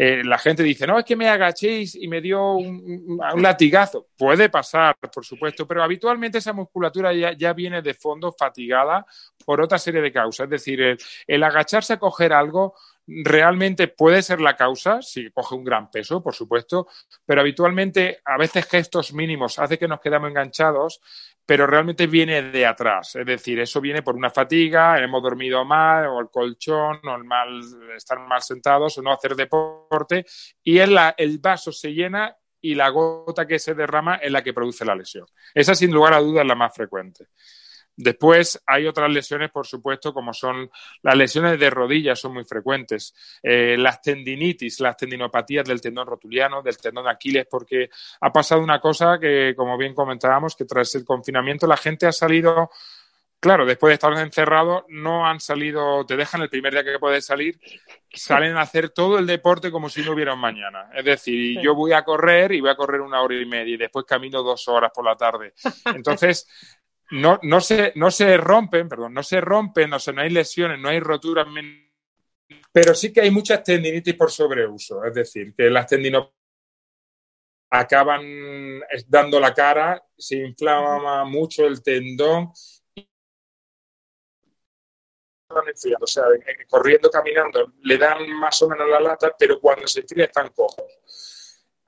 Eh, 0.00 0.22
la 0.22 0.38
gente 0.38 0.62
dice, 0.62 0.86
no, 0.86 0.96
es 0.96 1.04
que 1.04 1.16
me 1.16 1.28
agachéis 1.28 1.96
y 1.96 2.06
me 2.06 2.20
dio 2.20 2.52
un, 2.52 3.18
latigazo. 3.36 4.06
Puede 4.16 4.48
pasar, 4.48 4.96
por 5.12 5.24
supuesto, 5.24 5.66
pero 5.66 5.82
habitualmente 5.82 6.38
esa 6.38 6.52
musculatura 6.52 7.12
ya, 7.12 7.52
viene 7.52 7.82
de 7.82 7.94
fondo 7.94 8.30
fatigada 8.30 9.04
por 9.44 9.60
otra 9.60 9.76
serie 9.76 10.00
de 10.00 10.12
causas. 10.12 10.44
Es 10.44 10.50
decir, 10.50 10.96
el 11.26 11.42
agacharse 11.42 11.94
a 11.94 11.98
coger 11.98 12.32
algo 12.32 12.76
realmente 13.08 13.88
puede 13.88 14.22
ser 14.22 14.40
la 14.40 14.54
causa, 14.54 15.02
si 15.02 15.30
coge 15.30 15.56
un 15.56 15.64
gran 15.64 15.90
peso, 15.90 16.22
por 16.22 16.34
supuesto, 16.34 16.86
pero 17.26 17.40
habitualmente 17.40 18.20
a 18.24 18.36
veces 18.36 18.66
gestos 18.66 19.12
mínimos 19.12 19.58
hace 19.58 19.78
que 19.78 19.88
nos 19.88 20.00
quedamos 20.00 20.30
enganchados, 20.30 21.00
pero 21.48 21.66
realmente 21.66 22.06
viene 22.06 22.42
de 22.42 22.66
atrás. 22.66 23.16
Es 23.16 23.24
decir, 23.24 23.58
eso 23.58 23.80
viene 23.80 24.02
por 24.02 24.14
una 24.14 24.28
fatiga, 24.28 25.02
hemos 25.02 25.22
dormido 25.22 25.64
mal, 25.64 26.06
o 26.08 26.20
el 26.20 26.28
colchón, 26.28 27.00
o 27.02 27.16
el 27.16 27.24
mal, 27.24 27.62
estar 27.96 28.18
mal 28.18 28.42
sentados, 28.42 28.98
o 28.98 29.02
no 29.02 29.10
hacer 29.10 29.34
deporte, 29.34 29.87
y 30.62 30.78
el 30.78 31.38
vaso 31.40 31.72
se 31.72 31.92
llena 31.92 32.36
y 32.60 32.74
la 32.74 32.88
gota 32.88 33.46
que 33.46 33.58
se 33.58 33.74
derrama 33.74 34.16
es 34.16 34.30
la 34.30 34.42
que 34.42 34.52
produce 34.52 34.84
la 34.84 34.94
lesión. 34.94 35.26
Esa, 35.54 35.74
sin 35.74 35.92
lugar 35.92 36.14
a 36.14 36.20
dudas, 36.20 36.42
es 36.42 36.48
la 36.48 36.54
más 36.54 36.74
frecuente. 36.74 37.28
Después 38.00 38.62
hay 38.64 38.86
otras 38.86 39.10
lesiones, 39.10 39.50
por 39.50 39.66
supuesto, 39.66 40.14
como 40.14 40.32
son 40.32 40.70
las 41.02 41.16
lesiones 41.16 41.58
de 41.58 41.68
rodillas, 41.68 42.20
son 42.20 42.32
muy 42.34 42.44
frecuentes. 42.44 43.12
Eh, 43.42 43.76
las 43.76 44.00
tendinitis, 44.00 44.78
las 44.78 44.96
tendinopatías 44.96 45.66
del 45.66 45.80
tendón 45.80 46.06
rotuliano, 46.06 46.62
del 46.62 46.76
tendón 46.78 47.06
de 47.06 47.10
Aquiles, 47.10 47.48
porque 47.50 47.90
ha 48.20 48.32
pasado 48.32 48.62
una 48.62 48.80
cosa 48.80 49.18
que, 49.18 49.52
como 49.56 49.76
bien 49.76 49.94
comentábamos, 49.94 50.54
que 50.54 50.64
tras 50.64 50.94
el 50.94 51.04
confinamiento 51.04 51.66
la 51.66 51.76
gente 51.76 52.06
ha 52.06 52.12
salido 52.12 52.70
claro, 53.40 53.66
después 53.66 53.90
de 53.90 53.94
estar 53.94 54.12
encerrados, 54.14 54.84
no 54.88 55.26
han 55.26 55.40
salido, 55.40 56.04
te 56.06 56.16
dejan 56.16 56.42
el 56.42 56.48
primer 56.48 56.72
día 56.72 56.84
que 56.84 56.98
puedes 56.98 57.24
salir, 57.24 57.60
salen 58.12 58.56
a 58.56 58.62
hacer 58.62 58.90
todo 58.90 59.18
el 59.18 59.26
deporte 59.26 59.70
como 59.70 59.88
si 59.88 60.02
no 60.02 60.12
hubiera 60.12 60.34
un 60.34 60.40
mañana. 60.40 60.90
Es 60.94 61.04
decir, 61.04 61.60
yo 61.62 61.74
voy 61.74 61.92
a 61.92 62.04
correr 62.04 62.52
y 62.52 62.60
voy 62.60 62.70
a 62.70 62.76
correr 62.76 63.00
una 63.00 63.22
hora 63.22 63.34
y 63.34 63.46
media 63.46 63.74
y 63.74 63.78
después 63.78 64.04
camino 64.04 64.42
dos 64.42 64.66
horas 64.68 64.90
por 64.94 65.04
la 65.04 65.14
tarde. 65.14 65.54
Entonces, 65.94 66.48
no, 67.10 67.38
no, 67.42 67.60
se, 67.60 67.92
no 67.96 68.10
se 68.10 68.36
rompen, 68.36 68.88
perdón, 68.88 69.14
no 69.14 69.22
se 69.22 69.40
rompen, 69.40 69.92
o 69.92 69.98
sea, 69.98 70.12
no 70.12 70.22
hay 70.22 70.30
lesiones, 70.30 70.78
no 70.78 70.88
hay 70.88 71.00
roturas, 71.00 71.46
pero 72.72 72.94
sí 72.94 73.12
que 73.12 73.22
hay 73.22 73.30
muchas 73.30 73.62
tendinitis 73.62 74.14
por 74.14 74.30
sobreuso, 74.30 75.04
es 75.04 75.14
decir, 75.14 75.54
que 75.56 75.70
las 75.70 75.86
tendinopatías 75.86 76.38
acaban 77.70 78.80
dando 79.06 79.38
la 79.40 79.52
cara, 79.52 80.02
se 80.16 80.36
inflama 80.36 81.24
mucho 81.24 81.66
el 81.66 81.82
tendón 81.82 82.50
o 86.00 86.06
sea, 86.06 86.24
corriendo, 86.68 87.10
caminando, 87.10 87.72
le 87.82 87.96
dan 87.96 88.30
más 88.32 88.60
o 88.62 88.68
menos 88.68 88.88
la 88.88 89.00
lata, 89.00 89.34
pero 89.38 89.60
cuando 89.60 89.86
se 89.86 90.02
tira 90.02 90.24
están 90.24 90.50
cojos 90.50 90.84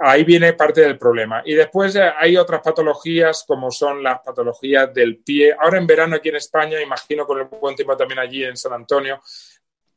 ahí 0.00 0.24
viene 0.24 0.54
parte 0.54 0.80
del 0.80 0.98
problema. 0.98 1.42
Y 1.44 1.54
después 1.54 1.94
eh, 1.94 2.10
hay 2.18 2.36
otras 2.36 2.62
patologías 2.62 3.44
como 3.46 3.70
son 3.70 4.02
las 4.02 4.20
patologías 4.20 4.92
del 4.92 5.18
pie. 5.18 5.54
Ahora 5.58 5.78
en 5.78 5.86
verano 5.86 6.16
aquí 6.16 6.30
en 6.30 6.36
España, 6.36 6.80
imagino 6.80 7.26
con 7.26 7.38
el 7.38 7.44
buen 7.44 7.76
tiempo 7.76 7.96
también 7.96 8.18
allí 8.18 8.44
en 8.44 8.56
San 8.56 8.72
Antonio, 8.72 9.20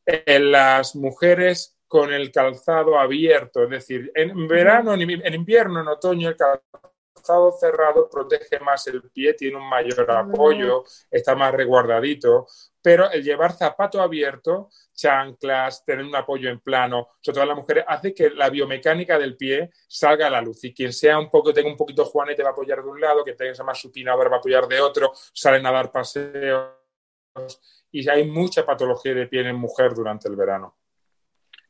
en 0.06 0.52
las 0.52 0.94
mujeres 0.94 1.78
con 1.88 2.12
el 2.12 2.30
calzado 2.30 2.98
abierto, 2.98 3.62
es 3.64 3.70
decir, 3.70 4.10
en 4.14 4.48
verano, 4.48 4.94
en 4.94 5.34
invierno, 5.34 5.80
en 5.80 5.88
otoño, 5.88 6.28
el 6.28 6.36
calzado 6.36 7.52
cerrado 7.52 8.08
protege 8.10 8.58
más 8.58 8.86
el 8.88 9.02
pie, 9.10 9.34
tiene 9.34 9.56
un 9.56 9.68
mayor 9.68 10.10
apoyo, 10.10 10.84
está 11.10 11.36
más 11.36 11.54
reguardadito, 11.54 12.48
pero 12.84 13.10
el 13.10 13.24
llevar 13.24 13.54
zapato 13.54 14.02
abierto 14.02 14.68
chanclas, 14.94 15.82
tener 15.86 16.04
un 16.04 16.14
apoyo 16.14 16.50
en 16.50 16.60
plano, 16.60 17.08
sobre 17.22 17.36
todo 17.36 17.46
las 17.46 17.56
mujeres, 17.56 17.84
hace 17.88 18.12
que 18.12 18.28
la 18.28 18.50
biomecánica 18.50 19.18
del 19.18 19.38
pie 19.38 19.70
salga 19.88 20.26
a 20.26 20.30
la 20.30 20.42
luz. 20.42 20.62
Y 20.64 20.74
quien 20.74 20.92
sea 20.92 21.18
un 21.18 21.30
poco, 21.30 21.54
tenga 21.54 21.70
un 21.70 21.78
poquito 21.78 22.04
te 22.04 22.42
va 22.42 22.50
a 22.50 22.52
apoyar 22.52 22.82
de 22.82 22.90
un 22.90 23.00
lado, 23.00 23.24
que 23.24 23.32
tenga 23.32 23.64
más 23.64 23.80
supinador 23.80 24.30
va 24.30 24.36
a 24.36 24.38
apoyar 24.38 24.68
de 24.68 24.82
otro, 24.82 25.14
salen 25.32 25.64
a 25.64 25.72
dar 25.72 25.90
paseos. 25.90 26.74
Y 27.90 28.06
hay 28.06 28.28
mucha 28.28 28.66
patología 28.66 29.14
de 29.14 29.28
pie 29.28 29.48
en 29.48 29.56
mujer 29.56 29.94
durante 29.94 30.28
el 30.28 30.36
verano. 30.36 30.76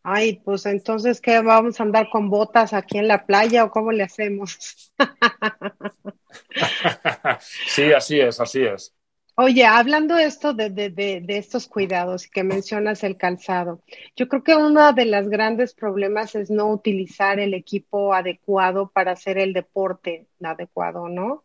Ay, 0.03 0.43
pues 0.45 0.67
entonces, 0.67 1.21
¿qué? 1.21 1.41
¿Vamos 1.41 1.79
a 1.79 1.85
andar 1.85 2.09
con 2.11 2.29
botas 2.29 2.73
aquí 2.73 2.99
en 2.99 3.07
la 3.07 3.25
playa 3.25 3.63
o 3.63 3.71
cómo 3.71 3.93
le 3.93 4.03
hacemos? 4.03 4.93
sí, 7.69 7.93
así 7.93 8.19
es, 8.19 8.41
así 8.41 8.65
es. 8.65 8.93
Oye, 9.37 9.65
hablando 9.67 10.17
esto 10.17 10.55
de, 10.55 10.71
de, 10.71 10.91
de, 10.91 11.25
estos 11.39 11.67
cuidados 11.67 12.29
que 12.29 12.45
mencionas 12.45 13.03
el 13.03 13.17
calzado, 13.17 13.81
yo 14.15 14.29
creo 14.29 14.45
que 14.45 14.55
uno 14.55 14.93
de 14.93 15.07
los 15.07 15.29
grandes 15.29 15.75
problemas 15.75 16.37
es 16.37 16.51
no 16.51 16.71
utilizar 16.71 17.41
el 17.41 17.53
equipo 17.53 18.15
adecuado 18.15 18.91
para 18.95 19.13
hacer 19.13 19.39
el 19.39 19.53
deporte 19.53 20.29
adecuado, 20.41 21.09
¿no? 21.09 21.43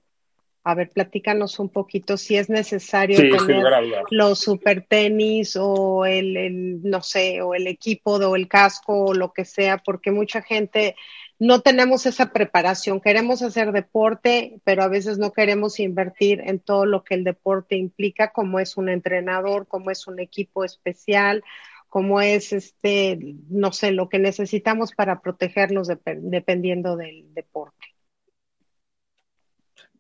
A 0.63 0.75
ver, 0.75 0.91
platícanos 0.91 1.57
un 1.57 1.69
poquito 1.69 2.15
si 2.15 2.35
es 2.35 2.47
necesario 2.47 3.17
tener 3.17 3.63
los 4.11 4.39
super 4.39 4.85
tenis 4.85 5.55
o 5.59 6.05
el, 6.05 6.37
el, 6.37 6.83
no 6.83 7.01
sé, 7.01 7.41
o 7.41 7.55
el 7.55 7.65
equipo 7.65 8.17
o 8.17 8.35
el 8.35 8.47
casco 8.47 9.05
o 9.05 9.13
lo 9.15 9.33
que 9.33 9.45
sea, 9.45 9.79
porque 9.79 10.11
mucha 10.11 10.43
gente 10.43 10.95
no 11.39 11.61
tenemos 11.61 12.05
esa 12.05 12.31
preparación. 12.31 12.99
Queremos 12.99 13.41
hacer 13.41 13.71
deporte, 13.71 14.59
pero 14.65 14.83
a 14.83 14.89
veces 14.89 15.17
no 15.17 15.31
queremos 15.31 15.79
invertir 15.79 16.41
en 16.45 16.59
todo 16.59 16.85
lo 16.85 17.03
que 17.03 17.15
el 17.15 17.23
deporte 17.23 17.77
implica, 17.77 18.31
como 18.31 18.59
es 18.59 18.75
un 18.77 18.89
entrenador, 18.89 19.65
como 19.65 19.89
es 19.89 20.05
un 20.07 20.19
equipo 20.19 20.65
especial, 20.65 21.43
como 21.87 22.21
es 22.21 22.53
este, 22.53 23.17
no 23.49 23.71
sé, 23.71 23.91
lo 23.91 24.09
que 24.09 24.19
necesitamos 24.19 24.91
para 24.91 25.21
protegernos 25.21 25.87
dependiendo 25.87 26.97
del 26.97 27.33
deporte. 27.33 27.88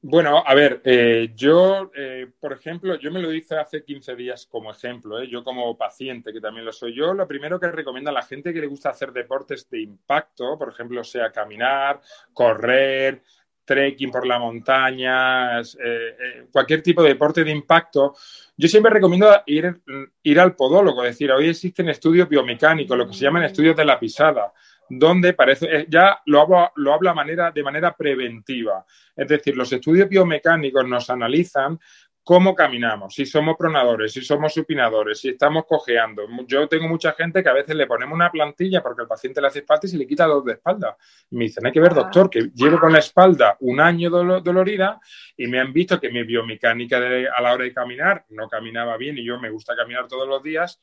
Bueno, 0.01 0.41
a 0.45 0.55
ver, 0.55 0.81
eh, 0.85 1.33
yo, 1.35 1.91
eh, 1.93 2.25
por 2.39 2.53
ejemplo, 2.53 2.97
yo 2.97 3.11
me 3.11 3.19
lo 3.19 3.33
hice 3.33 3.57
hace 3.57 3.83
15 3.83 4.15
días 4.15 4.45
como 4.49 4.71
ejemplo, 4.71 5.19
eh, 5.19 5.27
yo 5.29 5.43
como 5.43 5.77
paciente, 5.77 6.31
que 6.31 6.39
también 6.39 6.63
lo 6.65 6.71
soy 6.71 6.95
yo, 6.95 7.13
lo 7.13 7.27
primero 7.27 7.59
que 7.59 7.69
recomiendo 7.69 8.09
a 8.09 8.13
la 8.13 8.21
gente 8.21 8.53
que 8.53 8.61
le 8.61 8.67
gusta 8.67 8.91
hacer 8.91 9.11
deportes 9.11 9.69
de 9.69 9.81
impacto, 9.81 10.57
por 10.57 10.69
ejemplo, 10.69 11.03
sea 11.03 11.33
caminar, 11.33 11.99
correr, 12.31 13.21
trekking 13.65 14.09
por 14.09 14.25
la 14.25 14.39
montaña, 14.39 15.61
cualquier 16.51 16.81
tipo 16.81 17.03
de 17.03 17.09
deporte 17.09 17.43
de 17.43 17.51
impacto, 17.51 18.15
yo 18.55 18.67
siempre 18.69 18.93
recomiendo 18.93 19.29
ir, 19.47 19.81
ir 20.23 20.39
al 20.39 20.55
podólogo, 20.55 21.03
es 21.03 21.11
decir, 21.11 21.29
hoy 21.31 21.49
existen 21.49 21.89
estudios 21.89 22.27
biomecánicos, 22.29 22.97
lo 22.97 23.05
que 23.05 23.13
se 23.13 23.25
llaman 23.25 23.43
estudios 23.43 23.75
de 23.75 23.85
la 23.85 23.99
pisada 23.99 24.53
donde 24.89 25.33
parece, 25.33 25.65
eh, 25.65 25.85
ya 25.89 26.19
lo, 26.25 26.71
lo 26.75 26.93
habla 26.93 27.13
manera, 27.13 27.51
de 27.51 27.63
manera 27.63 27.95
preventiva. 27.95 28.85
Es 29.15 29.27
decir, 29.27 29.55
los 29.55 29.71
estudios 29.71 30.09
biomecánicos 30.09 30.87
nos 30.87 31.09
analizan 31.09 31.79
cómo 32.29 32.53
caminamos, 32.53 33.15
si 33.15 33.25
somos 33.25 33.57
pronadores, 33.57 34.11
si 34.13 34.21
somos 34.21 34.53
supinadores, 34.53 35.19
si 35.19 35.29
estamos 35.29 35.63
cojeando. 35.67 36.27
Yo 36.45 36.67
tengo 36.67 36.87
mucha 36.87 37.13
gente 37.13 37.41
que 37.41 37.49
a 37.49 37.53
veces 37.53 37.75
le 37.75 37.87
ponemos 37.87 38.13
una 38.13 38.29
plantilla 38.29 38.83
porque 38.83 39.01
el 39.01 39.07
paciente 39.07 39.41
le 39.41 39.47
hace 39.47 39.63
falta 39.63 39.87
y 39.87 39.89
se 39.89 39.97
le 39.97 40.05
quita 40.05 40.27
dos 40.27 40.45
de 40.45 40.53
espalda. 40.53 40.95
Me 41.31 41.45
dicen, 41.45 41.65
hay 41.65 41.71
que 41.71 41.79
ver, 41.79 41.95
doctor, 41.95 42.29
que 42.29 42.51
llevo 42.53 42.79
con 42.79 42.93
la 42.93 42.99
espalda 42.99 43.57
un 43.61 43.79
año 43.79 44.11
dolorida 44.11 44.99
y 45.35 45.47
me 45.47 45.59
han 45.59 45.73
visto 45.73 45.99
que 45.99 46.11
mi 46.11 46.23
biomecánica 46.23 46.97
a 46.97 47.41
la 47.41 47.51
hora 47.51 47.63
de 47.63 47.73
caminar 47.73 48.25
no 48.29 48.47
caminaba 48.47 48.95
bien 48.97 49.17
y 49.17 49.25
yo 49.25 49.39
me 49.39 49.49
gusta 49.49 49.75
caminar 49.75 50.07
todos 50.07 50.27
los 50.27 50.43
días 50.43 50.79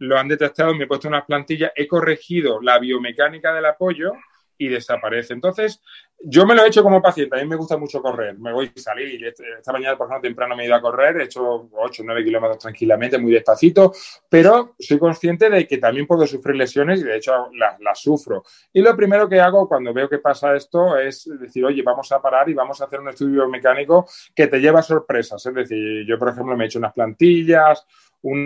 lo 0.00 0.18
han 0.18 0.28
detectado, 0.28 0.74
me 0.74 0.84
he 0.84 0.86
puesto 0.86 1.08
unas 1.08 1.24
plantillas, 1.24 1.72
he 1.76 1.86
corregido 1.86 2.60
la 2.60 2.78
biomecánica 2.78 3.52
del 3.54 3.66
apoyo 3.66 4.12
y 4.56 4.68
desaparece. 4.68 5.32
Entonces, 5.32 5.80
yo 6.22 6.44
me 6.44 6.54
lo 6.54 6.62
he 6.62 6.68
hecho 6.68 6.82
como 6.82 7.00
paciente, 7.00 7.34
a 7.34 7.42
mí 7.42 7.48
me 7.48 7.56
gusta 7.56 7.78
mucho 7.78 8.02
correr, 8.02 8.38
me 8.38 8.52
voy 8.52 8.70
a 8.74 8.80
salir, 8.80 9.24
esta 9.26 9.72
mañana 9.72 9.96
por 9.96 10.06
ejemplo 10.06 10.28
temprano 10.28 10.54
me 10.54 10.64
he 10.64 10.66
ido 10.66 10.74
a 10.74 10.80
correr, 10.80 11.18
he 11.18 11.24
hecho 11.24 11.70
8 11.72 12.02
o 12.02 12.04
9 12.04 12.24
kilómetros 12.24 12.58
tranquilamente, 12.58 13.16
muy 13.16 13.32
despacito, 13.32 13.92
pero 14.28 14.74
soy 14.78 14.98
consciente 14.98 15.48
de 15.48 15.66
que 15.66 15.78
también 15.78 16.06
puedo 16.06 16.26
sufrir 16.26 16.56
lesiones 16.56 17.00
y 17.00 17.04
de 17.04 17.16
hecho 17.16 17.48
las 17.52 17.98
sufro. 17.98 18.42
Y 18.70 18.82
lo 18.82 18.94
primero 18.94 19.30
que 19.30 19.40
hago 19.40 19.66
cuando 19.66 19.94
veo 19.94 20.10
que 20.10 20.18
pasa 20.18 20.54
esto 20.54 20.98
es 20.98 21.26
decir, 21.40 21.64
oye, 21.64 21.82
vamos 21.82 22.12
a 22.12 22.20
parar 22.20 22.50
y 22.50 22.54
vamos 22.54 22.82
a 22.82 22.84
hacer 22.84 23.00
un 23.00 23.08
estudio 23.08 23.48
mecánico 23.48 24.06
que 24.34 24.46
te 24.46 24.60
lleva 24.60 24.82
sorpresas. 24.82 25.44
Es 25.46 25.54
decir, 25.54 26.06
yo 26.06 26.18
por 26.18 26.28
ejemplo 26.28 26.54
me 26.54 26.64
he 26.64 26.66
hecho 26.66 26.78
unas 26.78 26.92
plantillas, 26.92 27.86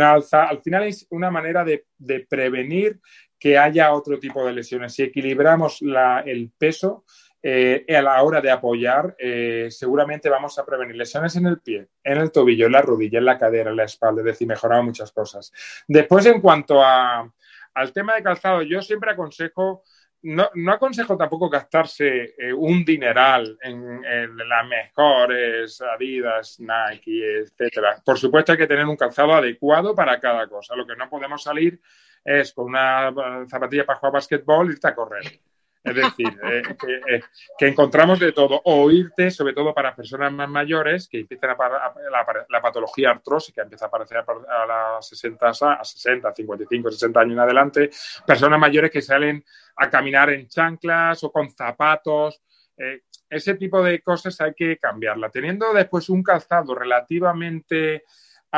alza, 0.00 0.44
al 0.44 0.60
final 0.62 0.84
es 0.84 1.06
una 1.10 1.30
manera 1.30 1.64
de, 1.64 1.86
de 1.98 2.20
prevenir 2.20 3.00
que 3.38 3.58
haya 3.58 3.92
otro 3.92 4.18
tipo 4.18 4.44
de 4.46 4.52
lesiones. 4.52 4.94
Si 4.94 5.02
equilibramos 5.02 5.82
la, 5.82 6.20
el 6.20 6.50
peso, 6.56 7.04
eh, 7.46 7.84
a 7.94 8.00
la 8.00 8.22
hora 8.22 8.40
de 8.40 8.50
apoyar, 8.50 9.14
eh, 9.18 9.68
seguramente 9.70 10.30
vamos 10.30 10.58
a 10.58 10.64
prevenir 10.64 10.96
lesiones 10.96 11.36
en 11.36 11.46
el 11.46 11.60
pie, 11.60 11.88
en 12.02 12.16
el 12.16 12.32
tobillo, 12.32 12.64
en 12.64 12.72
la 12.72 12.80
rodilla, 12.80 13.18
en 13.18 13.26
la 13.26 13.38
cadera, 13.38 13.68
en 13.68 13.76
la 13.76 13.84
espalda, 13.84 14.22
es 14.22 14.26
decir, 14.26 14.48
mejoramos 14.48 14.86
muchas 14.86 15.12
cosas. 15.12 15.52
Después, 15.86 16.24
en 16.24 16.40
cuanto 16.40 16.82
a, 16.82 17.30
al 17.74 17.92
tema 17.92 18.14
de 18.14 18.22
calzado, 18.22 18.62
yo 18.62 18.80
siempre 18.80 19.10
aconsejo, 19.10 19.82
no, 20.24 20.50
no 20.54 20.72
aconsejo 20.72 21.16
tampoco 21.16 21.48
gastarse 21.48 22.34
eh, 22.38 22.52
un 22.52 22.84
dineral 22.84 23.58
en, 23.60 24.00
las 24.36 24.66
mejores 24.66 25.80
Adidas, 25.80 26.58
Nike, 26.60 27.40
etcétera. 27.40 28.02
Por 28.04 28.18
supuesto, 28.18 28.52
hay 28.52 28.58
que 28.58 28.66
tener 28.66 28.86
un 28.86 28.96
calzado 28.96 29.34
adecuado 29.34 29.94
para 29.94 30.18
cada 30.18 30.46
cosa. 30.46 30.74
Lo 30.76 30.86
que 30.86 30.96
no 30.96 31.08
podemos 31.08 31.42
salir 31.42 31.80
es 32.24 32.52
con 32.52 32.66
una 32.66 33.12
zapatilla 33.48 33.84
para 33.84 33.98
jugar 33.98 34.14
básquetbol 34.14 34.68
y 34.68 34.72
irte 34.72 34.88
a 34.88 34.94
correr 34.94 35.40
es 35.84 35.94
decir, 35.94 36.28
eh, 36.50 36.62
eh, 37.08 37.20
que, 37.58 37.66
encontramos 37.66 38.18
de 38.18 38.32
todo. 38.32 38.60
O 38.64 38.90
irte, 38.90 39.30
sobre 39.30 39.52
todo 39.52 39.74
para 39.74 39.94
personas 39.94 40.32
más 40.32 40.48
mayores, 40.48 41.08
que 41.08 41.20
empiezan 41.20 41.50
a, 41.50 41.56
la, 42.10 42.46
la, 42.48 42.62
patología 42.62 43.10
artrósica, 43.10 43.62
empieza 43.62 43.84
a 43.84 43.88
aparecer 43.88 44.18
a, 44.18 44.66
las 44.66 45.06
60, 45.06 45.46
a 45.46 45.84
60, 45.84 46.34
55, 46.34 46.90
60 46.90 47.20
años 47.20 47.32
en 47.34 47.38
adelante. 47.38 47.90
Personas 48.26 48.58
mayores 48.58 48.90
que 48.90 49.02
salen 49.02 49.44
a 49.76 49.90
caminar 49.90 50.30
en 50.30 50.48
chanclas 50.48 51.22
o 51.22 51.30
con 51.30 51.50
zapatos. 51.50 52.40
Eh, 52.78 53.02
ese 53.28 53.54
tipo 53.54 53.82
de 53.82 54.00
cosas 54.00 54.40
hay 54.40 54.54
que 54.54 54.78
cambiarla. 54.78 55.28
Teniendo 55.28 55.72
después 55.74 56.08
un 56.08 56.22
calzado 56.22 56.74
relativamente 56.74 58.04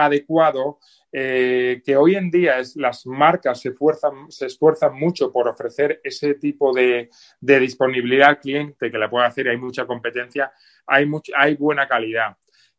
adecuado, 0.05 0.79
eh, 1.11 1.81
que 1.85 1.97
hoy 1.97 2.15
en 2.17 2.31
día 2.31 2.59
es, 2.59 2.77
las 2.77 3.07
marcas 3.07 3.61
se, 3.61 3.71
esfuerzan 3.71 4.95
mucho 4.95 5.33
por 5.33 5.49
ofrecer 5.49 6.01
ese 6.05 6.35
tipo 6.35 6.75
de, 6.75 7.09
disponibilidad 7.41 8.29
al 8.29 8.41
cliente 8.41 8.91
que 8.91 8.99
la 8.99 9.09
puede 9.09 9.27
hacer 9.27 9.49
hay 9.49 9.57
mucha 9.57 9.87
competencia, 9.87 10.53
hay, 10.87 11.11
hay 11.37 11.55
buena 11.55 11.89
calidad. 11.89 12.37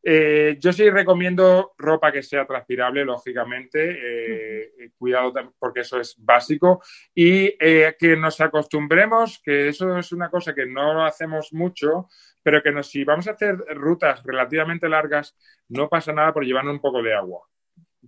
Eh, 0.10 0.56
yo 0.58 0.72
sí 0.72 0.90
recomiendo 0.90 1.74
ropa 1.78 2.14
que 2.14 2.24
sea 2.24 2.46
transpirable, 2.46 3.04
lógicamente, 3.04 3.98
eh, 4.02 4.92
cuidado 4.98 5.34
porque 5.60 5.82
eso 5.82 6.00
es 6.00 6.16
básico. 6.18 6.82
Y 7.14 7.58
que 7.58 8.16
nos 8.18 8.40
acostumbremos, 8.40 9.42
que 9.44 9.68
eso 9.68 9.98
es 9.98 10.14
una 10.14 10.30
cosa 10.30 10.56
que 10.56 10.66
no 10.66 11.06
hacemos 11.06 11.52
mucho, 11.52 12.08
pero 12.42 12.64
que 12.64 12.82
si 12.84 13.04
vamos 13.04 13.28
a 13.28 13.32
hacer 13.32 13.58
rutas 13.76 14.24
relativamente 14.24 14.88
largas, 14.88 15.36
no 15.68 15.90
pasa 15.90 16.14
nada 16.14 16.32
por 16.32 16.46
llevar 16.46 16.66
un 16.66 16.80
poco 16.80 17.04
de 17.04 17.14
agua. 17.14 17.46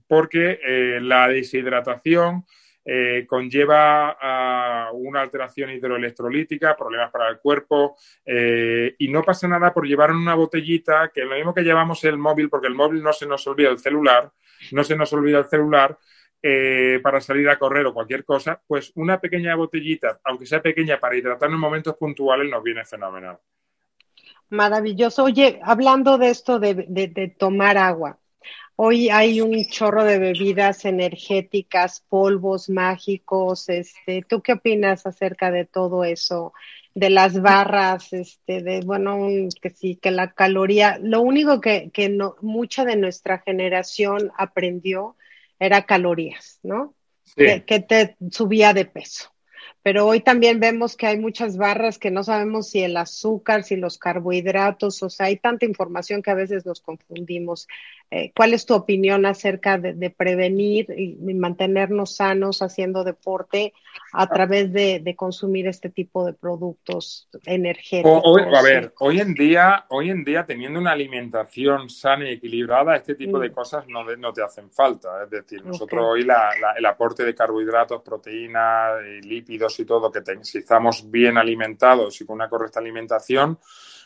Porque 0.08 0.58
eh, 0.66 1.00
la 1.02 1.28
deshidratación 1.28 2.46
eh, 2.92 3.28
conlleva 3.28 4.18
a 4.20 4.92
una 4.94 5.22
alteración 5.22 5.70
hidroelectrolítica, 5.70 6.76
problemas 6.76 7.12
para 7.12 7.30
el 7.30 7.38
cuerpo, 7.38 7.96
eh, 8.26 8.96
y 8.98 9.10
no 9.10 9.22
pasa 9.22 9.48
nada 9.48 9.72
por 9.72 9.86
llevar 9.86 10.12
una 10.12 10.34
botellita, 10.34 11.12
que 11.14 11.22
lo 11.22 11.36
mismo 11.36 11.54
que 11.54 11.62
llevamos 11.62 12.04
el 12.06 12.18
móvil, 12.18 12.50
porque 12.50 12.66
el 12.66 12.74
móvil 12.74 13.04
no 13.04 13.14
se 13.14 13.28
nos 13.28 13.46
olvida 13.46 13.70
el 13.70 13.78
celular, 13.78 14.32
no 14.72 14.84
se 14.84 14.96
nos 14.96 15.14
olvida 15.14 15.38
el 15.38 15.46
celular, 15.46 16.00
para 17.04 17.20
salir 17.20 17.50
a 17.50 17.60
correr 17.60 17.86
o 17.86 17.94
cualquier 17.94 18.24
cosa, 18.24 18.60
pues 18.66 18.94
una 18.96 19.20
pequeña 19.20 19.54
botellita, 19.56 20.22
aunque 20.24 20.46
sea 20.46 20.62
pequeña, 20.62 20.98
para 20.98 21.18
hidratar 21.18 21.50
en 21.50 21.60
momentos 21.60 21.96
puntuales 21.98 22.50
nos 22.50 22.64
viene 22.64 22.86
fenomenal. 22.86 23.38
Maravilloso. 24.50 25.26
Oye, 25.26 25.60
hablando 25.62 26.18
de 26.18 26.30
esto 26.30 26.58
de 26.58 27.36
tomar 27.38 27.78
agua, 27.78 28.18
Hoy 28.82 29.10
hay 29.10 29.42
un 29.42 29.66
chorro 29.66 30.06
de 30.06 30.20
bebidas 30.20 30.86
energéticas, 30.86 32.02
polvos 32.08 32.70
mágicos. 32.70 33.68
Este, 33.68 34.24
¿Tú 34.26 34.42
qué 34.42 34.54
opinas 34.54 35.06
acerca 35.06 35.52
de 35.52 35.66
todo 35.66 36.06
eso? 36.06 36.54
De 36.96 37.10
las 37.10 37.42
barras, 37.42 38.14
este, 38.14 38.64
de, 38.64 38.80
bueno, 38.80 39.28
que 39.62 39.70
sí, 39.72 39.98
que 39.98 40.12
la 40.12 40.32
caloría, 40.32 40.98
lo 41.02 41.20
único 41.20 41.60
que, 41.60 41.90
que 41.92 42.08
no, 42.08 42.38
mucha 42.40 42.86
de 42.86 42.96
nuestra 42.96 43.40
generación 43.40 44.32
aprendió 44.38 45.18
era 45.60 45.86
calorías, 45.86 46.62
¿no? 46.64 46.96
que 47.36 47.84
te 47.86 48.16
subía 48.32 48.74
de 48.74 48.86
peso 48.86 49.30
pero 49.82 50.06
hoy 50.06 50.20
también 50.20 50.60
vemos 50.60 50.98
que 50.98 51.08
hay 51.08 51.18
muchas 51.18 51.58
barras 51.58 51.98
que 51.98 52.12
no 52.12 52.24
sabemos 52.24 52.70
si 52.70 52.82
el 52.82 52.98
azúcar, 52.98 53.64
si 53.64 53.78
los 53.78 53.98
carbohidratos, 53.98 55.02
o 55.04 55.10
sea, 55.10 55.28
hay 55.28 55.38
tanta 55.38 55.66
información 55.66 56.22
que 56.22 56.32
a 56.32 56.36
veces 56.36 56.66
nos 56.66 56.82
confundimos. 56.82 57.68
Eh, 58.12 58.32
¿Cuál 58.36 58.56
es 58.56 58.66
tu 58.66 58.74
opinión 58.74 59.28
acerca 59.28 59.78
de, 59.78 60.10
prevenir 60.10 60.88
y, 60.90 61.16
mantenernos 61.36 62.16
sanos 62.16 62.64
haciendo 62.64 63.04
deporte 63.04 63.72
a 64.14 64.28
través 64.28 64.74
de, 64.74 65.16
consumir 65.16 65.68
este 65.68 65.90
tipo 65.90 66.26
de 66.26 66.34
productos 66.34 67.30
energéticos? 67.46 68.24
a 68.56 68.62
ver, 68.64 68.94
hoy 69.00 69.20
en 69.20 69.36
día, 69.36 69.86
hoy 69.90 70.10
en 70.10 70.24
día 70.24 70.44
teniendo 70.44 70.80
una 70.80 70.92
alimentación 70.92 71.88
sana 71.88 72.28
y 72.28 72.34
equilibrada, 72.34 72.96
este 72.96 73.14
tipo 73.14 73.38
de 73.38 73.50
mm. 73.50 73.54
cosas 73.54 73.86
no, 73.88 74.04
no, 74.18 74.34
te 74.34 74.42
hacen 74.42 74.72
falta. 74.72 75.24
Es 75.24 75.30
decir, 75.30 75.64
nosotros 75.64 76.04
hoy 76.04 76.26
el 76.78 76.86
aporte 76.88 77.24
de 77.24 77.36
carbohidratos, 77.36 78.02
proteínas, 78.02 79.04
lípidos 79.22 79.80
y 79.80 79.86
todo, 79.86 80.12
que 80.12 80.22
si 80.42 80.58
estamos 80.58 81.12
bien 81.12 81.38
alimentados 81.38 82.20
y 82.22 82.26
con 82.26 82.36
una 82.36 82.50
correcta 82.50 82.80
alimentación, 82.80 83.60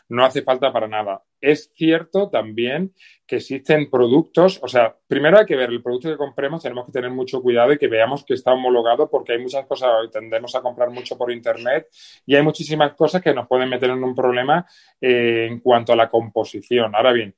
no 0.09 0.25
hace 0.25 0.41
falta 0.41 0.71
para 0.71 0.87
nada. 0.87 1.23
Es 1.39 1.71
cierto 1.75 2.29
también 2.29 2.93
que 3.25 3.37
existen 3.37 3.89
productos, 3.89 4.59
o 4.61 4.67
sea, 4.67 4.95
primero 5.07 5.39
hay 5.39 5.45
que 5.45 5.55
ver 5.55 5.69
el 5.69 5.81
producto 5.81 6.09
que 6.09 6.17
compremos, 6.17 6.61
tenemos 6.61 6.85
que 6.85 6.91
tener 6.91 7.11
mucho 7.11 7.41
cuidado 7.41 7.73
y 7.73 7.77
que 7.77 7.87
veamos 7.87 8.23
que 8.23 8.33
está 8.33 8.53
homologado 8.53 9.09
porque 9.09 9.33
hay 9.33 9.39
muchas 9.39 9.65
cosas, 9.65 9.89
tendemos 10.11 10.55
a 10.55 10.61
comprar 10.61 10.89
mucho 10.89 11.17
por 11.17 11.31
internet 11.31 11.87
y 12.25 12.35
hay 12.35 12.43
muchísimas 12.43 12.93
cosas 12.93 13.21
que 13.21 13.33
nos 13.33 13.47
pueden 13.47 13.69
meter 13.69 13.89
en 13.89 14.03
un 14.03 14.15
problema 14.15 14.65
eh, 15.01 15.47
en 15.49 15.59
cuanto 15.59 15.93
a 15.93 15.95
la 15.95 16.09
composición. 16.09 16.95
Ahora 16.95 17.11
bien, 17.11 17.35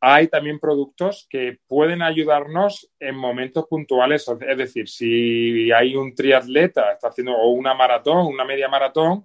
hay 0.00 0.28
también 0.28 0.60
productos 0.60 1.26
que 1.28 1.58
pueden 1.66 2.02
ayudarnos 2.02 2.90
en 3.00 3.16
momentos 3.16 3.66
puntuales. 3.66 4.30
Es 4.46 4.58
decir, 4.58 4.88
si 4.88 5.72
hay 5.72 5.96
un 5.96 6.14
triatleta, 6.14 6.92
está 6.92 7.08
haciendo 7.08 7.32
o 7.32 7.50
una 7.50 7.74
maratón, 7.74 8.26
una 8.26 8.44
media 8.44 8.68
maratón, 8.68 9.24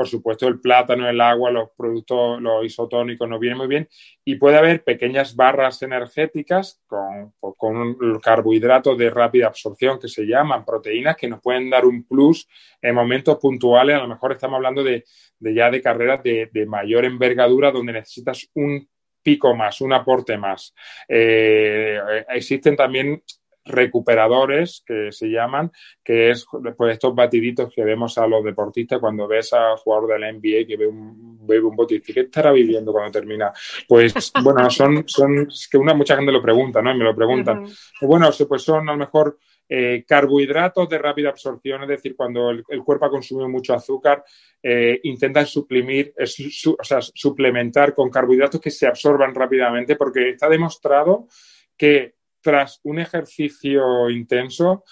por 0.00 0.08
supuesto 0.08 0.48
el 0.48 0.62
plátano, 0.62 1.06
el 1.06 1.20
agua, 1.20 1.50
los 1.50 1.72
productos, 1.76 2.40
los 2.40 2.64
isotónicos 2.64 3.28
nos 3.28 3.38
vienen 3.38 3.58
muy 3.58 3.66
bien. 3.66 3.86
Y 4.24 4.36
puede 4.36 4.56
haber 4.56 4.82
pequeñas 4.82 5.36
barras 5.36 5.82
energéticas 5.82 6.80
con, 6.86 7.34
con 7.38 8.18
carbohidratos 8.18 8.96
de 8.96 9.10
rápida 9.10 9.48
absorción 9.48 9.98
que 9.98 10.08
se 10.08 10.24
llaman 10.24 10.64
proteínas 10.64 11.18
que 11.18 11.28
nos 11.28 11.42
pueden 11.42 11.68
dar 11.68 11.84
un 11.84 12.04
plus 12.04 12.48
en 12.80 12.94
momentos 12.94 13.36
puntuales. 13.36 13.96
A 13.96 13.98
lo 13.98 14.08
mejor 14.08 14.32
estamos 14.32 14.56
hablando 14.56 14.82
de, 14.82 15.04
ya 15.38 15.70
de 15.70 15.82
carreras 15.82 16.22
de, 16.22 16.48
mayor 16.66 17.04
envergadura 17.04 17.70
donde 17.70 17.92
necesitas 17.92 18.48
un 18.54 18.88
pico 19.22 19.54
más, 19.54 19.82
un 19.82 19.92
aporte 19.92 20.38
más. 20.38 20.74
Eh, 21.06 22.00
existen 22.30 22.74
también 22.74 23.22
recuperadores 23.64 24.82
que 24.86 25.12
se 25.12 25.28
llaman, 25.28 25.70
que 26.02 26.30
es 26.30 26.46
pues 26.76 26.92
estos 26.92 27.14
batiditos 27.14 27.72
que 27.74 27.84
vemos 27.84 28.16
a 28.18 28.26
los 28.26 28.44
deportistas 28.44 28.98
cuando 28.98 29.28
ves 29.28 29.52
a 29.52 29.76
jugador 29.76 30.08
de 30.08 30.18
la 30.18 30.32
NBA 30.32 30.66
que 30.66 30.76
ve 30.76 30.86
un, 30.86 31.46
bebe 31.46 31.66
un 31.66 31.76
dice, 31.86 32.12
¿qué 32.12 32.20
estará 32.20 32.52
viviendo 32.52 32.92
cuando 32.92 33.10
termina? 33.10 33.52
Pues 33.86 34.32
bueno, 34.42 34.68
son, 34.70 35.04
son 35.06 35.48
es 35.48 35.68
que 35.70 35.78
una 35.78 35.94
mucha 35.94 36.16
gente 36.16 36.32
lo 36.32 36.42
pregunta, 36.42 36.80
¿no? 36.82 36.92
Y 36.92 36.98
me 36.98 37.04
lo 37.04 37.14
preguntan. 37.14 37.66
Bueno, 38.00 38.30
pues 38.48 38.62
son 38.62 38.88
a 38.88 38.92
lo 38.92 38.98
mejor 38.98 39.38
eh, 39.72 40.04
carbohidratos 40.06 40.88
de 40.88 40.98
rápida 40.98 41.28
absorción, 41.28 41.82
es 41.82 41.88
decir, 41.88 42.16
cuando 42.16 42.50
el, 42.50 42.64
cuerpo 42.84 43.04
ha 43.04 43.10
consumido 43.10 43.48
mucho 43.48 43.72
azúcar, 43.72 44.24
eh, 44.60 44.98
intentan 45.04 45.46
suprimir, 45.46 46.12
o 46.18 46.84
sea, 46.84 47.00
suplementar 47.00 47.94
con 47.94 48.10
carbohidratos 48.10 48.60
que 48.60 48.72
se 48.72 48.88
absorban 48.88 49.32
rápidamente, 49.32 49.94
porque 49.94 50.30
está 50.30 50.48
demostrado 50.48 51.28
que 51.76 52.14
tras 52.40 52.80
un 52.84 52.98
ejercicio 52.98 54.08
intenso, 54.10 54.84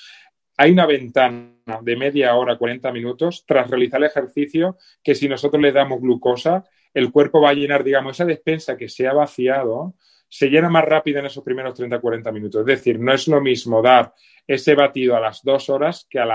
hay 0.56 0.72
una 0.72 0.87
ventana 0.87 1.54
de 1.82 1.96
media 1.96 2.34
hora, 2.34 2.58
40 2.58 2.90
minutos, 2.92 3.44
tras 3.46 3.70
realizar 3.70 4.00
el 4.00 4.08
ejercicio, 4.08 4.76
que 5.02 5.14
si 5.14 5.28
nosotros 5.28 5.62
le 5.62 5.72
damos 5.72 6.00
glucosa, 6.00 6.64
el 6.94 7.12
cuerpo 7.12 7.40
va 7.40 7.50
a 7.50 7.54
llenar, 7.54 7.84
digamos, 7.84 8.16
esa 8.16 8.24
despensa 8.24 8.76
que 8.76 8.88
se 8.88 9.06
ha 9.06 9.12
vaciado, 9.12 9.94
se 10.28 10.48
llena 10.48 10.68
más 10.68 10.84
rápido 10.84 11.20
en 11.20 11.26
esos 11.26 11.42
primeros 11.42 11.78
30-40 11.78 12.32
minutos. 12.32 12.61
Es 12.61 12.66
decir, 12.66 13.00
no 13.00 13.14
es 13.14 13.26
lo 13.28 13.40
mismo 13.40 13.80
dar 13.80 14.12
ese 14.46 14.74
batido 14.74 15.16
a 15.16 15.20
las 15.20 15.42
dos 15.42 15.70
horas 15.70 16.06
que 16.08 16.18
a, 16.18 16.26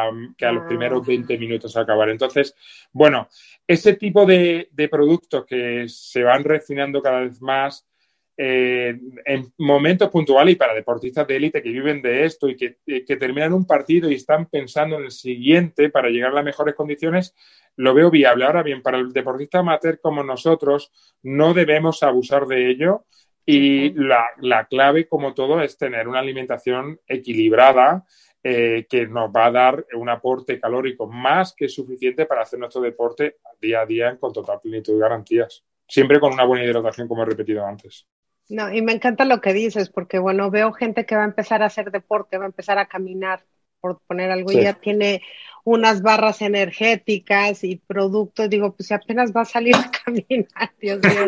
los 0.52 0.66
primeros 0.68 1.06
20 1.06 1.34
ah. 1.34 1.38
minutos 1.38 1.76
a 1.76 1.82
acabar. 1.82 2.10
Entonces, 2.10 2.56
bueno, 2.92 3.28
ese 3.68 3.94
tipo 3.96 4.26
de, 4.26 4.70
productos 4.90 5.46
que 5.46 5.86
se 5.88 6.24
van 6.24 6.44
refinando 6.44 7.02
cada 7.02 7.22
vez 7.22 7.42
más 7.42 7.88
eh, 8.36 9.00
en 9.26 9.54
momentos 9.60 10.10
puntuales 10.10 10.54
y 10.54 10.58
para 10.58 10.74
deportistas 10.74 11.28
de 11.28 11.36
élite 11.36 11.62
que 11.62 11.70
viven 11.70 12.02
de 12.02 12.26
esto 12.26 12.50
y 12.50 12.56
que, 12.56 12.78
que, 12.86 13.16
terminan 13.18 13.54
un 13.54 13.68
partido 13.68 14.10
y 14.10 14.16
están 14.16 14.48
pensando 14.48 14.98
en 14.98 15.06
el 15.06 15.12
siguiente 15.12 15.90
para 15.90 16.10
llegar 16.10 16.32
a 16.32 16.36
las 16.36 16.44
mejores 16.44 16.74
condiciones, 16.74 17.36
lo 17.76 17.94
veo 17.94 18.10
viable. 18.10 18.46
Ahora 18.46 18.64
bien, 18.64 18.82
para 18.82 18.98
el 18.98 19.14
deportista 19.14 19.60
amateur 19.60 20.00
como 20.00 20.24
nosotros, 20.24 20.92
no 21.22 21.54
debemos 21.54 22.02
abusar 22.02 22.48
de 22.48 22.72
ello 22.72 23.06
y 23.46 23.94
la, 23.94 24.68
clave, 24.70 25.08
como 25.08 25.34
todo, 25.34 25.62
es 25.62 25.78
tener 25.78 26.08
una 26.08 26.20
alimentación 26.20 27.00
equilibrada 27.08 28.06
eh, 28.42 28.86
que 28.90 29.08
nos 29.08 29.30
va 29.30 29.46
a 29.46 29.52
dar 29.52 29.86
un 29.94 30.10
aporte 30.10 30.60
calórico 30.60 31.08
más 31.08 31.54
que 31.54 31.68
suficiente 31.68 32.26
para 32.26 32.42
hacer 32.42 32.60
nuestro 32.60 32.82
deporte 32.82 33.38
día 33.62 33.82
a 33.82 33.86
día 33.86 34.18
con 34.18 34.34
total 34.34 34.60
plenitud 34.62 34.96
y 34.96 35.00
garantías. 35.00 35.64
Siempre 35.88 36.20
con 36.20 36.34
una 36.34 36.46
buena 36.46 36.66
hidratación, 36.66 37.08
como 37.08 37.24
he 37.24 37.26
repetido 37.26 37.66
antes. 37.66 38.08
No, 38.54 38.72
y 38.72 38.84
me 38.84 38.92
encanta 38.92 39.26
lo 39.26 39.42
que 39.42 39.52
dices, 39.52 39.90
porque 39.90 40.20
bueno, 40.20 40.52
veo 40.52 40.74
gente 40.74 41.08
que 41.08 41.16
va 41.16 41.24
a 41.24 41.26
empezar 41.26 41.64
a 41.64 41.66
hacer 41.66 41.90
deporte, 41.90 42.38
va 42.38 42.44
a 42.44 42.48
empezar 42.48 42.78
a 42.78 42.86
caminar, 42.88 43.44
por 43.82 44.00
poner 44.02 44.30
algo, 44.30 44.52
y 44.52 44.62
ya 44.62 44.74
tiene 44.74 45.24
unas 45.66 46.02
barras 46.02 46.42
energéticas 46.42 47.64
y 47.64 47.78
productos, 47.78 48.50
digo, 48.50 48.76
pues 48.76 48.88
si 48.88 48.94
apenas 48.94 49.32
va 49.36 49.42
a 49.42 49.46
salir 49.46 49.76
a 49.76 49.90
caminar, 49.90 50.72
Dios 50.82 51.00
mío, 51.02 51.28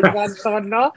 ¿no? 0.64 0.92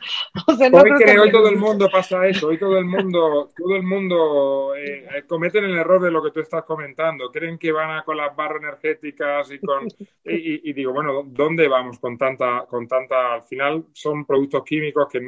O 0.47 0.55
sea, 0.55 0.69
no 0.69 0.77
hoy, 0.77 0.91
hoy 0.91 1.31
todo 1.31 1.47
el 1.47 1.57
mundo 1.57 1.89
pasa 1.89 2.27
eso, 2.27 2.47
hoy 2.47 2.57
todo 2.57 2.77
el 2.77 2.85
mundo, 2.85 3.49
todo 3.55 3.75
el 3.75 3.83
mundo 3.83 4.75
eh, 4.75 5.05
eh, 5.15 5.23
cometen 5.27 5.63
el 5.63 5.77
error 5.77 6.01
de 6.01 6.11
lo 6.11 6.21
que 6.21 6.31
tú 6.31 6.41
estás 6.41 6.63
comentando, 6.63 7.31
creen 7.31 7.57
que 7.57 7.71
van 7.71 7.91
a 7.91 8.03
con 8.03 8.17
las 8.17 8.35
barras 8.35 8.61
energéticas 8.61 9.49
y 9.51 9.59
con, 9.59 9.87
y, 10.25 10.73
digo, 10.73 10.91
bueno, 10.91 11.23
¿dónde 11.25 11.67
vamos 11.67 11.99
con 11.99 12.17
tanta, 12.17 12.65
con 12.69 12.87
tanta, 12.87 13.35
al 13.35 13.43
final 13.43 13.85
son 13.93 14.25
productos 14.25 14.63
químicos 14.63 15.07
que, 15.09 15.21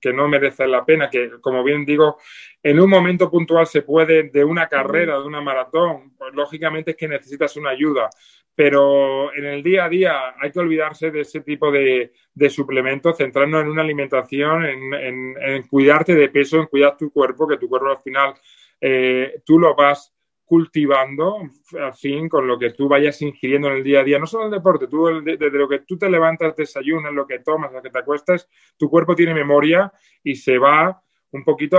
que 0.00 0.12
no 0.12 0.28
merecen 0.28 0.70
la 0.70 0.84
pena, 0.84 1.08
que 1.08 1.40
como 1.40 1.64
bien 1.64 1.84
digo, 1.84 2.18
en 2.62 2.80
un 2.80 2.88
momento 2.88 3.30
puntual 3.30 3.66
se 3.66 3.82
puede, 3.82 4.30
de 4.30 4.42
una 4.42 4.68
carrera, 4.68 5.18
de 5.18 5.26
una 5.26 5.42
maratón, 5.42 6.14
pues 6.16 6.32
lógicamente 6.34 6.92
es 6.92 6.96
que 6.96 7.06
necesitas 7.06 7.53
una 7.56 7.70
ayuda, 7.70 8.08
pero 8.54 9.34
en 9.34 9.44
el 9.44 9.62
día 9.62 9.84
a 9.84 9.88
día 9.88 10.34
hay 10.40 10.52
que 10.52 10.60
olvidarse 10.60 11.10
de 11.10 11.22
ese 11.22 11.40
tipo 11.40 11.72
de, 11.72 12.12
suplementos, 12.48 13.16
centrarnos 13.16 13.62
en 13.62 13.68
una 13.68 13.82
alimentación, 13.82 14.64
en, 14.64 15.62
cuidarte 15.68 16.14
de 16.14 16.28
peso, 16.28 16.60
en 16.60 16.66
cuidar 16.66 16.96
tu 16.96 17.10
cuerpo, 17.10 17.48
que 17.48 17.56
tu 17.56 17.68
cuerpo 17.68 17.90
al 17.90 17.98
final 17.98 18.34
eh, 18.80 19.42
tú 19.44 19.58
lo 19.58 19.74
vas 19.74 20.14
cultivando, 20.44 21.38
al 21.80 21.94
fin, 21.94 22.28
con 22.28 22.46
lo 22.46 22.58
que 22.58 22.70
tú 22.70 22.86
vayas 22.86 23.20
ingiriendo 23.22 23.68
en 23.68 23.78
el 23.78 23.84
día 23.84 24.00
a 24.00 24.04
día, 24.04 24.18
no 24.18 24.26
solo 24.26 24.44
el 24.44 24.50
deporte, 24.50 24.86
tú 24.86 25.06
desde 25.24 25.50
lo 25.50 25.68
que 25.68 25.80
tú 25.80 25.96
te 25.96 26.08
levantas, 26.08 26.54
desayunas, 26.54 27.12
lo 27.12 27.26
que 27.26 27.38
tomas, 27.38 27.72
lo 27.72 27.82
que 27.82 27.90
te 27.90 27.98
acuestas, 27.98 28.48
tu 28.76 28.90
cuerpo 28.90 29.14
tiene 29.14 29.34
memoria 29.34 29.90
y 30.22 30.36
se 30.36 30.58
va 30.58 31.02
un 31.32 31.42
poquito 31.42 31.78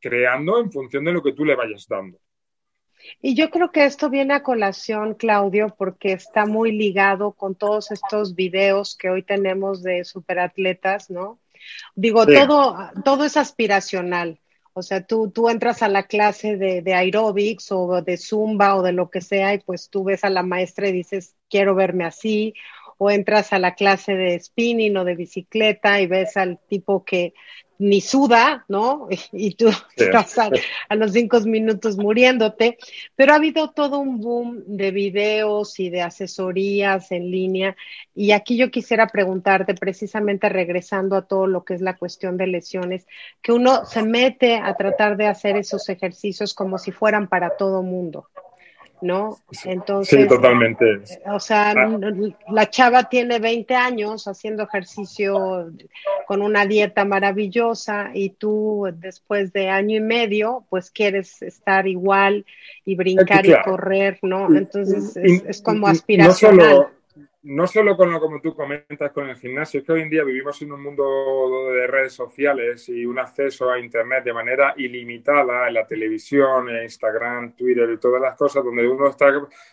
creando 0.00 0.60
en 0.60 0.70
función 0.70 1.04
de 1.04 1.12
lo 1.12 1.22
que 1.22 1.32
tú 1.32 1.44
le 1.44 1.56
vayas 1.56 1.86
dando. 1.88 2.18
Y 3.20 3.34
yo 3.34 3.50
creo 3.50 3.70
que 3.70 3.84
esto 3.84 4.10
viene 4.10 4.34
a 4.34 4.42
colación, 4.42 5.14
Claudio, 5.14 5.74
porque 5.76 6.12
está 6.12 6.46
muy 6.46 6.72
ligado 6.72 7.32
con 7.32 7.54
todos 7.54 7.90
estos 7.90 8.34
videos 8.34 8.96
que 8.96 9.10
hoy 9.10 9.22
tenemos 9.22 9.82
de 9.82 10.04
superatletas, 10.04 11.10
¿no? 11.10 11.38
Digo, 11.94 12.26
todo, 12.26 12.76
todo 13.04 13.24
es 13.24 13.36
aspiracional. 13.36 14.40
O 14.76 14.82
sea, 14.82 15.06
tú, 15.06 15.30
tú 15.30 15.48
entras 15.48 15.82
a 15.82 15.88
la 15.88 16.02
clase 16.02 16.56
de, 16.56 16.82
de 16.82 16.94
aerobics 16.94 17.70
o 17.70 18.02
de 18.02 18.16
zumba 18.16 18.74
o 18.74 18.82
de 18.82 18.92
lo 18.92 19.08
que 19.08 19.20
sea 19.20 19.54
y 19.54 19.58
pues 19.58 19.88
tú 19.88 20.02
ves 20.02 20.24
a 20.24 20.30
la 20.30 20.42
maestra 20.42 20.88
y 20.88 20.92
dices, 20.92 21.36
quiero 21.48 21.76
verme 21.76 22.04
así. 22.04 22.54
O 23.04 23.10
entras 23.10 23.52
a 23.52 23.58
la 23.58 23.74
clase 23.74 24.14
de 24.14 24.40
spinning 24.40 24.96
o 24.96 25.04
de 25.04 25.14
bicicleta 25.14 26.00
y 26.00 26.06
ves 26.06 26.38
al 26.38 26.58
tipo 26.70 27.04
que 27.04 27.34
ni 27.78 28.00
suda, 28.00 28.64
¿no? 28.66 29.08
Y 29.32 29.56
tú 29.56 29.68
estás 29.94 30.38
a, 30.38 30.94
los 30.94 31.12
cinco 31.12 31.38
minutos 31.40 31.98
muriéndote, 31.98 32.78
pero 33.14 33.32
ha 33.32 33.36
habido 33.36 33.72
todo 33.72 33.98
un 33.98 34.20
boom 34.22 34.62
de 34.66 34.90
videos 34.90 35.78
y 35.78 35.90
de 35.90 36.00
asesorías 36.00 37.12
en 37.12 37.30
línea. 37.30 37.76
Y 38.14 38.32
aquí 38.32 38.56
yo 38.56 38.70
quisiera 38.70 39.06
preguntarte, 39.06 39.74
precisamente 39.74 40.48
regresando 40.48 41.14
a 41.14 41.26
todo 41.26 41.46
lo 41.46 41.62
que 41.62 41.74
es 41.74 41.82
la 41.82 41.98
cuestión 41.98 42.38
de 42.38 42.46
lesiones, 42.46 43.06
que 43.42 43.52
uno 43.52 43.84
se 43.84 44.02
mete 44.02 44.56
a 44.56 44.74
tratar 44.76 45.18
de 45.18 45.26
hacer 45.26 45.58
esos 45.58 45.90
ejercicios 45.90 46.54
como 46.54 46.78
si 46.78 46.90
fueran 46.90 47.28
para 47.28 47.58
todo 47.58 47.82
mundo. 47.82 48.30
¿No? 49.04 49.38
Entonces, 49.64 50.22
sí, 50.22 50.26
totalmente. 50.26 50.84
O 51.26 51.38
sea, 51.38 51.72
ah. 51.76 51.98
la 52.48 52.70
chava 52.70 53.04
tiene 53.04 53.38
20 53.38 53.74
años 53.74 54.26
haciendo 54.26 54.62
ejercicio 54.62 55.70
con 56.26 56.40
una 56.40 56.64
dieta 56.64 57.04
maravillosa 57.04 58.10
y 58.14 58.30
tú 58.30 58.88
después 58.96 59.52
de 59.52 59.68
año 59.68 59.98
y 59.98 60.00
medio, 60.00 60.64
pues 60.70 60.90
quieres 60.90 61.42
estar 61.42 61.86
igual 61.86 62.46
y 62.86 62.96
brincar 62.96 63.46
y 63.46 63.54
correr, 63.62 64.18
¿no? 64.22 64.54
Entonces 64.54 65.16
es, 65.16 65.60
como 65.60 65.86
aspiracional 65.86 66.58
no 66.58 66.74
solo 66.74 66.93
con 67.96 68.10
lo 68.10 68.20
como 68.20 68.40
tú 68.40 68.54
comentas 68.54 69.12
con 69.12 69.28
el 69.28 69.36
gimnasio, 69.36 69.80
es 69.80 69.86
que 69.86 69.92
hoy 69.92 70.00
en 70.00 70.08
día 70.08 70.24
vivimos 70.24 70.62
en 70.62 70.72
un 70.72 70.82
mundo 70.82 71.70
de 71.74 71.86
redes 71.86 72.14
sociales 72.14 72.88
y 72.88 73.04
un 73.04 73.18
acceso 73.18 73.70
a 73.70 73.78
Internet 73.78 74.24
de 74.24 74.32
manera 74.32 74.72
ilimitada 74.78 75.68
en 75.68 75.74
la 75.74 75.86
televisión, 75.86 76.70
en 76.70 76.84
Instagram, 76.84 77.54
Twitter 77.54 77.90
y 77.90 77.98
todas 77.98 78.22
las 78.22 78.34
cosas 78.34 78.64
donde 78.64 78.88
uno 78.88 79.10
está, 79.10 79.30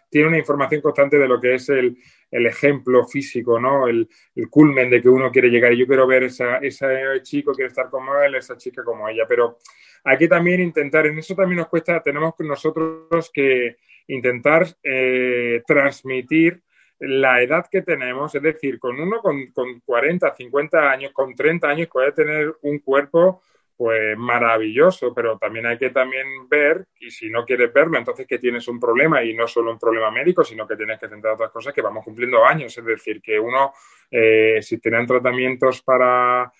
tiene 0.09 0.27
una 0.27 0.37
información 0.37 0.81
constante 0.81 1.17
de 1.17 1.27
lo 1.29 1.39
que 1.39 1.55
es 1.55 1.69
el, 1.69 1.97
ejemplo 2.29 3.05
físico, 3.05 3.57
¿no? 3.57 3.87
El, 3.87 4.09
culmen 4.49 4.89
de 4.89 5.01
que 5.01 5.07
uno 5.07 5.31
quiere 5.31 5.49
llegar. 5.49 5.71
Y 5.71 5.77
yo 5.77 5.87
quiero 5.87 6.05
ver 6.05 6.23
esa, 6.23 6.57
ese 6.57 6.87
chico 7.23 7.53
quiere 7.53 7.69
estar 7.69 7.89
como 7.89 8.17
él, 8.17 8.35
esa 8.35 8.57
chica 8.57 8.83
como 8.83 9.07
ella. 9.07 9.23
Pero 9.27 9.59
hay 10.03 10.17
que 10.17 10.27
también 10.27 10.59
intentar, 10.59 11.05
en 11.07 11.17
eso 11.17 11.35
también 11.35 11.59
nos 11.59 11.69
cuesta, 11.69 12.01
tenemos 12.03 12.33
nosotros 12.39 13.31
que 13.33 13.77
intentar 14.07 14.67
eh, 14.83 15.63
transmitir 15.65 16.61
la 17.01 17.41
edad 17.41 17.65
que 17.69 17.81
tenemos, 17.81 18.33
es 18.35 18.41
decir, 18.41 18.79
con 18.79 18.99
uno 18.99 19.21
con, 19.21 19.47
con 19.47 19.79
40, 19.79 20.35
50 20.35 20.91
años, 20.91 21.11
con 21.11 21.33
30 21.33 21.67
años 21.67 21.87
puede 21.87 22.11
tener 22.11 22.55
un 22.61 22.79
cuerpo 22.79 23.41
pues 23.75 24.15
maravilloso, 24.15 25.11
pero 25.11 25.39
también 25.39 25.65
hay 25.65 25.79
que 25.79 25.89
también 25.89 26.47
ver, 26.47 26.85
y 26.99 27.09
si 27.09 27.31
no 27.31 27.43
quieres 27.43 27.73
verlo, 27.73 27.97
entonces 27.97 28.27
que 28.27 28.37
tienes 28.37 28.67
un 28.67 28.79
problema 28.79 29.23
y 29.23 29.33
no 29.33 29.47
solo 29.47 29.71
un 29.71 29.79
problema 29.79 30.11
médico, 30.11 30.43
sino 30.43 30.67
que 30.67 30.75
tienes 30.75 30.99
que 30.99 31.09
centrar 31.09 31.33
otras 31.33 31.49
cosas 31.49 31.73
que 31.73 31.81
vamos 31.81 32.05
cumpliendo 32.05 32.45
años, 32.45 32.77
es 32.77 32.85
decir, 32.85 33.19
que 33.19 33.39
uno, 33.39 33.73
eh, 34.11 34.59
si 34.61 34.77
tienen 34.77 35.07
tratamientos 35.07 35.81
para 35.81 36.51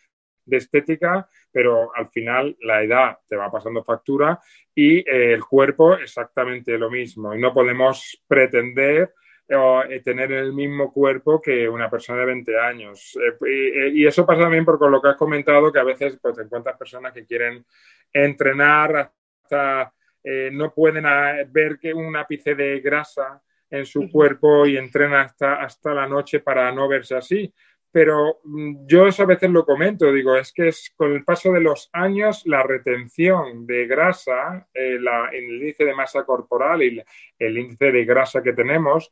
de 0.43 0.58
estética, 0.58 1.30
pero 1.51 1.91
al 1.95 2.10
final 2.10 2.58
la 2.62 2.82
edad 2.82 3.19
te 3.27 3.36
va 3.36 3.51
pasando 3.51 3.84
factura 3.84 4.39
y 4.73 4.97
eh, 4.97 5.34
el 5.34 5.45
cuerpo 5.45 5.93
exactamente 5.93 6.75
lo 6.80 6.89
mismo, 6.89 7.36
y 7.36 7.39
no 7.39 7.54
podemos 7.54 8.23
pretender 8.27 9.13
o 9.53 9.83
eh, 9.83 10.01
tener 10.01 10.31
el 10.31 10.53
mismo 10.53 10.91
cuerpo 10.91 11.41
que 11.41 11.67
una 11.67 11.89
persona 11.89 12.19
de 12.19 12.25
20 12.25 12.59
años. 12.59 13.17
Eh, 13.45 13.91
y, 13.93 14.05
eso 14.05 14.25
pasa 14.25 14.41
también 14.41 14.65
por 14.65 14.89
lo 14.89 15.01
que 15.01 15.09
has 15.09 15.17
comentado, 15.17 15.71
que 15.71 15.79
a 15.79 15.83
veces 15.83 16.17
pues, 16.21 16.35
te 16.35 16.43
encuentras 16.43 16.77
personas 16.77 17.13
que 17.13 17.25
quieren 17.25 17.65
entrenar 18.13 19.11
hasta 19.43 19.93
eh, 20.23 20.49
no 20.51 20.73
pueden 20.73 21.05
ver 21.51 21.79
que 21.79 21.93
un 21.93 22.15
ápice 22.15 22.53
de 22.55 22.79
grasa 22.79 23.41
en 23.69 23.85
su 23.85 24.09
cuerpo 24.11 24.65
y 24.65 24.77
entrenan 24.77 25.25
hasta, 25.25 25.55
hasta 25.55 25.93
la 25.93 26.07
noche 26.07 26.41
para 26.41 26.71
no 26.71 26.87
verse 26.87 27.15
así 27.15 27.51
pero 27.91 28.39
mm, 28.43 28.88
yo 28.88 29.06
eso 29.08 29.23
a 29.23 29.27
veces 29.27 29.49
lo 29.49 29.65
comento, 29.65 30.12
digo, 30.12 30.36
es 30.36 30.54
que 30.54 30.69
es 30.69 30.93
con 30.95 31.12
el 31.13 31.23
paso 31.23 31.51
de 31.51 31.60
los 31.60 31.89
años 31.93 32.43
la 32.45 32.63
retención 32.63 33.65
de 33.65 33.86
grasa, 33.86 34.67
eh, 34.73 34.97
el 35.34 35.54
índice 35.62 35.86
de 35.86 35.95
masa 35.95 36.23
corporal 36.23 36.82
y 36.84 37.04
el 37.38 37.58
índice 37.58 37.91
de 37.91 38.06
grasa 38.06 38.41
que 38.41 38.54
tenemos 38.54 39.12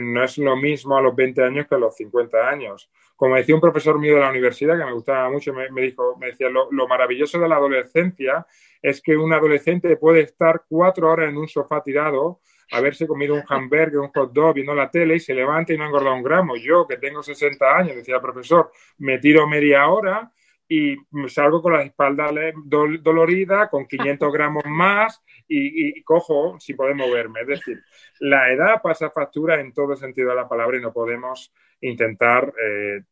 no 0.00 0.24
es 0.24 0.38
lo 0.38 0.56
mismo 0.56 0.96
a 0.96 1.02
los 1.02 1.14
20 1.14 1.42
años 1.44 1.66
que 1.68 1.74
a 1.74 1.78
los 1.78 1.94
50 1.96 2.48
años. 2.48 2.90
Como 3.14 3.36
decía 3.36 3.54
un 3.54 3.60
profesor 3.60 3.98
mío 3.98 4.14
de 4.14 4.20
la 4.20 4.30
universidad 4.30 4.78
que 4.78 4.84
me 4.84 4.92
gustaba 4.92 5.28
mucho, 5.30 5.52
me, 5.52 5.82
dijo, 5.82 6.16
me 6.16 6.28
decía, 6.28 6.48
lo 6.48 6.88
maravilloso 6.88 7.38
de 7.38 7.48
la 7.48 7.56
adolescencia 7.56 8.46
es 8.80 9.02
que 9.02 9.16
un 9.16 9.32
adolescente 9.32 9.96
puede 9.96 10.20
estar 10.20 10.62
cuatro 10.68 11.10
horas 11.10 11.28
en 11.28 11.36
un 11.36 11.48
sofá 11.48 11.82
tirado 11.82 12.40
haberse 12.70 13.06
comido 13.06 13.34
un 13.34 13.42
hamburger, 13.48 13.98
un 13.98 14.08
hot 14.08 14.32
dog, 14.32 14.54
viendo 14.54 14.74
la 14.74 14.90
tele 14.90 15.16
y 15.16 15.20
se 15.20 15.34
levanta 15.34 15.72
y 15.72 15.78
no 15.78 15.84
ha 15.84 15.86
engordado 15.88 16.14
un 16.14 16.22
gramo. 16.22 16.56
Yo, 16.56 16.86
que 16.86 16.96
tengo 16.96 17.22
60 17.22 17.76
años, 17.76 17.96
decía 17.96 18.16
el 18.16 18.20
profesor, 18.20 18.70
me 18.98 19.18
tiro 19.18 19.46
media 19.46 19.88
hora 19.88 20.30
y 20.68 20.96
salgo 21.28 21.62
con 21.62 21.72
la 21.72 21.82
espalda 21.82 22.30
dolorida, 22.64 23.70
con 23.70 23.86
500 23.86 24.32
gramos 24.32 24.64
más 24.66 25.22
y, 25.48 26.02
cojo 26.02 26.60
sin 26.60 26.76
poder 26.76 26.94
moverme. 26.94 27.40
Es 27.40 27.48
decir, 27.48 27.82
la 28.20 28.52
edad 28.52 28.82
pasa 28.82 29.10
factura 29.10 29.60
en 29.60 29.72
todo 29.72 29.96
sentido 29.96 30.30
de 30.30 30.36
la 30.36 30.48
palabra 30.48 30.76
y 30.76 30.82
no 30.82 30.92
podemos 30.92 31.52
intentar, 31.80 32.52
eh, 32.62 33.02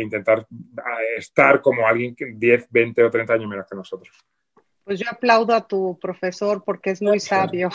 intentar 0.00 0.46
estar 1.16 1.60
como 1.60 1.86
alguien 1.86 2.16
que 2.16 2.32
10, 2.34 2.68
20 2.70 3.04
o 3.04 3.10
30 3.10 3.34
años 3.34 3.48
menos 3.48 3.66
que 3.68 3.76
nosotros. 3.76 4.16
Pues 4.84 4.98
yo 4.98 5.06
aplaudo 5.10 5.54
a 5.54 5.66
tu 5.66 5.98
profesor 6.00 6.62
porque 6.64 6.90
es 6.90 7.02
muy 7.02 7.20
sabio. 7.20 7.68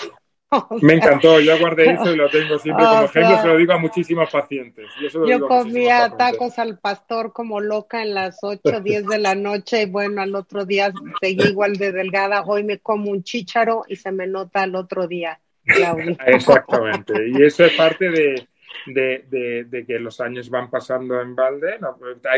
Me 0.81 0.93
encantó, 0.93 1.39
yo 1.39 1.57
guardé 1.59 1.91
eso 1.91 2.13
y 2.13 2.15
lo 2.15 2.29
tengo 2.29 2.57
siempre 2.59 2.85
como 2.89 3.03
ejemplo, 3.03 3.41
se 3.41 3.47
lo 3.47 3.57
digo 3.57 3.73
a 3.73 3.77
muchísimos 3.77 4.29
pacientes. 4.31 4.87
Yo, 5.27 5.47
comía 5.47 6.13
tacos 6.17 6.57
al 6.59 6.77
pastor 6.77 7.33
como 7.33 7.59
loca 7.59 8.01
en 8.01 8.13
las 8.13 8.37
8, 8.41 8.81
10 8.81 9.07
de 9.07 9.19
la 9.19 9.35
noche 9.35 9.83
y 9.83 9.85
bueno, 9.85 10.21
al 10.21 10.35
otro 10.35 10.65
día 10.65 10.91
seguí 11.21 11.49
igual 11.49 11.73
de 11.73 11.91
delgada, 11.91 12.43
hoy 12.43 12.63
me 12.63 12.79
como 12.79 13.11
un 13.11 13.23
chícharo 13.23 13.83
y 13.87 13.95
se 13.95 14.11
me 14.11 14.27
nota 14.27 14.63
al 14.63 14.75
otro 14.75 15.07
día, 15.07 15.39
Exactamente, 16.25 17.13
y 17.27 17.43
eso 17.43 17.65
es 17.65 17.73
parte 17.73 18.09
de, 18.09 18.47
de, 18.85 19.85
que 19.85 19.99
los 19.99 20.21
años 20.21 20.49
van 20.49 20.69
pasando 20.69 21.19
en 21.19 21.35
balde. 21.35 21.77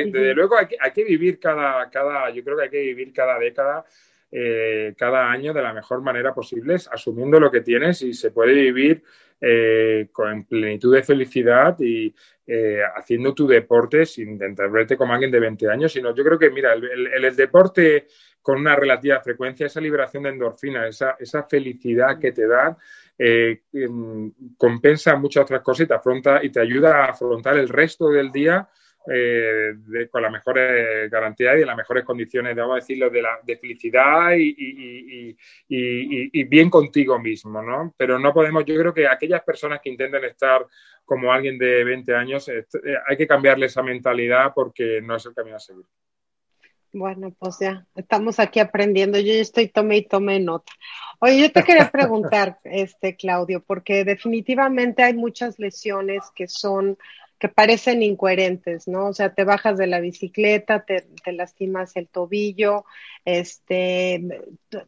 desde 0.05 0.33
luego 0.33 0.57
hay 0.57 0.67
que, 0.67 0.77
hay 0.79 0.91
que 0.91 1.03
vivir 1.03 1.39
cada, 1.39 1.87
cada, 1.91 2.31
yo 2.31 2.43
creo 2.43 2.57
que 2.57 2.63
hay 2.63 2.69
que 2.69 2.81
vivir 2.81 3.13
cada 3.13 3.37
década 3.37 3.85
eh, 4.31 4.93
cada 4.95 5.31
año 5.31 5.53
de 5.53 5.61
la 5.61 5.73
mejor 5.73 6.01
manera 6.01 6.33
posible, 6.33 6.75
asumiendo 6.75 7.39
lo 7.39 7.49
que 7.49 7.61
tienes 7.61 8.01
y 8.03 8.13
se 8.13 8.29
puede 8.29 8.53
vivir 8.53 9.03
eh, 9.41 10.09
con 10.11 10.45
plenitud 10.45 10.93
de 10.93 11.01
felicidad 11.01 11.75
y 11.79 12.13
eh, 12.45 12.81
haciendo 12.95 13.33
tu 13.33 13.47
deporte 13.47 14.05
sin 14.05 14.31
intentar 14.31 14.69
verte 14.69 14.97
como 14.97 15.13
alguien 15.13 15.31
de 15.31 15.39
20 15.39 15.69
años, 15.69 15.93
sino 15.93 16.13
yo 16.13 16.23
creo 16.23 16.37
que, 16.37 16.51
mira, 16.51 16.73
el, 16.73 17.35
deporte 17.35 18.07
con 18.41 18.59
una 18.59 18.75
relativa 18.75 19.19
frecuencia, 19.19 19.65
esa 19.65 19.81
liberación 19.81 20.23
de 20.23 20.29
endorfina, 20.29 20.87
esa, 20.87 21.15
esa 21.19 21.43
felicidad 21.43 22.19
que 22.19 22.31
te 22.31 22.47
da, 22.47 22.77
em, 23.17 24.31
compensa 24.57 25.15
muchas 25.15 25.43
otras 25.43 25.61
cosas 25.61 25.85
y 25.85 25.87
te 25.87 25.93
afronta 25.93 26.43
y 26.43 26.49
te 26.51 26.59
ayuda 26.59 27.05
a 27.05 27.09
afrontar 27.11 27.57
el 27.57 27.67
resto 27.67 28.09
del 28.09 28.31
día 28.31 28.67
eh, 29.11 29.73
con 30.11 30.21
las 30.21 30.31
mejores 30.31 31.09
garantías 31.09 31.57
y 31.57 31.61
en 31.61 31.67
las 31.67 31.77
mejores 31.77 32.03
condiciones, 32.03 32.55
vamos 32.55 32.73
a 32.73 32.75
decirlo, 32.75 33.09
de, 33.09 33.21
la, 33.21 33.39
de 33.43 33.57
felicidad 33.57 34.33
y, 34.37 35.35
y, 35.67 36.43
bien 36.43 36.69
contigo 36.69 37.19
mismo, 37.19 37.61
¿no? 37.61 37.93
Pero 37.97 38.19
no 38.19 38.33
podemos, 38.33 38.63
yo 38.65 38.75
creo 38.75 38.93
que 38.93 39.07
aquellas 39.07 39.41
personas 39.43 39.79
que 39.81 39.89
intenten 39.89 40.25
estar 40.25 40.65
como 41.05 41.33
alguien 41.33 41.57
de 41.57 41.83
20 41.83 42.15
años, 42.15 42.47
eh, 42.49 42.65
hay 43.07 43.17
que 43.17 43.27
cambiarle 43.27 43.65
esa 43.65 43.81
mentalidad 43.81 44.51
porque 44.53 45.01
no 45.01 45.15
es 45.15 45.25
el 45.25 45.33
camino 45.33 45.55
a 45.55 45.59
seguir. 45.59 45.85
Bueno, 46.91 47.35
pues 47.37 47.57
ya, 47.59 47.85
estamos 47.95 48.39
aquí 48.39 48.59
aprendiendo. 48.59 49.19
Yo 49.19 49.33
ya 49.33 49.41
estoy 49.41 49.67
tome 49.67 49.97
y 49.97 50.07
tome 50.07 50.39
nota. 50.39 50.71
Oye, 51.19 51.41
yo 51.41 51.51
te 51.51 51.63
quería 51.63 51.89
preguntar, 51.91 52.59
este, 52.63 53.15
Claudio, 53.15 53.63
porque 53.63 54.03
definitivamente 54.03 55.03
hay 55.03 55.13
muchas 55.13 55.59
lesiones 55.59 56.23
que 56.35 56.47
son 56.47 56.97
que 57.39 57.47
parecen 57.47 58.03
incoherentes, 58.03 58.87
¿no? 58.87 59.07
O 59.07 59.13
sea, 59.13 59.33
te 59.33 59.45
bajas 59.45 59.77
de 59.77 59.87
la 59.87 60.01
bicicleta, 60.01 60.83
te, 60.83 61.07
lastimas 61.31 61.95
el 61.95 62.07
tobillo, 62.07 62.83
este, 63.23 64.21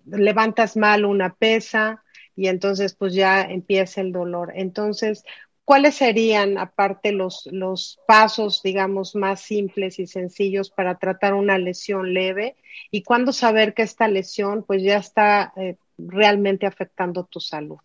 levantas 0.06 0.76
mal 0.76 1.06
una 1.06 1.34
pesa 1.34 2.04
y 2.36 2.48
entonces 2.48 2.94
pues 2.94 3.14
ya 3.14 3.42
empieza 3.42 4.02
el 4.02 4.12
dolor. 4.12 4.52
Entonces, 4.54 5.24
¿cuáles 5.64 5.96
serían 5.96 6.58
aparte 6.58 7.14
los, 7.14 7.48
los 7.54 8.00
pasos, 8.06 8.62
digamos, 8.62 9.16
más 9.16 9.40
simples 9.40 9.98
y 10.00 10.06
sencillos 10.06 10.70
para 10.72 11.00
tratar 11.00 11.34
una 11.34 11.58
lesión 11.58 12.14
leve? 12.14 12.58
¿Y 12.92 13.04
cuándo 13.04 13.32
saber 13.32 13.74
que 13.74 13.84
esta 13.84 14.10
lesión 14.10 14.64
pues 14.64 14.84
ya 14.84 14.98
está 14.98 15.54
eh, 15.56 15.78
realmente 15.98 16.66
afectando 16.66 17.24
tu 17.24 17.40
salud? 17.40 17.78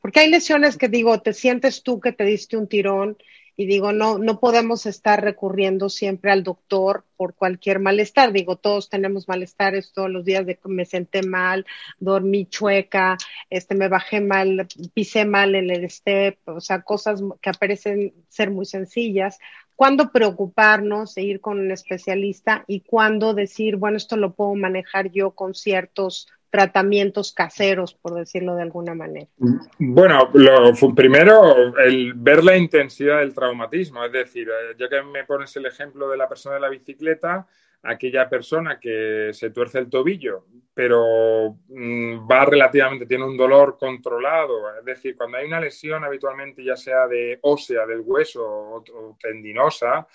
Porque 0.00 0.20
hay 0.20 0.30
lesiones 0.30 0.78
que 0.78 0.88
digo, 0.88 1.20
te 1.20 1.34
sientes 1.34 1.82
tú 1.82 2.00
que 2.00 2.12
te 2.12 2.24
diste 2.24 2.56
un 2.56 2.68
tirón 2.68 3.18
y 3.56 3.66
digo, 3.66 3.92
no, 3.92 4.18
no 4.18 4.40
podemos 4.40 4.86
estar 4.86 5.22
recurriendo 5.22 5.88
siempre 5.88 6.32
al 6.32 6.42
doctor 6.42 7.04
por 7.16 7.34
cualquier 7.34 7.78
malestar. 7.78 8.32
Digo, 8.32 8.56
todos 8.56 8.88
tenemos 8.88 9.28
malestares 9.28 9.92
todos 9.92 10.10
los 10.10 10.24
días 10.24 10.44
de 10.46 10.58
me 10.64 10.84
senté 10.84 11.22
mal, 11.22 11.64
dormí 11.98 12.46
chueca, 12.46 13.16
este, 13.50 13.74
me 13.74 13.88
bajé 13.88 14.20
mal, 14.20 14.66
pisé 14.92 15.24
mal 15.24 15.54
en 15.54 15.70
el 15.70 15.88
step, 15.88 16.38
o 16.46 16.60
sea, 16.60 16.82
cosas 16.82 17.22
que 17.40 17.52
parecen 17.52 18.12
ser 18.28 18.50
muy 18.50 18.66
sencillas. 18.66 19.38
¿Cuándo 19.76 20.10
preocuparnos 20.12 21.16
e 21.16 21.22
ir 21.22 21.40
con 21.40 21.58
un 21.58 21.70
especialista 21.72 22.64
y 22.68 22.80
cuándo 22.80 23.34
decir, 23.34 23.76
bueno, 23.76 23.96
esto 23.96 24.16
lo 24.16 24.34
puedo 24.34 24.54
manejar 24.54 25.10
yo 25.10 25.32
con 25.32 25.54
ciertos 25.54 26.28
tratamientos 26.54 27.32
caseros, 27.32 27.94
por 27.94 28.14
decirlo 28.14 28.54
de 28.54 28.62
alguna 28.62 28.94
manera? 28.94 29.26
Bueno, 29.76 30.30
lo 30.34 30.72
primero, 30.94 31.76
el 31.78 32.14
ver 32.14 32.44
la 32.44 32.56
intensidad 32.56 33.18
del 33.18 33.34
traumatismo, 33.34 34.04
es 34.04 34.12
decir, 34.12 34.48
eh, 34.48 34.76
ya 34.78 34.88
que 34.88 35.02
me 35.02 35.24
pones 35.24 35.56
el 35.56 35.66
ejemplo 35.66 36.08
de 36.08 36.16
la 36.16 36.28
persona 36.28 36.54
de 36.54 36.60
la 36.60 36.68
bicicleta, 36.68 37.44
aquella 37.82 38.28
persona 38.28 38.78
que 38.78 39.30
se 39.32 39.50
tuerce 39.50 39.80
el 39.80 39.90
tobillo, 39.90 40.44
pero 40.72 41.56
mm, 41.66 42.30
va 42.30 42.44
relativamente, 42.44 43.06
tiene 43.06 43.24
un 43.24 43.36
dolor 43.36 43.76
controlado, 43.76 44.78
es 44.78 44.84
decir, 44.84 45.16
cuando 45.16 45.38
hay 45.38 45.46
una 45.46 45.60
lesión 45.60 46.04
habitualmente 46.04 46.62
ya 46.62 46.76
sea 46.76 47.08
de 47.08 47.40
ósea, 47.42 47.84
del 47.84 48.02
hueso 48.02 48.44
o 48.44 49.16
tendinosa, 49.20 50.06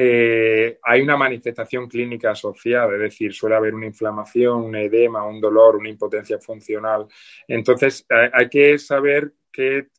eh, 0.00 0.78
hay 0.84 1.00
una 1.00 1.16
manifestación 1.16 1.88
clínica 1.88 2.30
asociada, 2.30 2.94
es 2.94 3.00
decir, 3.00 3.34
suele 3.34 3.56
haber 3.56 3.74
una 3.74 3.86
inflamación, 3.86 4.62
un 4.62 4.76
edema, 4.76 5.26
un 5.26 5.40
dolor, 5.40 5.74
una 5.74 5.88
impotencia 5.88 6.38
funcional. 6.38 7.08
Entonces, 7.48 8.06
hay 8.08 8.48
que 8.48 8.78
saber 8.78 9.32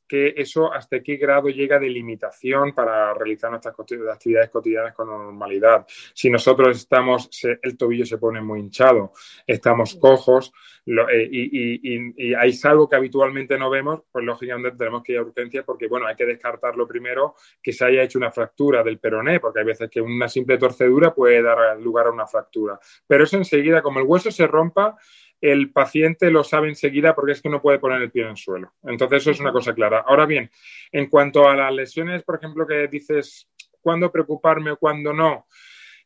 que, 0.07 0.33
eso 0.37 0.71
hasta 0.71 1.01
qué 1.01 1.17
grado 1.17 1.49
llega 1.49 1.79
de 1.79 1.89
limitación 1.89 2.73
para 2.73 3.13
realizar 3.13 3.51
nuestras 3.51 3.75
actividades 3.77 4.49
cotidianas 4.49 4.93
con 4.93 5.07
normalidad. 5.07 5.85
Si 6.13 6.29
nosotros 6.29 6.77
estamos, 6.77 7.29
el 7.61 7.77
tobillo 7.77 8.05
se 8.05 8.17
pone 8.17 8.41
muy 8.41 8.59
hinchado, 8.59 9.11
estamos 9.45 9.95
cojos 9.95 10.51
eh, 10.85 11.29
y, 11.31 12.33
hay 12.33 12.57
algo 12.63 12.89
que 12.89 12.95
habitualmente 12.95 13.57
no 13.57 13.69
vemos, 13.69 14.01
pues 14.11 14.25
lógicamente 14.25 14.77
tenemos 14.77 15.03
que 15.03 15.13
ir 15.13 15.19
a 15.19 15.23
urgencia 15.23 15.63
porque, 15.63 15.87
bueno, 15.87 16.07
hay 16.07 16.15
que 16.15 16.25
descartarlo 16.25 16.87
primero 16.87 17.35
que 17.61 17.73
se 17.73 17.85
haya 17.85 18.03
hecho 18.03 18.17
una 18.17 18.31
fractura 18.31 18.81
del 18.81 18.99
peroné, 18.99 19.39
porque 19.39 19.59
hay 19.59 19.65
veces 19.65 19.89
que 19.89 20.01
una 20.01 20.29
simple 20.29 20.57
torcedura 20.57 21.13
puede 21.13 21.41
dar 21.41 21.79
lugar 21.79 22.07
a 22.07 22.11
una 22.11 22.25
fractura. 22.25 22.79
Pero 23.05 23.23
eso 23.25 23.37
enseguida, 23.37 23.81
como 23.81 23.99
el 23.99 24.05
hueso 24.05 24.31
se 24.31 24.47
rompa, 24.47 24.97
el 25.41 25.71
paciente 25.71 26.31
lo 26.31 26.43
sabe 26.43 26.69
enseguida 26.69 27.15
porque 27.15 27.33
es 27.33 27.41
que 27.41 27.49
no 27.49 27.61
puede 27.61 27.79
poner 27.79 28.01
el 28.01 28.11
pie 28.11 28.23
en 28.23 28.29
el 28.29 28.37
suelo. 28.37 28.73
Entonces, 28.83 29.21
eso 29.21 29.31
es 29.31 29.39
una 29.39 29.51
cosa 29.51 29.73
clara. 29.73 30.03
Ahora 30.05 30.25
bien, 30.25 30.49
en 30.91 31.07
cuanto 31.07 31.47
a 31.47 31.55
las 31.55 31.73
lesiones, 31.73 32.23
por 32.23 32.35
ejemplo, 32.35 32.67
que 32.67 32.87
dices 32.87 33.49
cuándo 33.81 34.11
preocuparme 34.11 34.71
o 34.71 34.77
cuándo 34.77 35.13
no, 35.13 35.45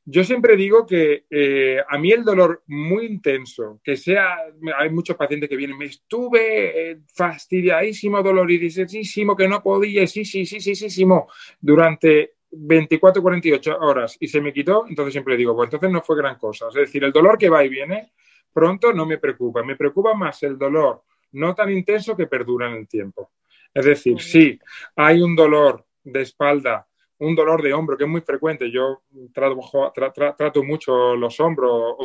yo 0.06 0.24
siempre 0.24 0.58
digo 0.58 0.86
que 0.86 1.26
eh, 1.30 1.78
a 1.88 1.98
mí 1.98 2.12
el 2.12 2.26
dolor 2.26 2.64
muy 2.68 3.06
intenso, 3.06 3.80
que 3.84 3.96
sea, 3.96 4.38
hay 4.78 4.90
muchos 4.90 5.16
pacientes 5.16 5.50
que 5.50 5.56
vienen, 5.56 5.78
me 5.78 5.86
estuve 5.86 6.92
eh, 6.92 6.98
fastidiadísimo, 7.16 8.22
doloridísimo, 8.22 9.36
que 9.36 9.48
no 9.48 9.64
podía, 9.64 10.06
sí, 10.08 10.26
sí, 10.26 10.46
sí, 10.46 10.60
sí, 10.60 10.76
sí, 10.76 10.90
sí, 10.90 11.06
durante 11.62 12.34
24, 12.52 13.22
48 13.22 13.78
horas 13.80 14.18
y 14.20 14.28
se 14.28 14.42
me 14.42 14.52
quitó, 14.52 14.86
entonces 14.88 15.14
siempre 15.14 15.38
digo, 15.38 15.56
pues 15.56 15.68
entonces 15.68 15.90
no 15.90 16.02
fue 16.02 16.18
gran 16.18 16.38
cosa. 16.38 16.68
Es 16.68 16.76
decir, 16.76 17.04
el 17.06 17.14
dolor 17.14 17.38
que 17.38 17.50
va 17.50 17.64
y 17.64 17.70
viene 17.70 18.12
pronto 18.54 18.94
no 18.94 19.06
me 19.06 19.18
preocupa. 19.18 19.64
Me 19.64 19.76
preocupa 19.76 20.14
más 20.14 20.44
el 20.44 20.58
dolor 20.58 21.04
no 21.34 21.54
tan 21.56 21.72
intenso 21.72 22.16
que 22.16 22.28
perdura 22.28 22.70
en 22.70 22.78
el 22.78 22.88
tiempo. 22.88 23.32
Es 23.74 23.86
decir, 23.86 24.22
si 24.22 24.60
hay 24.96 25.22
un 25.22 25.36
dolor 25.36 25.86
de 26.04 26.22
espalda, 26.22 26.88
un 27.20 27.36
dolor 27.36 27.62
de 27.62 27.74
hombro 27.74 27.98
que 27.98 28.04
es 28.04 28.10
muy 28.10 28.22
frecuente. 28.22 28.70
Yo 28.70 29.04
trato, 29.34 30.64
mucho 30.64 31.16
los 31.16 31.40
hombros, 31.40 31.96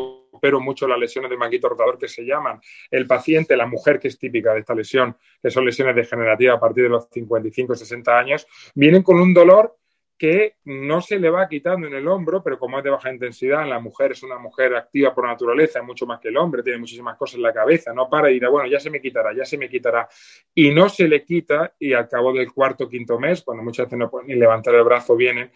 pero 0.41 0.61
mucho 0.61 0.87
las 0.87 0.99
lesiones 0.99 1.31
de 1.31 1.37
manguito 1.37 1.69
rotador 1.69 1.99
que 1.99 2.09
se 2.09 2.25
llaman. 2.25 2.61
El 2.91 3.07
paciente, 3.07 3.57
la 3.57 3.67
mujer 3.67 3.99
que 3.99 4.09
es 4.09 4.19
típica 4.19 4.55
de 4.55 4.61
esta 4.61 4.75
lesión, 4.75 5.17
que 5.43 5.51
son 5.51 5.65
lesiones 5.67 5.95
degenerativas 5.95 6.57
a 6.57 6.61
partir 6.61 6.85
de 6.85 6.91
los 6.91 7.09
55, 7.11 7.75
60 7.75 8.19
años, 8.19 8.47
vienen 8.75 9.03
con 9.03 9.21
un 9.21 9.35
dolor 9.35 9.77
que 10.19 10.57
no 10.65 11.01
se 11.01 11.19
le 11.19 11.31
va 11.31 11.49
quitando 11.49 11.87
en 11.87 11.95
el 11.95 12.09
hombro, 12.09 12.43
pero 12.43 12.59
como 12.59 12.79
es 12.79 12.85
de 12.85 12.91
baja 12.91 13.13
intensidad, 13.13 13.67
la 13.69 13.79
mujer 13.79 14.13
es 14.13 14.23
una 14.25 14.39
mujer 14.39 14.75
activa 14.75 15.15
por 15.15 15.27
naturaleza, 15.27 15.81
mucho 15.81 16.07
más 16.07 16.19
que 16.19 16.29
el 16.29 16.37
hombre, 16.37 16.65
tiene 16.65 16.79
muchísimas 16.79 17.17
cosas 17.17 17.37
en 17.37 17.43
la 17.43 17.53
cabeza, 17.53 17.93
no 17.95 18.11
para 18.11 18.29
y 18.29 18.35
dirá, 18.35 18.49
bueno, 18.49 18.69
ya 18.69 18.81
se 18.81 18.91
me 18.91 19.01
quitará, 19.01 19.33
ya 19.33 19.45
se 19.45 19.57
me 19.57 19.69
quitará. 19.69 20.09
Y 20.55 20.71
no 20.73 20.89
se 20.89 21.07
le 21.07 21.25
quita 21.25 21.73
y 21.79 21.93
al 21.93 22.09
cabo 22.09 22.33
del 22.33 22.53
cuarto, 22.53 22.89
quinto 22.89 23.19
mes, 23.19 23.43
cuando 23.43 23.63
muchas 23.63 23.87
veces 23.87 23.99
no 23.99 24.11
pueden 24.11 24.27
ni 24.29 24.35
levantar 24.35 24.75
el 24.75 24.83
brazo, 24.83 25.15
vienen. 25.15 25.53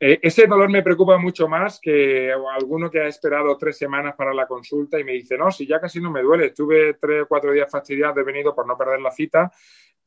Eh, 0.00 0.20
ese 0.22 0.46
dolor 0.46 0.70
me 0.70 0.82
preocupa 0.82 1.18
mucho 1.18 1.48
más 1.48 1.80
que 1.80 2.32
alguno 2.32 2.90
que 2.90 3.00
ha 3.00 3.08
esperado 3.08 3.56
tres 3.56 3.78
semanas 3.78 4.14
para 4.16 4.32
la 4.32 4.46
consulta 4.46 4.98
y 4.98 5.04
me 5.04 5.12
dice, 5.12 5.36
no, 5.36 5.50
si 5.50 5.66
ya 5.66 5.80
casi 5.80 6.00
no 6.00 6.10
me 6.10 6.22
duele, 6.22 6.46
estuve 6.46 6.94
tres 6.94 7.22
o 7.22 7.26
cuatro 7.26 7.52
días 7.52 7.70
fastidiado, 7.70 8.20
he 8.20 8.24
venido 8.24 8.54
por 8.54 8.66
no 8.66 8.76
perder 8.76 9.00
la 9.00 9.10
cita, 9.10 9.50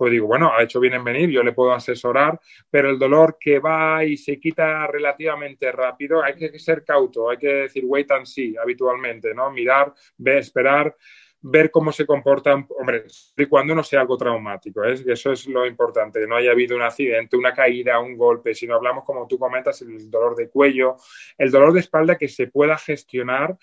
pues 0.02 0.14
digo, 0.14 0.26
bueno, 0.26 0.52
ha 0.52 0.64
hecho 0.64 0.80
bien 0.80 0.96
en 0.96 1.04
venir, 1.04 1.30
yo 1.30 1.44
le 1.44 1.52
puedo 1.52 1.74
asesorar, 1.74 2.40
pero 2.72 2.90
el 2.90 2.98
dolor 2.98 3.38
que 3.40 3.60
va 3.60 4.04
y 4.04 4.18
se 4.18 4.40
quita 4.40 4.88
relativamente 4.88 5.72
rápido, 5.72 6.24
hay 6.24 6.34
que 6.34 6.58
ser 6.58 6.84
cauto, 6.84 7.30
hay 7.30 7.38
que 7.38 7.54
decir 7.54 7.84
wait 7.86 8.10
and 8.10 8.26
see 8.26 8.56
habitualmente, 8.58 9.32
¿no? 9.36 9.52
Mirar, 9.52 9.94
ver, 10.18 10.40
esperar, 10.40 10.96
ver 11.42 11.70
cómo 11.70 11.92
se 11.92 12.08
comportan, 12.08 12.66
hombre, 12.80 13.04
y 13.38 13.46
cuando 13.46 13.76
no 13.76 13.84
sea 13.84 14.02
algo 14.02 14.18
traumático, 14.18 14.84
¿eh? 14.84 14.96
eso 15.06 15.34
es 15.34 15.46
lo 15.46 15.68
importante, 15.68 16.26
no 16.26 16.38
haya 16.38 16.50
habido 16.50 16.76
un 16.76 16.82
accidente, 16.82 17.38
una 17.38 17.54
caída, 17.54 18.00
un 18.00 18.18
golpe, 18.18 18.56
si 18.56 18.66
no 18.66 18.78
hablamos, 18.78 19.04
como 19.04 19.28
tú 19.28 19.38
comentas, 19.38 19.84
el 19.84 20.10
dolor 20.10 20.36
de 20.36 20.50
cuello, 20.50 20.96
el 21.38 21.52
dolor 21.52 21.74
de 21.74 21.82
espalda 21.82 22.18
que 22.18 22.28
se 22.28 22.48
pueda 22.48 22.76
gestionar 22.76 23.56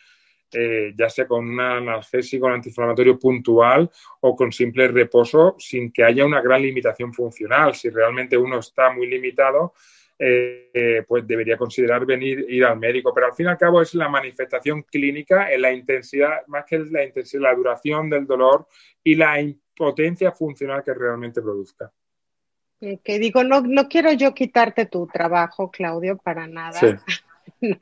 eh, 0.52 0.94
ya 0.96 1.10
sea 1.10 1.26
con 1.26 1.46
un 1.46 1.60
analgésico, 1.60 2.46
un 2.46 2.52
antiinflamatorio 2.52 3.18
puntual 3.18 3.90
o 4.20 4.34
con 4.34 4.50
simple 4.50 4.88
reposo 4.88 5.56
sin 5.58 5.92
que 5.92 6.04
haya 6.04 6.24
una 6.24 6.40
gran 6.40 6.62
limitación 6.62 7.12
funcional. 7.12 7.74
Si 7.74 7.90
realmente 7.90 8.36
uno 8.36 8.58
está 8.58 8.90
muy 8.90 9.06
limitado, 9.06 9.74
eh, 10.18 11.04
pues 11.06 11.26
debería 11.26 11.56
considerar 11.56 12.04
venir 12.06 12.46
ir 12.48 12.64
al 12.64 12.78
médico. 12.78 13.12
Pero 13.14 13.26
al 13.26 13.34
fin 13.34 13.46
y 13.46 13.50
al 13.50 13.58
cabo 13.58 13.82
es 13.82 13.94
la 13.94 14.08
manifestación 14.08 14.82
clínica 14.82 15.52
en 15.52 15.62
la 15.62 15.72
intensidad, 15.72 16.46
más 16.46 16.64
que 16.64 16.78
la 16.78 17.04
intensidad, 17.04 17.42
la 17.42 17.54
duración 17.54 18.08
del 18.08 18.26
dolor 18.26 18.66
y 19.04 19.14
la 19.14 19.40
impotencia 19.40 20.32
funcional 20.32 20.82
que 20.82 20.94
realmente 20.94 21.42
produzca. 21.42 21.92
Que 22.80 23.18
digo, 23.18 23.42
no, 23.42 23.60
no 23.60 23.88
quiero 23.88 24.12
yo 24.12 24.32
quitarte 24.32 24.86
tu 24.86 25.06
trabajo, 25.08 25.70
Claudio, 25.70 26.16
para 26.16 26.46
nada. 26.46 26.80
no. 27.60 27.78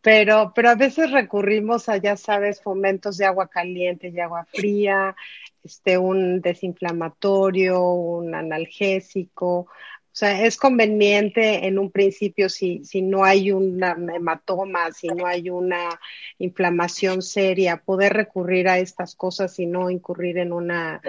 Pero, 0.00 0.52
pero 0.54 0.70
a 0.70 0.74
veces 0.74 1.10
recurrimos 1.10 1.88
a, 1.88 1.96
ya 1.96 2.16
sabes, 2.16 2.60
fomentos 2.60 3.16
de 3.16 3.24
agua 3.26 3.48
caliente 3.48 4.08
y 4.08 4.20
agua 4.20 4.46
fría, 4.52 5.16
este, 5.62 5.98
un 5.98 6.40
desinflamatorio, 6.40 7.80
un 7.80 8.34
analgésico. 8.34 9.66
O 10.14 10.16
sea, 10.16 10.44
es 10.44 10.56
conveniente 10.56 11.66
en 11.66 11.78
un 11.78 11.90
principio 11.90 12.48
si, 12.48 12.84
si 12.84 13.02
no 13.02 13.24
hay 13.24 13.50
un 13.50 13.82
hematoma, 13.82 14.92
si 14.92 15.08
no 15.08 15.26
hay 15.26 15.50
una 15.50 15.98
inflamación 16.38 17.20
seria, 17.20 17.78
poder 17.78 18.12
recurrir 18.12 18.68
a 18.68 18.78
estas 18.78 19.16
cosas 19.16 19.58
y 19.58 19.66
no 19.66 19.90
incurrir 19.90 20.38
en 20.38 20.52
una 20.52 21.02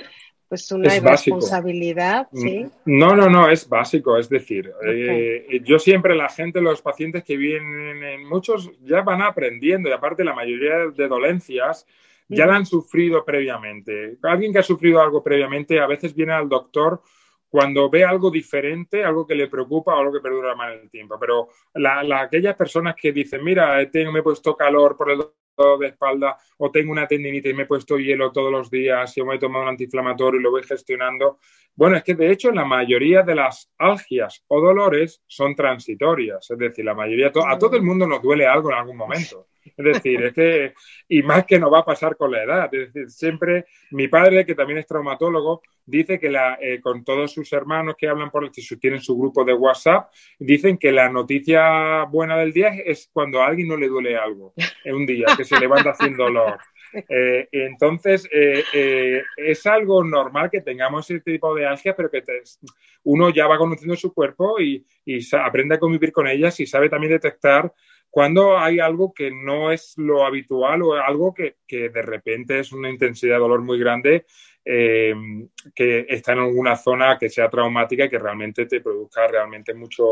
pues 0.47 0.71
una 0.71 0.89
responsabilidad, 0.99 2.27
mm, 2.31 2.37
¿sí? 2.37 2.65
No, 2.85 3.15
no, 3.15 3.29
no, 3.29 3.49
es 3.49 3.67
básico. 3.67 4.17
Es 4.17 4.29
decir, 4.29 4.71
eh, 4.87 5.61
yo 5.63 5.79
siempre 5.79 6.15
la 6.15 6.29
gente, 6.29 6.61
los 6.61 6.81
pacientes 6.81 7.23
que 7.23 7.37
vienen, 7.37 8.27
muchos 8.27 8.71
ya 8.81 9.01
van 9.01 9.21
aprendiendo 9.21 9.89
y 9.89 9.91
aparte 9.91 10.23
la 10.23 10.33
mayoría 10.33 10.87
de 10.95 11.07
dolencias 11.07 11.85
ya 12.27 12.45
la 12.45 12.55
han 12.55 12.65
sufrido 12.65 13.23
previamente. 13.23 14.17
Alguien 14.23 14.51
que 14.51 14.59
ha 14.59 14.63
sufrido 14.63 15.01
algo 15.01 15.23
previamente 15.23 15.79
a 15.79 15.87
veces 15.87 16.13
viene 16.15 16.33
al 16.33 16.49
doctor 16.49 17.01
cuando 17.49 17.89
ve 17.89 18.03
algo 18.03 18.29
diferente, 18.29 19.03
algo 19.03 19.25
que 19.25 19.35
le 19.35 19.47
preocupa 19.47 19.95
o 19.95 19.99
algo 19.99 20.13
que 20.13 20.19
perdura 20.19 20.55
más 20.55 20.73
en 20.73 20.81
el 20.81 20.89
tiempo. 20.89 21.17
Pero 21.19 21.49
aquellas 22.13 22.55
personas 22.55 22.95
que 22.95 23.11
dicen, 23.11 23.43
mira, 23.43 23.89
tengo, 23.89 24.11
me 24.11 24.19
he 24.19 24.23
puesto 24.23 24.55
calor 24.55 24.97
por 24.97 25.11
el 25.11 25.21
de 25.79 25.87
espalda 25.87 26.37
o 26.57 26.69
tengo 26.69 26.91
una 26.91 27.07
tendinitis 27.07 27.51
y 27.51 27.55
me 27.55 27.63
he 27.63 27.65
puesto 27.65 27.97
hielo 27.97 28.31
todos 28.31 28.51
los 28.51 28.69
días 28.69 29.17
y 29.17 29.23
me 29.23 29.35
he 29.35 29.39
tomado 29.39 29.63
un 29.63 29.69
antiinflamatorio 29.69 30.39
y 30.39 30.43
lo 30.43 30.51
voy 30.51 30.63
gestionando. 30.63 31.39
Bueno, 31.75 31.97
es 31.97 32.03
que 32.03 32.13
de 32.13 32.31
hecho 32.31 32.51
la 32.51 32.65
mayoría 32.65 33.23
de 33.23 33.35
las 33.35 33.71
algias 33.77 34.43
o 34.47 34.61
dolores 34.61 35.21
son 35.27 35.55
transitorias, 35.55 36.49
es 36.49 36.57
decir, 36.57 36.85
la 36.85 36.93
mayoría, 36.93 37.27
a 37.27 37.57
todo 37.57 37.75
el 37.75 37.83
mundo 37.83 38.05
nos 38.07 38.21
duele 38.21 38.45
algo 38.45 38.69
en 38.71 38.77
algún 38.77 38.97
momento. 38.97 39.47
Es 39.65 39.85
decir, 39.85 40.23
es 40.23 40.33
que, 40.33 40.73
y 41.09 41.23
más 41.23 41.45
que 41.45 41.59
no 41.59 41.69
va 41.71 41.79
a 41.79 41.85
pasar 41.85 42.15
con 42.15 42.31
la 42.31 42.43
edad. 42.43 42.73
Es 42.73 42.93
decir, 42.93 43.09
siempre 43.09 43.65
mi 43.91 44.07
padre, 44.07 44.45
que 44.45 44.55
también 44.55 44.79
es 44.79 44.87
traumatólogo, 44.87 45.61
dice 45.85 46.19
que 46.19 46.29
la, 46.29 46.57
eh, 46.61 46.79
con 46.81 47.03
todos 47.03 47.31
sus 47.31 47.51
hermanos 47.53 47.95
que 47.97 48.07
hablan 48.07 48.31
por 48.31 48.43
el 48.43 48.51
tienen 48.79 49.01
su 49.01 49.17
grupo 49.17 49.43
de 49.43 49.53
WhatsApp, 49.53 50.11
dicen 50.39 50.77
que 50.77 50.91
la 50.91 51.09
noticia 51.09 52.03
buena 52.05 52.37
del 52.37 52.53
día 52.53 52.69
es 52.69 53.09
cuando 53.11 53.41
a 53.41 53.47
alguien 53.47 53.67
no 53.67 53.77
le 53.77 53.87
duele 53.87 54.17
algo 54.17 54.53
en 54.83 54.95
un 54.95 55.05
día, 55.05 55.27
que 55.35 55.43
se 55.43 55.59
levanta 55.59 55.91
haciendo 55.91 56.23
dolor. 56.23 56.57
Eh, 57.09 57.49
entonces, 57.51 58.27
eh, 58.31 59.21
es 59.35 59.65
algo 59.65 60.03
normal 60.03 60.49
que 60.49 60.61
tengamos 60.61 61.09
ese 61.09 61.19
tipo 61.19 61.53
de 61.53 61.65
algias, 61.65 61.93
pero 61.95 62.09
que 62.09 62.23
uno 63.03 63.29
ya 63.31 63.47
va 63.47 63.57
conociendo 63.57 63.95
su 63.95 64.13
cuerpo 64.13 64.59
y, 64.61 64.85
y 65.05 65.19
aprende 65.35 65.75
a 65.75 65.79
convivir 65.79 66.11
con 66.11 66.27
ellas 66.27 66.57
y 66.59 66.65
sabe 66.65 66.89
también 66.89 67.11
detectar 67.11 67.73
cuando 68.15 68.57
hay 68.57 68.79
algo 68.79 69.13
que 69.13 69.29
no 69.29 69.73
es 69.73 69.95
lo 69.97 70.25
habitual 70.25 70.83
o 70.83 70.93
algo 70.93 71.33
que, 71.33 71.57
de 71.67 72.01
repente 72.01 72.57
es 72.59 72.71
una 72.71 72.89
intensidad 72.89 73.35
de 73.35 73.41
dolor 73.41 73.61
muy 73.61 73.77
grande 73.77 74.25
eh, 74.63 75.13
que 75.75 76.05
está 76.07 76.31
en 76.31 76.39
alguna 76.39 76.77
zona 76.77 77.17
que 77.19 77.29
sea 77.29 77.49
traumática 77.49 78.05
y 78.05 78.09
que 78.09 78.17
realmente 78.17 78.67
te 78.67 78.79
produzca 78.79 79.27
realmente 79.27 79.73
mucho, 79.73 80.05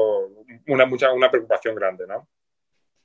una, 0.68 0.86
mucha, 0.86 1.14
una 1.14 1.32
preocupación 1.32 1.76
grande, 1.76 2.06
¿no? 2.06 2.28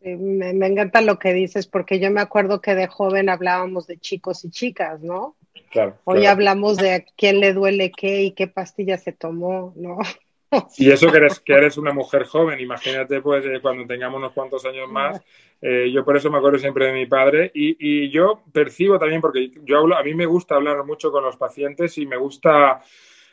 me, 0.00 0.66
encanta 0.66 1.00
lo 1.00 1.16
que 1.20 1.32
dices, 1.32 1.68
porque 1.68 2.00
yo 2.00 2.10
me 2.10 2.20
acuerdo 2.20 2.60
que 2.60 2.74
de 2.74 2.88
joven 2.88 3.28
hablábamos 3.28 3.86
de 3.86 3.98
chicos 3.98 4.44
y 4.44 4.50
chicas, 4.50 5.00
¿no? 5.00 5.36
Claro. 5.70 5.96
Hoy 6.02 6.26
hablamos 6.26 6.76
de 6.76 6.94
a 6.94 7.04
quién 7.16 7.38
le 7.38 7.52
duele 7.52 7.92
qué 7.92 8.22
y 8.22 8.32
qué 8.32 8.48
pastilla 8.48 8.98
se 8.98 9.12
tomó, 9.12 9.72
¿no? 9.76 9.98
Y 10.78 10.90
eso 10.90 11.10
que 11.10 11.18
eres, 11.18 11.40
que 11.40 11.52
eres 11.52 11.76
una 11.76 11.92
mujer 11.92 12.24
joven, 12.24 12.60
imagínate 12.60 13.20
pues 13.20 13.44
eh, 13.44 13.60
cuando 13.60 13.86
tengamos 13.86 14.18
unos 14.18 14.32
cuantos 14.32 14.64
años 14.64 14.88
más. 14.90 15.20
Eh, 15.60 15.90
yo 15.92 16.04
por 16.04 16.16
eso 16.16 16.30
me 16.30 16.38
acuerdo 16.38 16.58
siempre 16.58 16.86
de 16.86 16.92
mi 16.92 17.06
padre 17.06 17.50
y, 17.52 17.76
y, 17.80 18.10
yo 18.10 18.44
percibo 18.52 18.98
también, 18.98 19.20
porque 19.20 19.50
yo 19.64 19.78
hablo, 19.78 19.96
a 19.96 20.04
mí 20.04 20.14
me 20.14 20.24
gusta 20.24 20.54
hablar 20.54 20.84
mucho 20.84 21.10
con 21.10 21.24
los 21.24 21.36
pacientes 21.36 21.98
y 21.98 22.06
me 22.06 22.16
gusta 22.16 22.80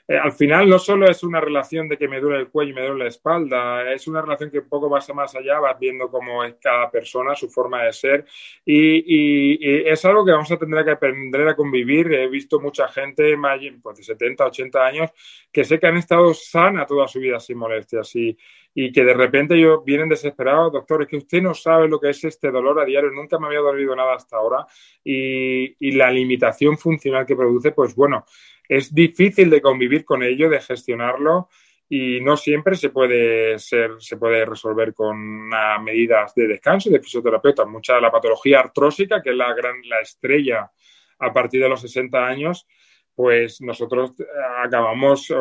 eh, 0.08 0.18
al 0.18 0.32
final 0.32 0.70
no 0.70 0.78
solo 0.78 1.10
es 1.10 1.24
una 1.24 1.42
relación 1.42 1.90
de 1.90 1.98
que 1.98 2.08
me 2.08 2.20
duele 2.20 2.40
el 2.40 2.50
cuello 2.50 2.72
y 2.72 2.76
me 2.76 2.82
duele 2.82 3.06
la 3.06 3.10
espalda, 3.10 3.92
es 3.92 4.08
una 4.08 4.22
relación 4.22 4.52
que 4.52 4.60
un 4.60 4.70
poco 4.70 4.88
va 4.88 5.00
más 5.16 5.36
allá, 5.36 5.60
vas 5.60 5.80
viendo 5.80 6.10
cómo 6.10 6.44
es 6.44 6.56
cada 6.62 6.92
persona, 6.92 7.34
su 7.34 7.50
forma 7.50 7.84
de 7.84 7.94
ser 7.94 8.26
y, 8.66 9.90
es 9.90 10.06
algo 10.06 10.26
que 10.26 10.32
vamos 10.32 10.52
a 10.52 10.58
tener 10.58 10.86
que 10.86 10.92
aprender 10.92 11.48
a 11.48 11.56
convivir. 11.56 12.14
He 12.14 12.28
visto 12.28 12.60
mucha 12.60 12.88
gente 12.88 13.36
pues, 13.82 13.98
de 13.98 14.04
70, 14.04 14.46
80 14.46 14.86
años 14.86 15.10
que 15.52 15.64
sé 15.64 15.80
que 15.80 15.88
han 15.88 15.98
estado 15.98 16.34
sana 16.34 16.86
toda 16.86 17.08
su 17.08 17.20
vida 17.20 17.40
sin 17.40 17.58
molestias 17.58 18.16
y, 18.16 18.38
y 18.76 18.92
que 18.92 19.04
de 19.06 19.14
repente 19.14 19.60
yo 19.60 19.82
vienen 19.82 20.10
desesperados, 20.10 20.74
doctor, 20.74 21.02
es 21.02 21.08
que 21.08 21.18
usted 21.18 21.42
no 21.42 21.54
sabe 21.54 21.88
lo 21.88 22.00
que 22.00 22.10
es 22.10 22.24
este 22.26 22.52
dolor 22.52 22.80
a 22.80 22.86
diario, 22.86 23.10
nunca 23.10 23.40
me 23.40 23.48
había 23.48 23.60
dolido 23.60 23.96
nada 23.96 24.14
hasta 24.14 24.36
ahora 24.36 24.68
y, 25.04 25.76
y 25.80 25.92
la 25.94 26.12
limitación 26.12 26.78
funcional 26.78 27.26
que 27.26 27.38
produce, 27.38 27.72
pues 27.72 27.96
bueno, 27.96 28.26
es 28.68 28.94
difícil 28.94 29.50
de 29.50 29.62
convivir 29.62 30.04
con 30.04 30.22
ello, 30.22 30.50
de 30.50 30.60
gestionarlo 30.60 31.50
y 31.88 32.20
no 32.22 32.36
siempre 32.36 32.76
se 32.76 32.90
puede 32.90 33.60
ser, 33.60 33.92
se 34.00 34.18
puede 34.18 34.44
resolver 34.46 34.94
con 34.94 35.48
medidas 35.84 36.34
de 36.34 36.48
descanso 36.48 36.90
de 36.90 37.00
fisioterapeuta. 37.00 37.66
Mucha 37.66 37.96
de 37.96 38.02
la 38.02 38.12
patología 38.12 38.60
artrósica, 38.60 39.22
que 39.22 39.30
es 39.30 39.36
la 39.36 39.54
gran, 39.54 39.76
la 39.86 40.00
estrella 40.00 40.72
a 41.20 41.32
partir 41.32 41.62
de 41.62 41.70
los 41.70 41.82
60 41.82 42.26
años, 42.26 42.68
pues 43.16 43.62
nosotros 43.62 44.12
eh, 44.20 44.24
acabamos 44.64 45.32
eh, 45.32 45.36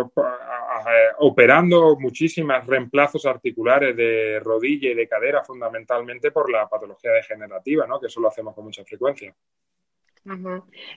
operando 1.18 1.96
muchísimos 1.98 2.64
reemplazos 2.66 3.26
articulares 3.26 3.96
de 3.96 4.40
rodilla 4.40 4.90
y 4.90 4.94
de 4.94 5.08
cadera, 5.08 5.42
fundamentalmente 5.42 6.30
por 6.30 6.50
la 6.50 6.68
patología 6.68 7.10
degenerativa, 7.10 7.86
¿no? 7.86 8.00
que 8.00 8.06
eso 8.06 8.20
lo 8.20 8.28
hacemos 8.28 8.54
con 8.54 8.64
mucha 8.64 8.84
frecuencia. 8.84 9.34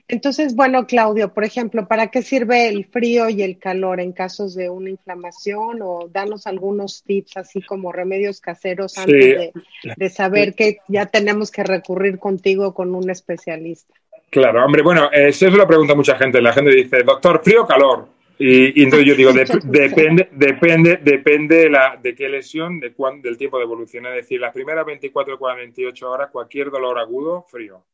Entonces, 0.08 0.54
bueno, 0.54 0.86
Claudio, 0.86 1.34
por 1.34 1.44
ejemplo, 1.44 1.86
¿para 1.86 2.06
qué 2.06 2.22
sirve 2.22 2.68
el 2.68 2.86
frío 2.86 3.28
y 3.28 3.42
el 3.42 3.58
calor 3.58 4.00
en 4.00 4.12
casos 4.12 4.54
de 4.54 4.70
una 4.70 4.88
inflamación? 4.88 5.82
O 5.82 6.08
danos 6.10 6.46
algunos 6.46 7.02
tips, 7.02 7.36
así 7.36 7.60
como 7.60 7.92
remedios 7.92 8.40
caseros, 8.40 8.96
antes 8.96 9.52
de, 9.96 10.08
saber 10.08 10.54
que 10.54 10.78
ya 10.88 11.06
tenemos 11.06 11.50
que 11.50 11.62
recurrir 11.62 12.18
contigo 12.18 12.72
con 12.72 12.94
un 12.94 13.10
especialista. 13.10 13.94
Claro, 14.30 14.64
hombre, 14.64 14.82
bueno, 14.82 15.10
eso 15.10 15.46
es 15.46 15.54
lo 15.54 15.66
pregunta 15.66 15.94
mucha 15.94 16.16
gente. 16.16 16.42
La 16.42 16.52
gente 16.52 16.70
dice, 16.70 17.02
doctor, 17.02 17.40
frío 17.42 17.62
o 17.62 17.66
calor. 17.66 18.08
Y, 18.38 18.82
entonces 18.82 19.08
yo 19.08 19.14
digo, 19.14 19.32
depende, 19.64 20.28
depende, 20.32 21.00
depende 21.02 21.56
de, 21.56 21.70
la, 21.70 21.98
de 22.00 22.14
qué 22.14 22.28
lesión, 22.28 22.78
de 22.78 22.94
del 23.22 23.38
tiempo 23.38 23.58
de 23.58 23.64
evolución. 23.64 24.06
Es 24.06 24.14
decir, 24.14 24.40
las 24.40 24.52
primeras 24.52 24.84
24 24.84 25.34
o 25.34 25.38
48 25.38 26.10
horas, 26.10 26.30
cualquier 26.30 26.70
dolor 26.70 26.98
agudo, 26.98 27.42
frío. 27.48 27.84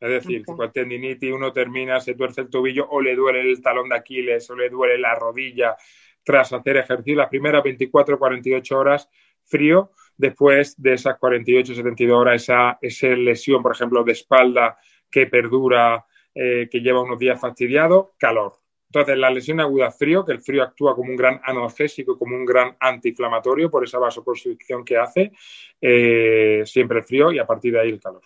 Es 0.00 0.10
decir, 0.10 0.42
okay. 0.46 0.66
si 0.66 0.72
tendinitis 0.72 1.32
uno 1.32 1.52
termina, 1.52 2.00
se 2.00 2.14
tuerce 2.14 2.42
el 2.42 2.50
tobillo 2.50 2.86
o 2.90 3.00
le 3.00 3.14
duele 3.14 3.40
el 3.40 3.62
talón 3.62 3.88
de 3.88 3.96
Aquiles 3.96 4.50
o 4.50 4.56
le 4.56 4.68
duele 4.68 4.98
la 4.98 5.14
rodilla 5.14 5.76
tras 6.22 6.52
hacer 6.52 6.76
ejercicio, 6.78 7.14
las 7.14 7.28
primeras 7.28 7.62
24 7.62 8.16
o 8.16 8.18
48 8.18 8.78
horas 8.78 9.08
frío, 9.44 9.92
después 10.16 10.74
de 10.76 10.94
esas 10.94 11.16
48 11.18 11.72
o 11.72 11.76
72 11.76 12.18
horas 12.18 12.42
esa, 12.42 12.78
esa 12.82 13.06
lesión, 13.08 13.62
por 13.62 13.72
ejemplo, 13.72 14.02
de 14.02 14.12
espalda 14.12 14.76
que 15.16 15.26
perdura, 15.26 16.04
eh, 16.34 16.68
que 16.70 16.80
lleva 16.80 17.00
unos 17.00 17.18
días 17.18 17.40
fastidiado, 17.40 18.12
calor. 18.18 18.52
Entonces, 18.90 19.16
la 19.16 19.30
lesión 19.30 19.60
aguda 19.60 19.90
frío, 19.90 20.26
que 20.26 20.32
el 20.32 20.42
frío 20.42 20.62
actúa 20.62 20.94
como 20.94 21.08
un 21.08 21.16
gran 21.16 21.40
analgésico, 21.42 22.18
como 22.18 22.36
un 22.36 22.44
gran 22.44 22.76
antiinflamatorio 22.78 23.70
por 23.70 23.82
esa 23.82 23.98
vasoconstricción 23.98 24.84
que 24.84 24.98
hace, 24.98 25.32
eh, 25.80 26.60
siempre 26.66 26.98
el 26.98 27.04
frío 27.04 27.32
y 27.32 27.38
a 27.38 27.46
partir 27.46 27.72
de 27.72 27.80
ahí 27.80 27.88
el 27.88 27.98
calor. 27.98 28.20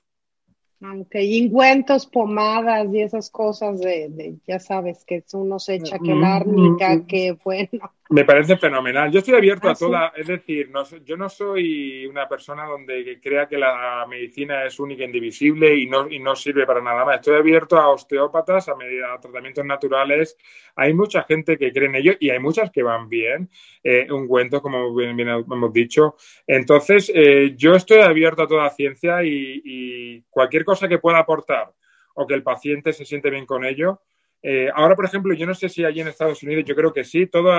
Aunque 0.80 1.22
ingüentos, 1.22 2.06
pomadas 2.06 2.88
y 2.92 3.02
esas 3.02 3.30
cosas 3.30 3.78
de, 3.78 4.34
ya 4.48 4.58
sabes, 4.58 5.04
que 5.04 5.22
uno 5.34 5.60
se 5.60 5.76
echa 5.76 6.00
que 6.00 6.12
la 6.12 6.38
árnica, 6.38 7.06
que 7.06 7.36
bueno. 7.44 7.92
Me 8.12 8.24
parece 8.24 8.56
fenomenal. 8.56 9.08
Yo 9.12 9.20
estoy 9.20 9.36
abierto 9.36 9.68
a 9.68 9.70
ah, 9.70 9.76
toda, 9.76 10.12
es 10.16 10.26
decir, 10.26 10.68
no, 10.68 10.82
yo 11.04 11.16
no 11.16 11.28
soy 11.28 12.06
una 12.06 12.28
persona 12.28 12.64
donde 12.64 13.20
crea 13.22 13.46
que 13.46 13.56
la 13.56 14.04
medicina 14.08 14.64
es 14.64 14.80
única 14.80 15.04
e 15.04 15.06
indivisible 15.06 15.76
y 15.76 15.86
no, 15.86 16.10
y 16.10 16.18
no 16.18 16.34
sirve 16.34 16.66
para 16.66 16.82
nada 16.82 17.04
más. 17.04 17.16
Estoy 17.16 17.36
abierto 17.36 17.78
a 17.78 17.88
osteópatas, 17.88 18.68
a, 18.68 18.72
a 18.72 19.20
tratamientos 19.20 19.64
naturales. 19.64 20.36
Hay 20.74 20.92
mucha 20.92 21.22
gente 21.22 21.56
que 21.56 21.70
cree 21.70 21.86
en 21.86 21.94
ello 21.94 22.14
y 22.18 22.30
hay 22.30 22.40
muchas 22.40 22.72
que 22.72 22.82
van 22.82 23.08
bien, 23.08 23.48
eh, 23.84 24.10
ungüentos, 24.10 24.60
como 24.60 24.92
bien, 24.92 25.20
hemos 25.20 25.72
dicho. 25.72 26.16
Entonces, 26.48 27.12
eh, 27.14 27.54
yo 27.56 27.74
estoy 27.74 28.00
abierto 28.00 28.42
a 28.42 28.48
toda 28.48 28.70
ciencia 28.70 29.22
y, 29.22 29.62
y 29.64 30.22
cualquier 30.30 30.64
cosa 30.64 30.88
que 30.88 30.98
pueda 30.98 31.20
aportar 31.20 31.72
o 32.14 32.26
que 32.26 32.34
el 32.34 32.42
paciente 32.42 32.92
se 32.92 33.04
siente 33.04 33.30
bien 33.30 33.46
con 33.46 33.64
ello. 33.64 34.00
Eh, 34.42 34.70
ahora, 34.74 34.96
por 34.96 35.04
ejemplo, 35.04 35.34
yo 35.34 35.46
no 35.46 35.54
sé 35.54 35.68
si 35.68 35.84
allí 35.84 36.00
en 36.00 36.08
Estados 36.08 36.42
Unidos, 36.42 36.64
yo 36.64 36.74
creo 36.74 36.92
que 36.92 37.04
sí, 37.04 37.26
todo 37.26 37.52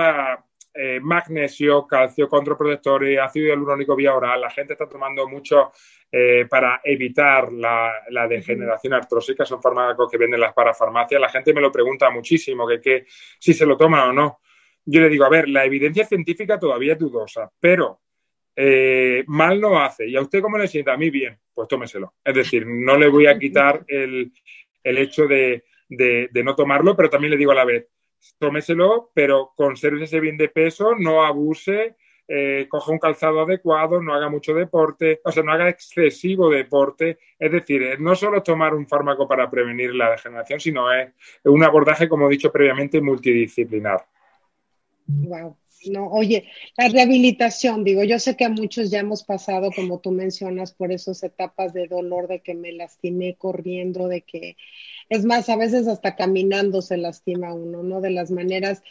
eh, 0.74 0.98
magnesio, 1.00 1.86
calcio, 1.86 2.28
controprotectores, 2.28 3.18
ácido 3.20 3.48
hialurónico 3.48 3.94
vía 3.94 4.14
oral, 4.14 4.40
la 4.40 4.50
gente 4.50 4.72
está 4.72 4.88
tomando 4.88 5.28
mucho 5.28 5.70
eh, 6.10 6.46
para 6.48 6.80
evitar 6.82 7.52
la, 7.52 8.26
degeneración 8.28 8.94
artrósica, 8.94 9.44
son 9.44 9.62
fármacos 9.62 10.10
que 10.10 10.18
venden 10.18 10.40
las 10.40 10.52
parafarmacias. 10.52 11.20
La 11.20 11.28
gente 11.28 11.54
me 11.54 11.60
lo 11.60 11.70
pregunta 11.70 12.10
muchísimo, 12.10 12.66
que, 12.66 13.04
si 13.38 13.54
se 13.54 13.66
lo 13.66 13.76
toma 13.76 14.08
o 14.08 14.12
no. 14.12 14.40
Yo 14.84 15.00
le 15.00 15.08
digo, 15.08 15.24
a 15.24 15.30
ver, 15.30 15.48
la 15.48 15.64
evidencia 15.64 16.04
científica 16.04 16.58
todavía 16.58 16.94
es 16.94 16.98
dudosa, 16.98 17.50
pero 17.60 18.00
mal 19.26 19.60
no 19.60 19.80
hace. 19.80 20.08
¿Y 20.08 20.16
a 20.16 20.20
usted 20.20 20.42
cómo 20.42 20.58
le 20.58 20.66
sienta? 20.66 20.92
A 20.92 20.96
mí 20.96 21.08
bien, 21.08 21.38
pues 21.54 21.68
tómeselo. 21.68 22.14
Es 22.24 22.34
decir, 22.34 22.66
no 22.66 22.98
le 22.98 23.08
voy 23.08 23.26
a 23.26 23.38
quitar 23.38 23.84
el, 23.86 24.32
hecho 24.82 25.26
de, 25.26 25.64
no 26.44 26.54
tomarlo, 26.56 26.96
pero 26.96 27.10
también 27.10 27.32
le 27.32 27.36
digo 27.36 27.52
a 27.52 27.56
la 27.56 27.64
vez, 27.64 27.88
tómeselo, 28.38 29.10
pero 29.14 29.52
conserve 29.56 30.04
ese 30.04 30.20
bien 30.20 30.36
de 30.36 30.48
peso, 30.48 30.94
no 30.96 31.24
abuse, 31.24 31.96
eh, 32.28 32.66
coja 32.68 32.92
un 32.92 32.98
calzado 32.98 33.42
adecuado, 33.42 34.00
no 34.00 34.14
haga 34.14 34.30
mucho 34.30 34.54
deporte, 34.54 35.20
o 35.24 35.32
sea, 35.32 35.42
no 35.42 35.52
haga 35.52 35.68
excesivo 35.68 36.48
deporte. 36.48 37.18
Es 37.38 37.52
decir, 37.52 38.00
no 38.00 38.14
solo 38.14 38.42
tomar 38.42 38.74
un 38.74 38.86
fármaco 38.86 39.26
para 39.26 39.50
prevenir 39.50 39.94
la 39.94 40.10
degeneración, 40.10 40.60
sino 40.60 40.92
es 40.92 41.10
un 41.44 41.62
abordaje, 41.64 42.08
como 42.08 42.26
he 42.26 42.30
dicho 42.30 42.52
previamente, 42.52 43.00
multidisciplinar. 43.00 44.06
Wow. 45.06 45.56
No, 45.90 46.06
oye, 46.06 46.48
la 46.76 46.88
rehabilitación, 46.88 47.82
digo, 47.82 48.04
yo 48.04 48.20
sé 48.20 48.36
que 48.36 48.44
a 48.44 48.48
muchos 48.48 48.90
ya 48.90 49.00
hemos 49.00 49.24
pasado, 49.24 49.70
como 49.74 49.98
tú 50.00 50.12
mencionas, 50.12 50.72
por 50.72 50.92
esas 50.92 51.22
etapas 51.24 51.72
de 51.72 51.88
dolor, 51.88 52.28
de 52.28 52.40
que 52.40 52.54
me 52.54 52.72
lastimé 52.72 53.34
corriendo, 53.34 54.06
de 54.06 54.22
que, 54.22 54.56
es 55.08 55.24
más, 55.24 55.48
a 55.48 55.56
veces 55.56 55.88
hasta 55.88 56.16
caminando 56.16 56.82
se 56.82 56.96
lastima 56.96 57.54
uno, 57.54 57.82
¿no? 57.82 58.00
De 58.00 58.10
las 58.10 58.30
maneras, 58.30 58.82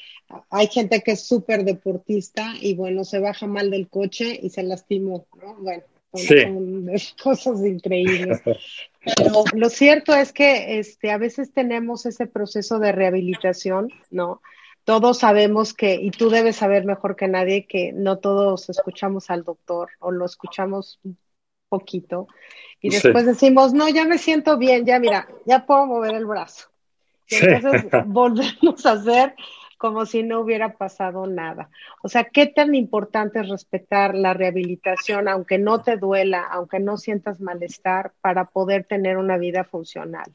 hay 0.49 0.67
gente 0.67 1.01
que 1.01 1.11
es 1.11 1.25
súper 1.25 1.63
deportista 1.63 2.53
y 2.59 2.75
bueno, 2.75 3.03
se 3.03 3.19
baja 3.19 3.47
mal 3.47 3.71
del 3.71 3.89
coche 3.89 4.39
y 4.41 4.49
se 4.49 4.63
lastimó, 4.63 5.27
¿no? 5.41 5.55
Bueno, 5.55 5.83
son, 6.13 6.89
cosas 7.23 7.65
increíbles. 7.65 8.41
Pero 9.03 9.43
lo 9.53 9.69
cierto 9.69 10.13
es 10.13 10.33
que 10.33 10.79
este, 10.79 11.11
a 11.11 11.17
veces 11.17 11.51
tenemos 11.53 12.05
ese 12.05 12.27
proceso 12.27 12.79
de 12.79 12.91
rehabilitación, 12.91 13.89
¿no? 14.09 14.41
todos 14.83 15.19
sabemos 15.19 15.73
que, 15.73 15.95
y 15.95 16.11
tú 16.11 16.29
debes 16.29 16.55
saber 16.55 16.85
mejor 16.85 17.15
que 17.15 17.27
nadie, 17.27 17.65
que 17.65 17.93
no 17.93 18.17
todos 18.17 18.69
escuchamos 18.69 19.29
al 19.29 19.43
doctor 19.43 19.89
o 19.99 20.11
lo 20.11 20.25
escuchamos 20.25 20.99
poquito 21.71 22.27
y 22.81 22.89
después 22.89 23.25
decimos, 23.25 23.73
no, 23.73 23.87
ya 23.87 24.05
me 24.05 24.17
siento 24.17 24.57
bien, 24.57 24.85
ya 24.85 24.99
mira, 24.99 25.27
ya 25.45 25.65
puedo 25.65 25.85
mover 25.85 26.15
el 26.15 26.25
brazo. 26.25 26.67
Y 27.29 27.35
entonces 27.35 27.85
volvemos 28.07 28.85
a 28.85 28.91
hacer 28.93 29.35
como 29.77 30.05
si 30.05 30.21
no 30.23 30.41
hubiera 30.41 30.73
pasado 30.77 31.25
nada. 31.27 31.69
O 32.03 32.09
sea, 32.09 32.25
qué 32.25 32.47
tan 32.47 32.75
importante 32.75 33.39
es 33.39 33.49
respetar 33.49 34.13
la 34.15 34.33
rehabilitación, 34.33 35.27
aunque 35.27 35.57
no 35.57 35.81
te 35.81 35.97
duela, 35.97 36.43
aunque 36.51 36.79
no 36.79 36.97
sientas 36.97 37.39
malestar, 37.39 38.11
para 38.21 38.45
poder 38.45 38.83
tener 38.83 39.17
una 39.17 39.37
vida 39.37 39.63
funcional. 39.63 40.31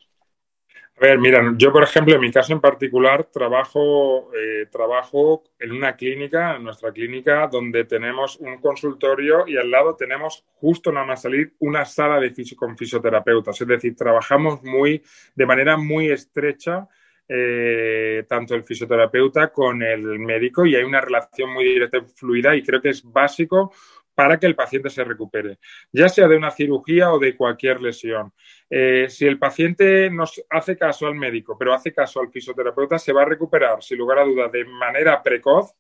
A 0.99 1.05
ver, 1.05 1.19
mira, 1.19 1.53
yo 1.59 1.71
por 1.73 1.83
ejemplo, 1.83 2.15
en 2.15 2.23
mi 2.23 2.33
caso 2.33 2.55
en 2.55 2.61
particular, 2.61 3.25
trabajo, 3.25 4.31
eh, 4.35 4.65
trabajo 4.71 5.45
en 5.59 5.73
una 5.73 5.95
clínica, 5.95 6.57
en 6.57 6.65
nuestra 6.65 6.91
clínica, 6.91 7.49
donde 7.53 7.85
tenemos 7.85 8.39
un 8.39 8.57
consultorio 8.63 9.47
y 9.47 9.59
al 9.59 9.71
lado 9.71 9.95
tenemos 9.95 10.47
justo 10.55 10.91
nada 10.91 11.05
más 11.05 11.21
salir 11.21 11.53
una 11.59 11.85
sala 11.85 12.19
de 12.19 12.33
con 12.57 12.79
fisioterapeutas. 12.79 13.61
Es 13.61 13.69
decir, 13.69 13.95
trabajamos 13.95 14.63
muy, 14.63 15.03
de 15.35 15.45
manera 15.45 15.77
muy 15.77 16.09
estrecha, 16.11 16.89
eh, 17.29 18.25
tanto 18.27 18.55
el 18.55 18.65
fisioterapeuta 18.65 19.49
con 19.49 19.83
el 19.83 20.19
médico 20.19 20.65
y 20.65 20.77
hay 20.77 20.85
una 20.85 21.01
relación 21.01 21.53
muy 21.53 21.65
directa 21.65 21.99
y 21.99 22.03
fluida 22.03 22.57
y 22.57 22.63
creo 22.63 22.81
que 22.81 22.91
es 22.91 23.03
básico 23.03 23.73
para 24.17 24.39
que 24.39 24.47
el 24.47 24.55
paciente 24.57 24.89
se 24.89 25.05
recupere, 25.05 25.59
ya 25.93 26.09
sea 26.09 26.27
de 26.27 26.39
una 26.39 26.51
cirugía 26.51 27.13
o 27.13 27.19
de 27.19 27.37
cualquier 27.37 27.83
lesión. 27.83 28.33
Eh, 28.71 29.09
si 29.11 29.27
el 29.27 29.39
paciente 29.39 30.09
nos 30.09 30.43
hace 30.49 30.75
caso 30.75 31.07
al 31.07 31.15
médico, 31.15 31.57
pero 31.59 31.75
hace 31.75 31.93
caso 31.93 32.21
al 32.21 32.31
fisioterapeuta, 32.31 32.99
se 32.99 33.13
va 33.13 33.23
a 33.23 33.27
recuperar, 33.27 33.83
sin 33.83 33.99
lugar 33.99 34.21
a 34.21 34.25
dudas, 34.25 34.51
de 34.51 34.65
manera 34.65 35.23
precoz. 35.23 35.75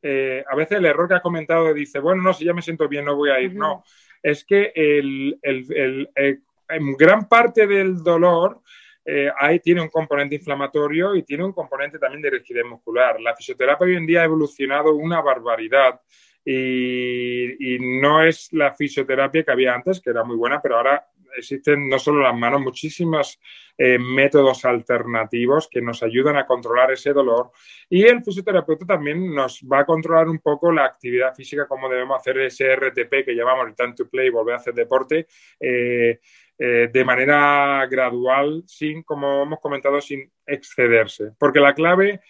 Eh, 0.00 0.44
a 0.48 0.54
veces 0.54 0.78
el 0.78 0.84
error 0.84 1.08
que 1.08 1.14
ha 1.14 1.20
comentado 1.20 1.74
dice, 1.74 1.98
bueno, 1.98 2.22
no, 2.22 2.32
si 2.32 2.44
ya 2.44 2.54
me 2.54 2.62
siento 2.62 2.88
bien, 2.88 3.06
no 3.06 3.16
voy 3.16 3.30
a 3.30 3.40
ir. 3.40 3.56
No, 3.56 3.82
es 4.22 4.44
que 4.44 4.72
el, 4.76 5.40
en 5.42 6.96
gran 6.96 7.28
parte 7.28 7.66
del 7.66 8.04
dolor 8.04 8.60
eh, 9.04 9.32
ahí 9.36 9.58
tiene 9.58 9.82
un 9.82 9.88
componente 9.88 10.36
inflamatorio 10.36 11.16
y 11.16 11.24
tiene 11.24 11.44
un 11.44 11.52
componente 11.52 11.98
también 11.98 12.22
de 12.22 12.30
rigidez 12.30 12.64
muscular. 12.64 13.20
La 13.20 13.34
fisioterapia 13.34 13.84
hoy 13.84 13.96
en 13.96 14.06
día 14.06 14.20
ha 14.20 14.24
evolucionado 14.24 14.94
una 14.94 15.20
barbaridad 15.20 16.00
y, 16.44 17.78
no 17.80 18.22
es 18.22 18.52
la 18.52 18.74
fisioterapia 18.74 19.44
que 19.44 19.52
había 19.52 19.74
antes, 19.74 20.00
que 20.00 20.10
era 20.10 20.24
muy 20.24 20.36
buena, 20.36 20.60
pero 20.60 20.76
ahora 20.76 21.06
existen 21.36 21.88
no 21.88 21.98
solo 21.98 22.22
las 22.22 22.36
manos, 22.36 22.60
muchísimos 22.60 23.40
eh, 23.76 23.98
métodos 23.98 24.64
alternativos 24.64 25.68
que 25.68 25.82
nos 25.82 26.02
ayudan 26.02 26.36
a 26.36 26.46
controlar 26.46 26.92
ese 26.92 27.12
dolor. 27.12 27.50
Y 27.88 28.04
el 28.04 28.22
fisioterapeuta 28.22 28.86
también 28.86 29.34
nos 29.34 29.60
va 29.62 29.80
a 29.80 29.84
controlar 29.84 30.28
un 30.28 30.38
poco 30.38 30.70
la 30.70 30.84
actividad 30.84 31.34
física, 31.34 31.66
cómo 31.66 31.88
debemos 31.88 32.20
hacer 32.20 32.38
ese 32.38 32.76
RTP 32.76 33.24
que 33.24 33.34
llamamos 33.34 33.74
time 33.74 33.94
to 33.94 34.08
play, 34.08 34.30
volver 34.30 34.54
a 34.54 34.58
hacer 34.58 34.74
deporte. 34.74 35.26
Eh, 35.58 36.20
eh, 36.56 36.88
de 36.92 37.04
manera 37.04 37.84
gradual, 37.90 38.62
sin, 38.66 39.02
como 39.02 39.42
hemos 39.42 39.58
comentado, 39.58 40.00
sin 40.00 40.30
excederse. 40.46 41.32
Porque 41.36 41.58
la 41.58 41.74
clave 41.74 42.20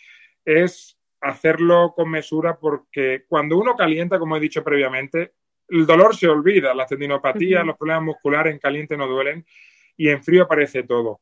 es 0.45 0.94
hacerlo 1.25 1.93
con 1.97 2.11
mesura 2.11 2.59
porque 2.59 3.25
cuando 3.29 3.57
uno 3.57 3.75
calienta, 3.75 4.19
como 4.19 4.37
he 4.37 4.41
dicho 4.41 4.63
previamente, 4.63 5.33
el 5.69 5.87
dolor 5.87 6.15
se 6.15 6.29
olvida, 6.29 6.75
la 6.75 6.87
tendinopatía, 6.87 7.65
los 7.65 7.77
problemas 7.77 8.05
musculares 8.05 8.53
en 8.53 8.59
caliente 8.59 8.97
no 8.97 9.07
duelen 9.07 9.45
y 9.97 10.09
en 10.09 10.23
frío 10.23 10.45
aparece 10.45 10.83
todo. 10.83 11.21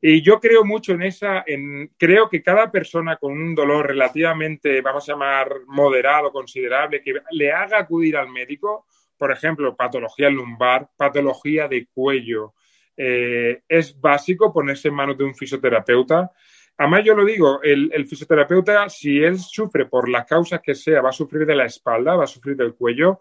Y 0.00 0.22
yo 0.22 0.38
creo 0.38 0.64
mucho 0.64 0.92
en 0.92 1.02
esa, 1.02 1.42
en, 1.46 1.90
creo 1.96 2.28
que 2.28 2.42
cada 2.42 2.70
persona 2.70 3.16
con 3.16 3.32
un 3.32 3.54
dolor 3.54 3.88
relativamente, 3.88 4.80
vamos 4.80 5.08
a 5.08 5.12
llamar, 5.12 5.50
moderado, 5.66 6.30
considerable, 6.30 7.02
que 7.02 7.14
le 7.32 7.50
haga 7.50 7.78
acudir 7.78 8.16
al 8.16 8.28
médico, 8.28 8.86
por 9.16 9.32
ejemplo, 9.32 9.74
patología 9.74 10.30
lumbar, 10.30 10.88
patología 10.96 11.66
de 11.66 11.88
cuello, 11.92 12.54
eh, 12.96 13.62
es 13.68 13.98
básico 14.00 14.52
ponerse 14.52 14.88
en 14.88 14.94
manos 14.94 15.18
de 15.18 15.24
un 15.24 15.34
fisioterapeuta 15.34 16.30
Además, 16.78 17.02
yo 17.04 17.14
lo 17.16 17.24
digo, 17.24 17.60
el, 17.60 18.06
fisioterapeuta, 18.06 18.88
si 18.88 19.18
él 19.18 19.36
sufre 19.38 19.86
por 19.86 20.08
las 20.08 20.24
causas 20.24 20.60
que 20.62 20.76
sea, 20.76 21.02
va 21.02 21.10
a 21.10 21.12
sufrir 21.12 21.44
de 21.44 21.56
la 21.56 21.64
espalda, 21.64 22.14
va 22.14 22.22
a 22.22 22.28
sufrir 22.28 22.56
del 22.56 22.74
cuello, 22.74 23.18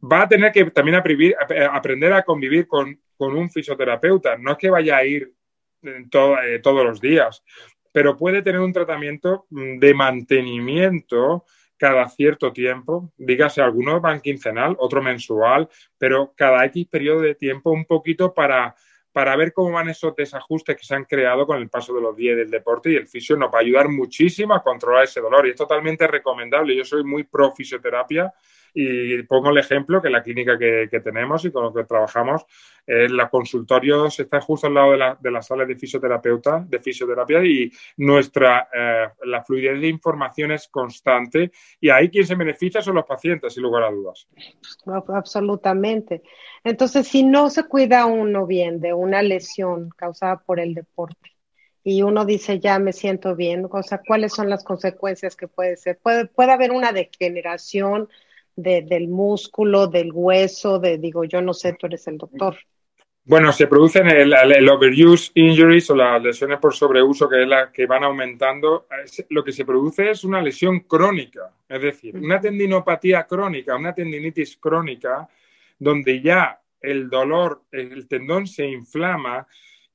va 0.00 0.22
a 0.22 0.28
tener 0.28 0.52
que 0.52 0.70
también 0.70 0.96
aprender 0.96 2.12
a 2.12 2.22
convivir 2.22 2.68
con, 2.68 2.96
un 3.18 3.50
fisioterapeuta. 3.50 4.36
No 4.38 4.52
es 4.52 4.58
que 4.58 4.70
vaya 4.70 4.98
a 4.98 5.04
ir 5.04 5.32
eh, 5.82 6.06
todos 6.10 6.84
los 6.84 7.00
días, 7.00 7.42
pero 7.90 8.16
puede 8.16 8.42
tener 8.42 8.60
un 8.60 8.72
tratamiento 8.72 9.46
mm, 9.50 9.78
de 9.80 9.94
mantenimiento 9.94 11.44
cada 11.76 12.08
cierto 12.08 12.52
tiempo, 12.52 13.12
dígase, 13.16 13.60
algunos 13.60 14.00
van 14.00 14.20
quincenal, 14.20 14.76
otro 14.78 15.02
mensual, 15.02 15.68
pero 15.98 16.32
cada 16.36 16.64
X 16.66 16.86
periodo 16.86 17.20
de 17.20 17.34
tiempo 17.34 17.70
un 17.70 17.84
poquito 17.84 18.32
para 18.32 18.74
para 19.16 19.34
ver 19.34 19.54
cómo 19.54 19.72
van 19.72 19.88
esos 19.88 20.14
desajustes 20.14 20.76
que 20.76 20.84
se 20.84 20.94
han 20.94 21.06
creado 21.06 21.46
con 21.46 21.56
el 21.56 21.70
paso 21.70 21.94
de 21.94 22.02
los 22.02 22.14
días 22.14 22.36
del 22.36 22.50
deporte 22.50 22.92
y 22.92 22.96
el 22.96 23.08
fisio 23.08 23.34
nos 23.34 23.48
va 23.48 23.60
a 23.60 23.62
ayudar 23.62 23.88
muchísimo 23.88 24.52
a 24.52 24.62
controlar 24.62 25.04
ese 25.04 25.22
dolor 25.22 25.46
y 25.46 25.52
es 25.52 25.56
totalmente 25.56 26.06
recomendable. 26.06 26.76
Yo 26.76 26.84
soy 26.84 27.02
muy 27.02 27.22
pro 27.24 27.50
fisioterapia 27.50 28.30
Y 28.78 29.22
pongo 29.22 29.48
el 29.48 29.56
ejemplo 29.56 30.02
que 30.02 30.10
la 30.10 30.22
clínica 30.22 30.58
que, 30.58 31.00
tenemos 31.02 31.42
y 31.46 31.50
con 31.50 31.64
lo 31.64 31.72
que 31.72 31.84
trabajamos, 31.84 32.44
eh, 32.86 33.08
los 33.08 33.30
consultorios 33.30 34.20
están 34.20 34.42
justo 34.42 34.66
al 34.66 34.74
lado 34.74 34.90
de 34.92 34.98
la, 34.98 35.18
de 35.18 35.30
la 35.30 35.40
sala 35.40 35.64
de 35.64 35.76
fisioterapeuta, 35.76 36.62
de 36.68 36.78
fisioterapia, 36.78 37.42
y 37.42 37.72
nuestra 37.96 38.68
eh, 38.70 39.08
la 39.24 39.42
fluidez 39.42 39.80
de 39.80 39.88
información 39.88 40.52
es 40.52 40.68
constante. 40.68 41.50
Y 41.80 41.88
ahí 41.88 42.10
quien 42.10 42.26
se 42.26 42.34
beneficia 42.34 42.82
son 42.82 42.96
los 42.96 43.06
pacientes, 43.06 43.54
sin 43.54 43.62
lugar 43.62 43.84
a 43.84 43.90
dudas. 43.90 44.28
Absolutamente. 45.08 46.22
Entonces, 46.62 47.08
si 47.08 47.22
no 47.22 47.48
se 47.48 47.64
cuida 47.64 48.04
uno 48.04 48.46
bien 48.46 48.78
de 48.80 48.92
una 48.92 49.22
lesión 49.22 49.88
causada 49.96 50.36
por 50.36 50.60
el 50.60 50.74
deporte, 50.74 51.34
y 51.82 52.02
uno 52.02 52.26
dice, 52.26 52.60
ya 52.60 52.78
me 52.78 52.92
siento 52.92 53.36
bien, 53.36 53.66
o 53.70 53.82
sea, 53.82 54.02
¿cuáles 54.06 54.34
son 54.34 54.50
las 54.50 54.64
consecuencias 54.64 55.34
que 55.34 55.48
puede 55.48 55.78
ser? 55.78 55.98
Puede, 55.98 56.26
puede 56.26 56.52
haber 56.52 56.72
una 56.72 56.92
degeneración 56.92 58.08
del 58.56 59.08
músculo, 59.08 59.86
del 59.86 60.10
hueso, 60.12 60.78
de, 60.78 60.98
digo, 60.98 61.24
yo 61.24 61.42
no 61.42 61.52
sé, 61.52 61.74
tú 61.74 61.86
eres 61.86 62.06
el 62.08 62.18
doctor. 62.18 62.56
Bueno, 63.28 63.52
se 63.52 63.66
producen 63.66 64.06
el, 64.06 64.32
el, 64.32 64.68
overuse 64.68 65.32
injuries 65.34 65.90
o 65.90 65.96
las 65.96 66.22
lesiones 66.22 66.60
por 66.60 66.72
sobreuso, 66.72 67.28
que 67.28 67.42
es 67.42 67.48
la 67.48 67.72
que 67.72 67.84
van 67.84 68.04
aumentando. 68.04 68.86
Lo 69.30 69.42
que 69.42 69.50
se 69.50 69.64
produce 69.64 70.10
es 70.10 70.22
una 70.22 70.40
lesión 70.40 70.80
crónica, 70.80 71.50
es 71.68 71.82
decir, 71.82 72.16
una 72.16 72.40
tendinopatía 72.40 73.24
crónica, 73.24 73.74
una 73.74 73.92
tendinitis 73.92 74.56
crónica, 74.58 75.28
donde 75.76 76.22
ya 76.22 76.60
el 76.80 77.10
dolor, 77.10 77.62
el 77.72 78.06
tendón 78.06 78.46
se 78.46 78.64
inflama, 78.64 79.44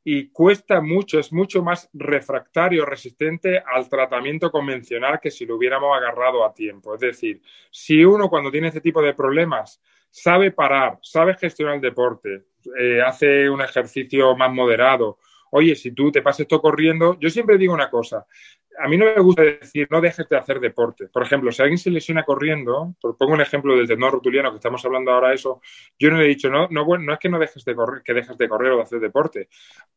y 0.04 0.30
cuesta 0.30 0.82
mucho, 0.82 1.20
es 1.20 1.32
mucho 1.32 1.62
más 1.62 1.90
refractario, 1.94 2.86
resistente 2.86 3.62
al 3.74 3.88
tratamiento 3.88 4.52
convencional 4.52 5.20
que 5.20 5.30
si 5.30 5.46
lo 5.46 5.56
hubiéramos 5.58 5.96
agarrado 5.96 6.44
a 6.44 6.54
tiempo. 6.54 6.96
Es 6.96 7.02
decir, 7.02 7.42
si 7.70 8.04
uno 8.04 8.30
cuando 8.30 8.52
tiene 8.52 8.70
este 8.70 8.82
tipo 8.82 9.02
de 9.02 9.14
problemas 9.14 9.82
sabe 10.10 10.52
parar, 10.52 10.98
sabe 11.02 11.36
gestionar 11.36 11.76
el 11.76 11.82
deporte, 11.82 12.46
eh, 12.80 13.02
hace 13.02 13.50
un 13.50 13.62
ejercicio 13.62 14.36
más 14.36 14.52
moderado, 14.52 15.20
oye, 15.52 15.76
si 15.76 15.92
tú 15.92 16.12
te 16.12 16.22
pasas 16.22 16.42
esto 16.42 16.62
corriendo, 16.62 17.18
yo 17.20 17.30
siempre 17.30 17.58
digo 17.58 17.74
una 17.74 17.90
cosa, 17.90 18.26
a 18.80 18.88
mí 18.88 18.98
no 18.98 19.06
me 19.06 19.22
gusta 19.22 19.44
decir 19.44 19.88
no 19.90 20.02
dejes 20.02 20.28
de 20.28 20.38
hacer 20.38 20.60
deporte. 20.60 21.08
Por 21.08 21.24
ejemplo, 21.24 21.52
si 21.52 21.62
alguien 21.62 21.78
se 21.78 21.90
lesiona 21.90 22.24
corriendo, 22.24 22.96
pongo 23.02 23.34
un 23.34 23.42
ejemplo 23.42 23.76
del 23.76 23.88
tendón 23.88 24.12
rotuliano 24.12 24.52
que 24.52 24.58
estamos 24.58 24.84
hablando 24.86 25.12
ahora 25.12 25.34
eso, 25.34 25.62
yo 26.00 26.10
no 26.10 26.18
le 26.18 26.26
he 26.26 26.30
dicho 26.30 26.50
no, 26.50 26.68
no, 26.70 26.86
bueno, 26.86 27.06
no 27.06 27.14
es 27.14 27.20
que 27.20 27.30
no 27.30 27.40
dejes 27.40 27.64
de 27.66 27.76
correr, 27.76 28.02
que 28.04 28.14
dejes 28.14 28.38
de 28.38 28.48
correr 28.48 28.72
o 28.72 28.78
de 28.78 28.84
hacer 28.84 29.00
deporte. 29.00 29.50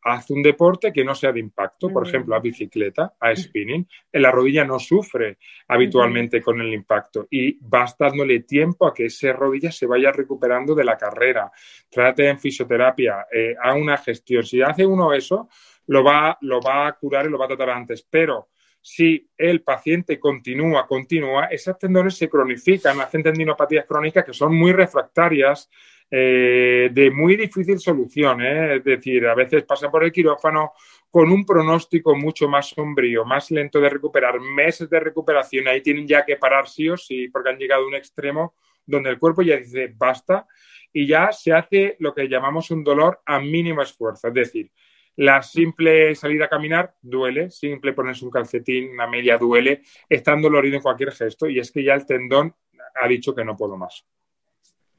Haz 0.03 0.31
un 0.31 0.43
deporte 0.43 0.93
que 0.93 1.05
no 1.05 1.15
sea 1.15 1.33
de 1.33 1.41
impacto, 1.41 1.91
por 1.91 2.07
ejemplo, 2.07 2.35
a 2.35 2.41
bicicleta, 2.41 3.15
a 3.19 3.35
spinning. 3.35 3.87
En 4.13 4.23
la 4.23 4.31
rodilla 4.31 4.65
no 4.65 4.79
sufre 4.79 5.39
habitualmente 5.69 6.43
con 6.43 6.61
el 6.61 6.73
impacto 6.73 7.27
y 7.31 7.59
vas 7.61 7.97
dándole 7.99 8.41
tiempo 8.41 8.87
a 8.87 8.95
que 8.95 9.07
esa 9.07 9.33
rodilla 9.33 9.71
se 9.71 9.87
vaya 9.87 10.13
recuperando 10.13 10.75
de 10.75 10.85
la 10.85 10.97
carrera. 10.97 11.51
Trate 11.91 12.29
en 12.29 12.39
fisioterapia, 12.39 13.27
eh, 13.33 13.55
a 13.61 13.75
una 13.75 13.97
gestión. 13.97 14.45
Si 14.45 14.61
hace 14.61 14.85
uno 14.85 15.13
eso, 15.13 15.49
lo 15.87 16.03
va, 16.03 16.37
lo 16.43 16.61
va 16.61 16.87
a 16.87 16.93
curar 16.93 17.27
y 17.27 17.31
lo 17.31 17.39
va 17.39 17.47
a 17.47 17.49
tratar 17.49 17.71
antes. 17.71 18.07
Pero 18.09 18.49
si 18.87 19.31
el 19.39 19.63
paciente 19.63 20.21
continúa, 20.21 20.87
continúa, 20.87 21.47
esas 21.47 21.79
tendones 21.79 22.19
se 22.19 22.29
cronifican, 22.29 23.01
hacen 23.01 23.23
tendinopatías 23.23 23.87
crónicas 23.87 24.27
que 24.27 24.35
son 24.35 24.55
muy 24.55 24.73
refractarias, 24.73 25.71
eh, 26.11 26.91
de 26.93 27.11
muy 27.11 27.35
difícil 27.35 27.81
solución. 27.81 28.43
¿eh? 28.43 28.77
Es 28.77 28.85
decir, 28.85 29.27
a 29.27 29.35
veces 29.35 29.65
pasan 29.65 29.91
por 29.91 30.05
el 30.05 30.13
quirófano 30.13 30.73
con 31.11 31.33
un 31.33 31.47
pronóstico 31.47 32.15
mucho 32.15 32.47
más 32.47 32.69
sombrío, 32.69 33.25
más 33.25 33.51
lento 33.51 33.81
de 33.81 33.89
recuperar, 33.89 34.39
meses 34.39 34.91
de 34.91 35.01
recuperación. 35.01 35.67
Ahí 35.67 35.81
tienen 35.81 36.07
ya 36.07 36.23
que 36.23 36.37
parar 36.37 36.69
sí 36.69 36.91
o 36.91 36.99
sí, 36.99 37.29
porque 37.29 37.49
han 37.49 37.59
llegado 37.59 37.85
a 37.85 37.89
un 37.89 37.95
extremo 37.95 38.55
donde 38.85 39.09
el 39.09 39.19
cuerpo 39.19 39.41
ya 39.41 39.57
dice 39.57 39.95
basta 39.97 40.47
y 40.93 41.07
ya 41.07 41.33
se 41.33 41.55
hace 41.55 41.97
lo 42.01 42.13
que 42.13 42.29
llamamos 42.29 42.71
un 42.71 42.85
dolor 42.85 43.23
a 43.25 43.41
mínimo 43.41 43.81
esfuerzo. 43.81 44.29
Es 44.29 44.35
decir, 44.35 44.71
la 45.17 45.43
simple 45.43 46.15
salir 46.15 46.43
a 46.43 46.49
caminar 46.49 46.95
duele, 47.01 47.51
simple 47.51 47.93
ponerse 47.93 48.25
un 48.25 48.31
calcetín, 48.31 48.91
una 48.91 49.07
media 49.07 49.39
duele, 49.39 49.83
estando 50.09 50.49
dolorido 50.49 50.77
en 50.77 50.83
cualquier 50.83 51.13
gesto 51.13 51.49
y 51.49 51.59
es 51.59 51.71
que 51.71 51.85
ya 51.85 51.95
el 51.95 52.07
tendón 52.07 52.55
ha 53.01 53.09
dicho 53.09 53.35
que 53.35 53.45
no 53.45 53.57
puedo 53.57 53.77
más. 53.77 54.05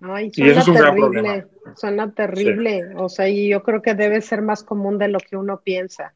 Ay, 0.02 0.30
suena 0.32 0.50
y 0.50 0.52
eso 0.52 0.60
es 0.60 0.68
un 0.68 0.76
terrible, 0.76 1.22
gran 1.22 1.42
problema. 1.42 1.76
Suena 1.76 2.14
terrible, 2.14 2.84
o 2.98 3.10
sea, 3.10 3.30
y 3.30 3.50
yo 3.50 3.64
creo 3.64 3.82
que 3.82 3.94
debe 3.94 4.22
ser 4.22 4.42
más 4.42 4.64
común 4.64 4.98
de 4.98 5.08
lo 5.08 5.20
que 5.20 5.38
uno 5.38 5.62
piensa. 5.62 6.14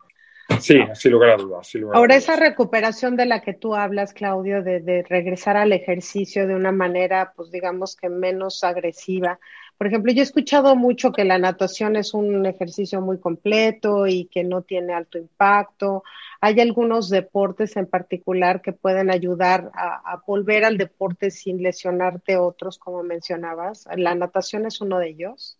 Sí, 0.60 0.80
sin 0.94 1.12
lugar 1.12 1.30
a 1.30 1.38
dudas. 1.38 1.72
Ahora, 1.94 2.16
esa 2.16 2.36
recuperación 2.36 3.16
de 3.16 3.28
la 3.28 3.42
que 3.42 3.54
tú 3.54 3.76
hablas, 3.76 4.14
Claudio, 4.14 4.64
de, 4.64 4.80
de, 4.80 5.04
regresar 5.04 5.58
al 5.58 5.72
ejercicio 5.74 6.48
de 6.48 6.56
una 6.56 6.72
manera, 6.72 7.34
pues 7.36 7.52
digamos 7.52 7.96
que 7.96 8.10
menos 8.10 8.64
agresiva, 8.64 9.40
por 9.80 9.88
ejemplo, 9.88 10.12
yo 10.12 10.20
he 10.20 10.24
escuchado 10.24 10.76
mucho 10.76 11.14
que 11.14 11.24
la 11.24 11.38
natación 11.38 11.96
es 11.96 12.14
un 12.14 12.46
ejercicio 12.46 13.00
muy 13.00 13.18
completo 13.18 14.08
y 14.08 14.26
que 14.26 14.44
no 14.44 14.62
tiene 14.62 14.94
alto 14.94 15.18
impacto. 15.18 16.04
¿Hay 16.42 16.60
algunos 16.60 17.10
deportes 17.10 17.78
en 17.78 17.86
particular 17.86 18.62
que 18.62 18.74
pueden 18.74 19.10
ayudar 19.10 19.72
a, 19.74 20.22
volver 20.28 20.66
al 20.66 20.78
deporte 20.78 21.32
sin 21.32 21.64
lesionarte 21.64 22.36
otros, 22.36 22.78
como 22.78 23.04
mencionabas? 23.04 23.88
¿La 23.96 24.16
natación 24.16 24.66
es 24.66 24.82
uno 24.82 25.00
de 25.00 25.12
ellos? 25.12 25.59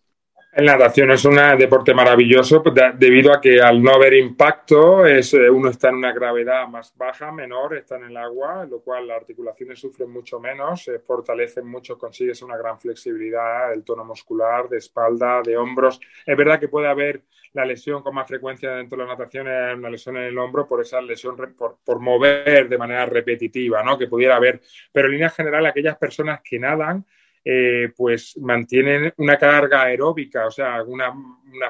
La 0.52 0.72
natación 0.72 1.12
es 1.12 1.24
un 1.24 1.36
deporte 1.56 1.94
maravilloso 1.94 2.60
pues, 2.60 2.74
debido 2.98 3.32
a 3.32 3.40
que 3.40 3.60
al 3.62 3.80
no 3.80 3.92
haber 3.92 4.14
impacto 4.14 5.06
es, 5.06 5.32
eh, 5.34 5.48
uno 5.48 5.70
está 5.70 5.90
en 5.90 5.94
una 5.96 6.12
gravedad 6.12 6.66
más 6.66 6.92
baja, 6.96 7.30
menor, 7.30 7.76
está 7.76 7.96
en 7.96 8.06
el 8.06 8.16
agua, 8.16 8.66
lo 8.68 8.80
cual 8.80 9.06
las 9.06 9.18
articulaciones 9.18 9.78
sufren 9.78 10.10
mucho 10.10 10.40
menos, 10.40 10.82
se 10.82 10.98
fortalecen 10.98 11.64
mucho, 11.64 11.96
consigues 11.96 12.42
una 12.42 12.56
gran 12.56 12.80
flexibilidad 12.80 13.70
del 13.70 13.84
tono 13.84 14.04
muscular, 14.04 14.68
de 14.68 14.78
espalda, 14.78 15.40
de 15.40 15.56
hombros. 15.56 16.00
Es 16.26 16.36
verdad 16.36 16.58
que 16.58 16.66
puede 16.66 16.88
haber 16.88 17.22
la 17.52 17.64
lesión 17.64 18.02
con 18.02 18.16
más 18.16 18.26
frecuencia 18.26 18.72
dentro 18.72 18.98
de 18.98 19.04
la 19.04 19.12
natación, 19.12 19.46
una 19.46 19.88
lesión 19.88 20.16
en 20.16 20.24
el 20.24 20.38
hombro 20.38 20.66
por 20.66 20.80
esa 20.80 21.00
lesión, 21.00 21.36
por, 21.56 21.78
por 21.84 22.00
mover 22.00 22.68
de 22.68 22.78
manera 22.78 23.06
repetitiva, 23.06 23.84
¿no? 23.84 23.96
que 23.96 24.08
pudiera 24.08 24.34
haber. 24.34 24.60
Pero 24.90 25.06
en 25.06 25.12
línea 25.12 25.30
general, 25.30 25.66
aquellas 25.66 25.96
personas 25.96 26.40
que 26.42 26.58
nadan, 26.58 27.06
eh, 27.44 27.92
pues 27.96 28.36
mantienen 28.38 29.12
una 29.16 29.38
carga 29.38 29.82
aeróbica, 29.82 30.46
o 30.46 30.50
sea, 30.50 30.82
una, 30.82 31.12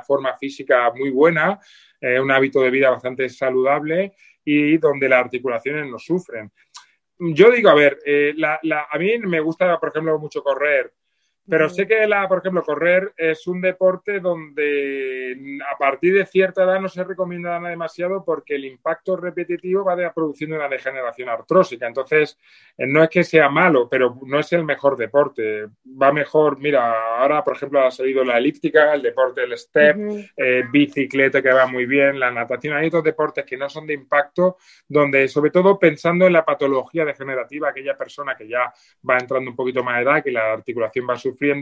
forma 0.07 0.37
física 0.37 0.91
muy 0.93 1.11
buena, 1.11 1.59
eh, 2.01 2.19
un 2.19 2.31
hábito 2.31 2.61
de 2.61 2.71
vida 2.71 2.91
bastante 2.91 3.29
saludable 3.29 4.15
y 4.45 4.79
donde 4.79 5.09
las 5.09 5.25
articulaciones 5.25 5.87
no 5.89 5.99
sufren. 5.99 6.51
Yo 7.19 7.51
digo, 7.51 7.69
a 7.69 7.75
ver, 7.75 7.99
eh, 8.05 8.35
a 8.43 8.99
mí 8.99 9.19
me 9.19 9.41
gusta, 9.41 9.79
por 9.79 9.91
ejemplo, 9.91 10.19
mucho 10.19 10.43
correr. 10.43 10.93
Pero 11.49 11.69
sé 11.69 11.87
que, 11.87 12.07
la, 12.07 12.29
por 12.29 12.39
ejemplo, 12.39 12.63
correr 12.63 13.13
es 13.17 13.47
un 13.47 13.61
deporte 13.61 14.21
donde 14.21 15.59
a 15.73 15.77
partir 15.77 16.15
de 16.15 16.27
cierta 16.27 16.63
edad 16.63 16.81
no 16.81 16.89
se 16.89 17.03
recomienda 17.03 17.59
demasiado 17.59 18.25
porque 18.25 18.55
el 18.55 18.65
impacto 18.67 19.17
repetitivo 19.17 19.85
va 19.85 20.13
produciendo 20.13 20.57
una 20.57 20.69
degeneración 20.69 21.29
artrósica. 21.29 21.87
Entonces, 21.87 22.39
eh, 22.79 22.87
no 22.87 23.03
es 23.03 23.09
que 23.09 23.25
sea 23.25 23.49
malo, 23.49 23.89
pero 23.89 24.17
no 24.25 24.39
es 24.39 24.53
el 24.53 24.65
mejor 24.65 24.97
deporte. 24.97 25.67
Va 26.01 26.13
mejor, 26.13 26.59
mira, 26.59 27.19
ahora, 27.19 27.43
por 27.43 27.57
ejemplo, 27.57 27.85
ha 27.85 27.91
salido 27.91 28.23
la 28.25 28.39
elíptica, 28.39 28.95
el 28.95 29.03
deporte 29.03 29.41
del 29.41 29.59
step, 29.59 29.97
eh, 30.37 30.63
bicicleta 30.71 31.43
que 31.43 31.53
va 31.53 31.67
muy 31.67 31.87
bien, 31.87 32.21
la 32.21 32.31
natación. 32.31 32.77
Hay 32.77 32.87
otros 32.87 33.05
deportes 33.05 33.45
que 33.45 33.57
no 33.57 33.69
son 33.69 33.87
de 33.87 33.95
impacto, 33.95 34.59
donde, 34.89 35.27
sobre 35.29 35.51
todo 35.51 35.79
pensando 35.79 36.27
en 36.27 36.33
la 36.33 36.45
patología 36.45 37.05
degenerativa, 37.05 37.71
aquella 37.71 37.97
persona 37.97 38.37
que 38.37 38.49
ya 38.49 38.73
va 39.09 39.19
entrando 39.19 39.51
un 39.51 39.57
poquito 39.57 39.83
más 39.83 39.97
de 39.97 40.03
edad, 40.03 40.23
que 40.23 40.31
la 40.31 40.53
articulación 40.53 41.07
va 41.09 41.15
a 41.15 41.19
sufrir 41.31 41.57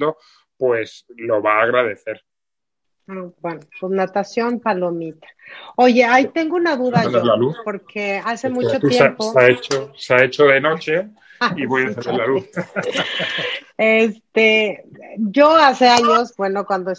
pues 0.56 1.04
lo 1.16 1.40
va 1.40 1.60
a 1.60 1.62
agradecer. 1.62 2.22
Ah, 3.06 3.26
bueno, 3.40 3.60
pues 3.80 3.92
natación 3.92 4.60
palomita. 4.60 5.28
Oye, 5.76 6.04
ahí 6.04 6.26
tengo 6.28 6.56
una 6.56 6.76
duda 6.76 7.04
yo, 7.10 7.22
porque 7.64 8.20
hace 8.22 8.50
mucho 8.50 8.78
tiempo... 8.80 9.32
Se, 9.32 9.40
ha 9.40 9.48
hecho, 9.48 9.92
se 9.96 10.14
ha 10.14 10.24
hecho 10.24 10.44
de 10.44 10.60
noche 10.60 11.08
y 11.56 11.64
voy 11.64 11.84
a 11.84 11.88
hacer 11.88 12.14
la 12.14 12.26
luz. 12.26 12.48
Este, 13.80 14.20
yo 15.18 15.50
hace 15.56 15.88
años, 15.88 16.34
bueno, 16.36 16.66
cuando 16.66 16.92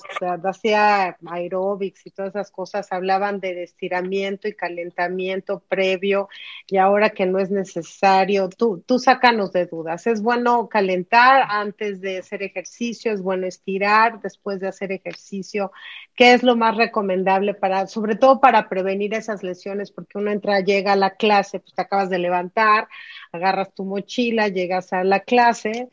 hacía 0.44 1.18
aeróbics 1.26 2.06
y 2.06 2.12
todas 2.12 2.32
esas 2.32 2.52
cosas, 2.52 2.92
hablaban 2.92 3.40
de 3.40 3.64
estiramiento 3.64 4.48
y 4.48 4.56
calentamiento 4.56 5.60
previo 5.68 6.30
y 6.68 6.78
ahora 6.78 7.12
que 7.12 7.26
no 7.26 7.40
es 7.40 7.50
necesario, 7.52 8.50
tú, 8.50 8.84
tú 8.86 9.00
sácanos 9.00 9.52
de 9.52 9.66
dudas. 9.66 10.08
¿Es 10.08 10.22
bueno 10.22 10.68
calentar 10.70 11.46
antes 11.50 12.02
de 12.02 12.20
hacer 12.20 12.44
ejercicio? 12.44 13.12
¿Es 13.12 13.22
bueno 13.22 13.48
estirar 13.48 14.22
después 14.22 14.60
de 14.60 14.68
hacer 14.68 14.92
ejercicio? 14.92 15.72
¿Qué 16.16 16.34
es 16.34 16.44
lo 16.44 16.56
más 16.56 16.78
recomendable 16.78 17.54
para, 17.54 17.88
sobre 17.88 18.16
todo 18.16 18.40
para 18.40 18.70
prevenir 18.70 19.14
esas 19.14 19.44
lesiones? 19.44 19.92
Porque 19.92 20.18
uno 20.18 20.32
entra, 20.32 20.60
llega 20.62 20.94
a 20.94 20.98
la 20.98 21.12
clase, 21.12 21.60
pues 21.60 21.74
te 21.74 21.82
acabas 21.82 22.10
de 22.10 22.20
levantar, 22.20 22.88
agarras 23.32 23.74
tu 23.74 23.86
mochila, 23.86 24.48
llegas 24.48 24.94
a 24.94 25.04
la 25.04 25.22
clase 25.22 25.90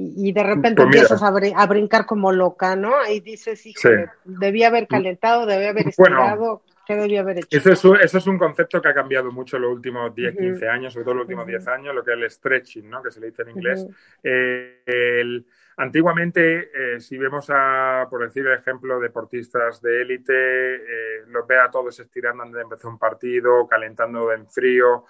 y, 0.00 0.32
de 0.32 0.42
repente 0.44 0.76
pues 0.76 0.86
empiezas 0.86 1.22
a, 1.22 1.66
brincar 1.66 2.06
como 2.06 2.30
loca, 2.30 2.76
¿no? 2.76 2.92
Y 3.10 3.18
dices, 3.18 3.66
hijo, 3.66 3.88
debía 4.24 4.68
haber 4.68 4.86
calentado, 4.86 5.44
debía 5.44 5.70
haber 5.70 5.88
estirado. 5.88 6.62
¿Qué 6.86 6.94
debió 6.94 7.20
haber 7.20 7.38
hecho? 7.38 7.48
Eso 7.50 7.96
es, 7.96 8.04
eso 8.04 8.18
es 8.18 8.26
un 8.28 8.38
concepto 8.38 8.80
que 8.80 8.88
ha 8.88 8.94
cambiado 8.94 9.30
mucho 9.30 9.56
en 9.56 9.62
los 9.62 9.72
últimos 9.72 10.14
10, 10.14 10.36
15 10.36 10.68
años, 10.68 10.92
sobre 10.92 11.04
todo 11.04 11.12
en 11.12 11.18
los 11.18 11.24
últimos 11.24 11.46
10 11.46 11.68
años, 11.68 11.94
lo 11.94 12.02
que 12.02 12.12
es 12.12 12.16
el 12.16 12.30
stretching, 12.30 12.88
¿no? 12.88 13.02
que 13.02 13.10
se 13.10 13.20
le 13.20 13.26
dice 13.26 13.42
en 13.42 13.50
inglés. 13.50 13.86
Eh, 14.22 14.82
el, 14.86 15.44
antiguamente, 15.78 16.70
eh, 16.74 17.00
si 17.00 17.16
vemos 17.16 17.46
a, 17.48 18.06
por 18.10 18.22
decir 18.22 18.46
el 18.46 18.58
ejemplo, 18.58 19.00
deportistas 19.00 19.80
de 19.80 20.02
élite, 20.02 20.34
eh, 20.34 21.24
los 21.28 21.46
ve 21.46 21.58
a 21.58 21.70
todos 21.70 21.98
estirando 21.98 22.42
antes 22.42 22.56
de 22.56 22.62
empezar 22.62 22.90
un 22.90 22.98
partido, 22.98 23.66
calentando 23.66 24.30
en 24.32 24.46
frío, 24.46 25.06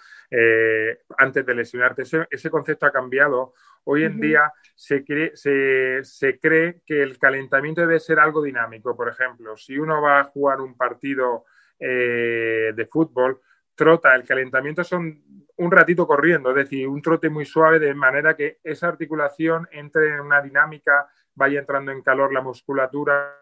antes 1.16 1.44
de 1.44 1.54
lesionarte. 1.54 2.02
Ese, 2.02 2.26
ese 2.30 2.50
concepto 2.50 2.86
ha 2.86 2.92
cambiado 2.92 3.54
Hoy 3.90 4.04
en 4.04 4.20
día 4.20 4.52
se 4.74 5.02
cree, 5.02 5.32
se, 5.34 6.38
cree, 6.38 6.82
que 6.84 7.02
el 7.02 7.18
calentamiento 7.18 7.80
debe 7.80 7.98
ser 7.98 8.18
algo 8.18 8.42
dinámico. 8.42 8.94
Por 8.94 9.08
ejemplo, 9.08 9.56
si 9.56 9.78
uno 9.78 10.02
va 10.02 10.20
a 10.20 10.24
jugar 10.24 10.60
un 10.60 10.76
partido 10.76 11.46
eh, 11.78 12.72
de 12.76 12.86
fútbol, 12.86 13.40
trota, 13.74 14.14
el 14.14 14.24
calentamiento 14.24 14.84
son 14.84 15.47
un 15.58 15.70
ratito 15.70 16.06
corriendo, 16.06 16.50
es 16.50 16.56
decir, 16.56 16.88
un 16.88 17.02
trote 17.02 17.28
muy 17.30 17.44
suave 17.44 17.78
de 17.78 17.94
manera 17.94 18.36
que 18.36 18.58
esa 18.62 18.88
articulación 18.88 19.68
entre 19.72 20.14
en 20.14 20.20
una 20.20 20.40
dinámica, 20.40 21.08
vaya 21.34 21.60
entrando 21.60 21.92
en 21.92 22.02
calor 22.02 22.32
la 22.32 22.42
musculatura 22.42 23.34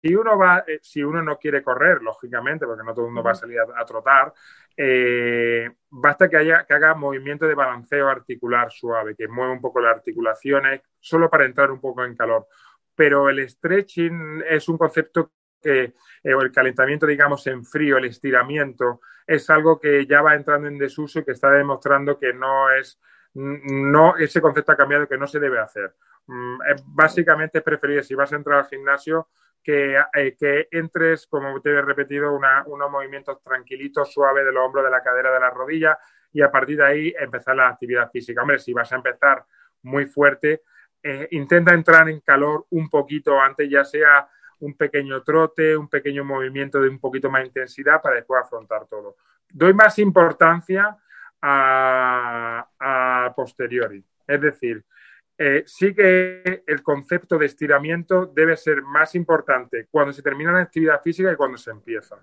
si 0.00 0.14
uno 0.14 0.38
va, 0.38 0.64
eh, 0.66 0.78
si 0.82 1.02
uno 1.02 1.22
no 1.22 1.38
quiere 1.38 1.62
correr, 1.62 2.02
lógicamente, 2.02 2.66
porque 2.66 2.84
no 2.84 2.94
todo 2.94 3.06
el 3.06 3.12
mundo 3.12 3.22
va 3.22 3.32
a 3.32 3.34
salir 3.34 3.58
a, 3.60 3.84
trotar, 3.84 4.32
eh, 4.76 5.70
basta 5.90 6.28
que 6.28 6.36
haya 6.36 6.64
que 6.64 6.74
haga 6.74 6.94
movimiento 6.94 7.46
de 7.46 7.54
balanceo 7.54 8.08
articular 8.08 8.70
suave, 8.70 9.16
que 9.16 9.26
mueva 9.28 9.52
un 9.52 9.60
poco 9.60 9.80
las 9.80 9.96
articulaciones, 9.96 10.82
solo 11.00 11.28
para 11.28 11.46
entrar 11.46 11.70
un 11.70 11.80
poco 11.80 12.04
en 12.04 12.16
calor. 12.16 12.46
Pero 12.94 13.28
el 13.28 13.48
stretching 13.48 14.44
es 14.48 14.68
un 14.68 14.78
concepto 14.78 15.32
que, 15.60 15.94
eh, 16.22 16.34
o 16.34 16.40
el 16.40 16.52
calentamiento, 16.52 17.06
digamos, 17.06 17.46
en 17.46 17.64
frío, 17.64 17.98
el 17.98 18.06
estiramiento, 18.06 19.00
es 19.26 19.48
algo 19.50 19.78
que 19.78 20.06
ya 20.06 20.22
va 20.22 20.34
entrando 20.34 20.68
en 20.68 20.78
desuso 20.78 21.20
y 21.20 21.24
que 21.24 21.32
está 21.32 21.50
demostrando 21.50 22.18
que 22.18 22.32
no 22.32 22.70
es, 22.72 23.00
no, 23.34 24.16
ese 24.16 24.40
concepto 24.40 24.72
ha 24.72 24.76
cambiado, 24.76 25.06
que 25.06 25.18
no 25.18 25.26
se 25.26 25.38
debe 25.40 25.60
hacer. 25.60 25.94
Mm, 26.26 26.58
básicamente 26.86 27.58
es 27.58 27.64
preferible, 27.64 28.02
si 28.02 28.14
vas 28.14 28.32
a 28.32 28.36
entrar 28.36 28.58
al 28.58 28.66
gimnasio, 28.66 29.28
eh, 29.70 30.34
que, 30.38 30.68
entres, 30.70 31.26
como 31.26 31.60
te 31.60 31.70
he 31.70 31.82
repetido, 31.82 32.32
unos 32.32 32.90
movimientos 32.90 33.42
tranquilitos, 33.42 34.10
suaves 34.10 34.44
de 34.44 34.52
los 34.52 34.64
hombros, 34.64 34.84
de 34.84 34.90
la 34.90 35.02
cadera, 35.02 35.30
de 35.30 35.40
la 35.40 35.50
rodilla 35.50 35.98
y 36.32 36.40
a 36.40 36.50
partir 36.50 36.78
de 36.78 36.86
ahí 36.86 37.14
empezar 37.18 37.54
la 37.54 37.68
actividad 37.68 38.10
física. 38.10 38.40
Hombre, 38.40 38.58
si 38.58 38.72
vas 38.72 38.90
a 38.92 38.96
empezar 38.96 39.44
muy 39.82 40.06
fuerte, 40.06 40.62
eh, 41.02 41.28
intenta 41.32 41.74
entrar 41.74 42.08
en 42.08 42.20
calor 42.20 42.66
un 42.70 42.88
poquito 42.88 43.38
antes, 43.38 43.68
ya 43.68 43.84
sea 43.84 44.26
un 44.60 44.74
pequeño 44.74 45.22
trote, 45.22 45.76
un 45.76 45.88
pequeño 45.88 46.24
movimiento 46.24 46.80
de 46.80 46.88
un 46.88 46.98
poquito 46.98 47.30
más 47.30 47.44
intensidad 47.44 48.02
para 48.02 48.16
después 48.16 48.42
afrontar 48.42 48.86
todo. 48.86 49.16
Doy 49.50 49.72
más 49.72 49.98
importancia 49.98 50.96
a, 51.40 53.32
posteriori. 53.36 54.04
Es 54.26 54.40
decir, 54.40 54.84
eh, 55.36 55.62
sí 55.66 55.94
que 55.94 56.64
el 56.66 56.82
concepto 56.82 57.38
de 57.38 57.46
estiramiento 57.46 58.26
debe 58.26 58.56
ser 58.56 58.82
más 58.82 59.14
importante 59.14 59.86
cuando 59.90 60.12
se 60.12 60.22
termina 60.22 60.52
la 60.52 60.62
actividad 60.62 61.00
física 61.00 61.32
y 61.32 61.36
cuando 61.36 61.56
se 61.56 61.70
empieza. 61.70 62.16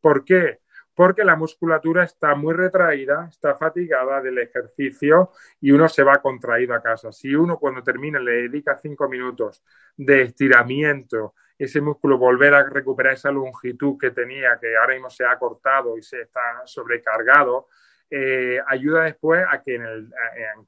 ¿Por 0.00 0.24
qué? 0.24 0.60
Porque 0.94 1.24
la 1.24 1.36
musculatura 1.36 2.04
está 2.04 2.34
muy 2.34 2.54
retraída, 2.54 3.28
está 3.28 3.54
fatigada 3.54 4.20
del 4.20 4.38
ejercicio 4.38 5.30
y 5.60 5.70
uno 5.70 5.88
se 5.88 6.02
va 6.02 6.22
contraído 6.22 6.74
a 6.74 6.82
casa. 6.82 7.12
Si 7.12 7.34
uno 7.34 7.58
cuando 7.58 7.82
termina 7.82 8.18
le 8.18 8.48
dedica 8.48 8.78
cinco 8.80 9.08
minutos 9.08 9.62
de 9.96 10.22
estiramiento, 10.22 11.34
ese 11.58 11.80
músculo 11.80 12.18
volver 12.18 12.54
a 12.54 12.68
recuperar 12.68 13.14
esa 13.14 13.30
longitud 13.30 13.96
que 13.98 14.10
tenía, 14.10 14.58
que 14.60 14.76
ahora 14.76 14.94
mismo 14.94 15.10
se 15.10 15.24
ha 15.24 15.38
cortado 15.38 15.96
y 15.96 16.02
se 16.02 16.22
está 16.22 16.62
sobrecargado, 16.64 17.68
eh, 18.10 18.60
ayuda 18.66 19.04
después 19.04 19.44
a 19.50 19.62
que 19.62 19.74
en, 19.74 20.10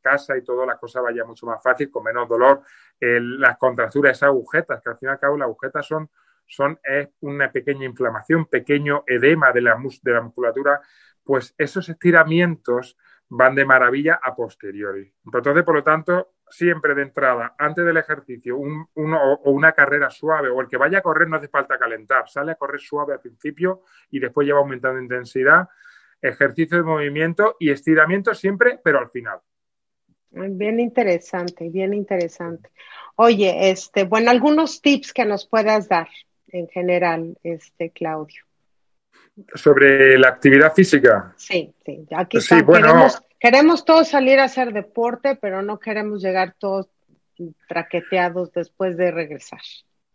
casa 0.03 0.37
y 0.37 0.43
todo 0.43 0.67
la 0.67 0.77
cosa 0.77 1.01
vaya 1.01 1.25
mucho 1.25 1.47
más 1.47 1.63
fácil, 1.63 1.91
con 1.91 2.05
menos 2.05 2.29
dolor. 2.29 2.63
las 3.01 3.57
contracturas, 3.59 4.17
esas 4.17 4.29
agujetas, 4.29 4.83
que 4.83 4.91
al 4.91 4.99
fin 4.99 5.09
y 5.09 5.13
al 5.13 5.19
cabo 5.19 5.37
las 5.37 5.47
agujetas 5.47 5.87
son, 5.87 6.11
son 6.47 6.79
es 6.83 7.09
una 7.21 7.53
pequeña 7.53 7.85
inflamación, 7.85 8.47
pequeño 8.47 9.05
edema 9.07 9.53
de 9.53 9.61
la, 9.61 9.77
de 10.03 10.13
la 10.13 10.21
musculatura, 10.23 10.81
pues 11.23 11.55
esos 11.59 11.89
estiramientos 11.89 12.97
van 13.29 13.55
de 13.55 13.65
maravilla 13.65 14.19
a 14.23 14.35
posteriori. 14.35 15.13
Entonces, 15.25 15.63
por 15.63 15.75
lo 15.75 15.85
tanto, 15.85 16.33
siempre 16.51 16.95
de 16.95 17.03
entrada, 17.03 17.55
antes 17.59 17.85
del 17.85 17.97
ejercicio, 17.97 18.57
un, 18.57 18.87
uno, 18.95 19.35
o 19.35 19.51
una 19.51 19.73
carrera 19.73 20.11
suave, 20.11 20.49
o 20.49 20.61
el 20.61 20.69
que 20.69 20.77
vaya 20.77 20.99
a 20.99 21.03
correr 21.03 21.29
no 21.29 21.37
hace 21.37 21.49
falta 21.49 21.79
calentar, 21.79 22.29
sale 22.29 22.53
a 22.53 22.57
correr 22.57 22.81
suave 22.81 23.15
al 23.15 23.21
principio 23.21 23.83
y 24.11 24.21
después 24.21 24.47
lleva 24.47 24.59
aumentando 24.59 25.01
intensidad 25.01 25.69
ejercicio 26.23 26.79
de 26.79 26.83
movimiento 26.83 27.57
y 27.59 27.71
estiramiento 27.71 28.35
siempre, 28.35 28.81
pero 28.83 28.99
al 28.99 29.11
final. 29.11 29.39
Bien 30.31 30.79
interesante, 30.79 31.71
bien 31.71 31.95
interesante. 31.95 32.71
Oye, 33.17 33.71
este, 33.71 34.05
bueno, 34.05 34.31
algunos 34.31 34.83
tips 34.83 35.13
que 35.13 35.25
nos 35.25 35.47
puedas 35.47 35.89
dar 35.89 36.09
en 36.49 36.69
general, 36.69 37.37
este, 37.43 37.91
Claudio. 37.91 38.43
Sobre 39.55 40.19
la 40.19 40.29
actividad 40.29 40.73
física. 40.75 41.33
Sí, 41.37 41.73
sí. 41.85 42.07
Aquí 42.11 42.39
queremos, 42.49 43.23
queremos 43.39 43.85
todos 43.85 44.09
salir 44.09 44.39
a 44.39 44.45
hacer 44.45 44.73
deporte, 44.73 45.37
pero 45.41 45.63
no 45.63 45.79
queremos 45.79 46.23
llegar 46.23 46.55
todos 46.59 46.89
traqueteados 47.69 48.53
después 48.53 48.97
de 48.97 49.11
regresar. 49.11 49.61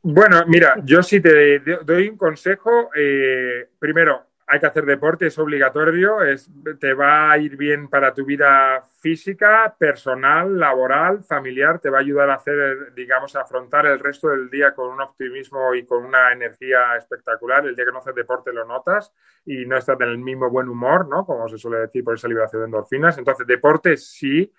Bueno, 0.01 0.43
mira, 0.47 0.75
yo 0.83 1.01
sí 1.01 1.21
te 1.21 1.59
doy 1.85 2.09
un 2.09 2.17
consejo. 2.17 2.89
Eh, 2.95 3.69
primero, 3.79 4.25
hay 4.53 4.59
que 4.59 4.67
hacer 4.67 4.85
deporte, 4.85 5.25
es 5.25 5.39
obligatorio, 5.39 6.21
es, 6.21 6.47
te 6.79 6.93
va 6.93 7.31
a 7.31 7.39
ir 7.39 7.57
bien 7.57 7.87
para 7.87 8.13
tu 8.13 8.23
vida 8.23 8.83
física, 9.01 9.75
personal, 9.79 10.59
laboral, 10.59 11.23
familiar, 11.23 11.79
te 11.79 11.89
va 11.89 11.97
a 11.97 12.01
ayudar 12.01 12.29
a 12.29 12.35
hacer, 12.35 12.93
digamos, 12.93 13.35
a 13.35 13.41
afrontar 13.41 13.87
el 13.87 13.97
resto 13.97 14.29
del 14.29 14.51
día 14.51 14.75
con 14.75 14.91
un 14.91 15.01
optimismo 15.01 15.73
y 15.73 15.87
con 15.87 16.05
una 16.05 16.31
energía 16.31 16.95
espectacular. 16.95 17.65
El 17.65 17.75
día 17.75 17.85
que 17.85 17.91
no 17.91 17.97
haces 17.97 18.13
deporte 18.13 18.53
lo 18.53 18.63
notas 18.63 19.11
y 19.43 19.65
no 19.65 19.75
estás 19.75 19.99
en 19.99 20.09
el 20.09 20.19
mismo 20.19 20.51
buen 20.51 20.69
humor, 20.69 21.07
¿no? 21.09 21.25
Como 21.25 21.49
se 21.49 21.57
suele 21.57 21.79
decir 21.79 22.03
por 22.03 22.13
esa 22.13 22.27
liberación 22.27 22.61
de 22.61 22.65
endorfinas. 22.67 23.17
Entonces, 23.17 23.47
deporte 23.47 23.97
sí, 23.97 24.53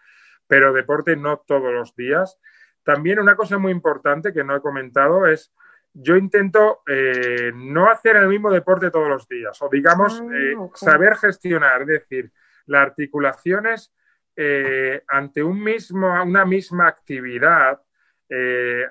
pero 0.48 0.72
deporte 0.72 1.14
no 1.14 1.36
todos 1.46 1.72
los 1.72 1.94
días. 1.94 2.40
También 2.82 3.20
una 3.20 3.36
cosa 3.36 3.58
muy 3.58 3.70
importante 3.70 4.32
que 4.32 4.42
no 4.42 4.56
he 4.56 4.60
comentado 4.60 5.28
es 5.28 5.54
yo 5.94 6.16
intento 6.16 6.82
eh, 6.86 7.52
no 7.54 7.88
hacer 7.88 8.16
el 8.16 8.26
mismo 8.26 8.50
deporte 8.50 8.90
todos 8.90 9.08
los 9.08 9.28
días, 9.28 9.56
o 9.62 9.68
digamos, 9.70 10.20
ah, 10.20 10.34
eh, 10.34 10.56
saber 10.74 11.16
gestionar, 11.16 11.82
es 11.82 11.86
decir, 11.86 12.32
las 12.66 12.82
articulaciones 12.82 13.94
eh, 14.34 15.02
ante 15.06 15.42
un 15.42 15.62
mismo, 15.62 16.08
una 16.22 16.44
misma 16.44 16.88
actividad 16.88 17.80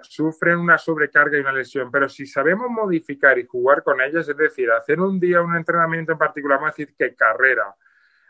sufren 0.03 0.57
una 0.57 0.77
sobrecarga 0.77 1.37
y 1.37 1.41
una 1.41 1.51
lesión, 1.51 1.91
pero 1.91 2.07
si 2.07 2.25
sabemos 2.25 2.69
modificar 2.69 3.37
y 3.37 3.45
jugar 3.45 3.83
con 3.83 3.99
ellas, 3.99 4.29
es 4.29 4.37
decir, 4.37 4.71
hacer 4.71 5.01
un 5.01 5.19
día 5.19 5.41
un 5.41 5.57
entrenamiento 5.57 6.13
en 6.13 6.17
particular, 6.17 6.59
vamos 6.59 6.69
a 6.69 6.77
decir 6.77 6.95
que 6.97 7.13
carrera, 7.13 7.75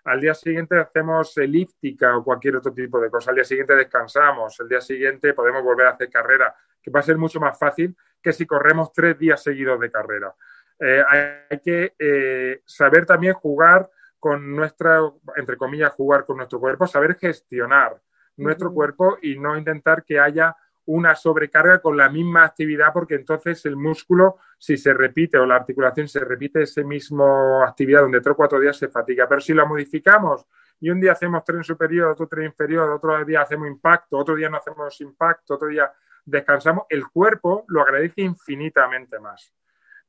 al 0.05 0.19
día 0.19 0.33
siguiente 0.33 0.79
hacemos 0.79 1.37
elíptica 1.37 2.17
o 2.17 2.23
cualquier 2.23 2.55
otro 2.55 2.73
tipo 2.73 2.99
de 2.99 3.11
cosa, 3.11 3.29
al 3.29 3.35
día 3.35 3.43
siguiente 3.43 3.75
descansamos, 3.75 4.59
el 4.59 4.67
día 4.67 4.81
siguiente 4.81 5.35
podemos 5.35 5.61
volver 5.61 5.85
a 5.85 5.91
hacer 5.91 6.09
carrera, 6.09 6.55
que 6.81 6.89
va 6.89 7.01
a 7.01 7.03
ser 7.03 7.17
mucho 7.17 7.39
más 7.39 7.59
fácil 7.59 7.95
que 8.23 8.33
si 8.33 8.47
corremos 8.47 8.91
tres 8.93 9.19
días 9.19 9.43
seguidos 9.43 9.79
de 9.79 9.91
carrera. 9.91 10.33
Eh, 10.79 11.03
hay 11.07 11.59
que 11.59 11.93
eh, 11.99 12.61
saber 12.65 13.05
también 13.05 13.33
jugar 13.33 13.89
con 14.19 14.55
nuestra, 14.55 14.99
entre 15.35 15.57
comillas, 15.57 15.91
jugar 15.91 16.25
con 16.25 16.37
nuestro 16.37 16.59
cuerpo, 16.59 16.87
saber 16.87 17.15
gestionar 17.15 18.01
nuestro 18.37 18.73
cuerpo 18.73 19.17
y 19.21 19.37
no 19.37 19.57
intentar 19.57 20.03
que 20.03 20.19
haya 20.19 20.55
una 20.85 21.15
sobrecarga 21.15 21.79
con 21.79 21.95
la 21.95 22.09
misma 22.09 22.43
actividad, 22.43 22.91
porque 22.91 23.15
entonces 23.15 23.65
el 23.65 23.75
músculo, 23.75 24.37
si 24.57 24.75
se 24.75 24.93
repite 24.93 25.37
o 25.37 25.45
la 25.45 25.55
articulación 25.55 26.07
se 26.07 26.19
repite 26.19 26.63
ese 26.63 26.83
mismo 26.83 27.63
actividad 27.63 28.01
donde 28.01 28.21
tres 28.21 28.33
o 28.33 28.37
cuatro 28.37 28.59
días 28.59 28.77
se 28.77 28.89
fatiga. 28.89 29.27
Pero 29.27 29.41
si 29.41 29.53
la 29.53 29.65
modificamos 29.65 30.45
y 30.79 30.89
un 30.89 30.99
día 30.99 31.13
hacemos 31.13 31.43
tren 31.45 31.63
superior, 31.63 32.11
otro 32.11 32.27
tren 32.27 32.45
inferior, 32.45 32.89
otro 32.89 33.23
día 33.23 33.41
hacemos 33.41 33.67
impacto, 33.67 34.17
otro 34.17 34.35
día 34.35 34.49
no 34.49 34.57
hacemos 34.57 34.99
impacto, 34.99 35.53
otro 35.55 35.69
día 35.69 35.91
descansamos, 36.25 36.85
el 36.89 37.07
cuerpo 37.07 37.65
lo 37.67 37.81
agradece 37.81 38.21
infinitamente 38.21 39.19
más. 39.19 39.53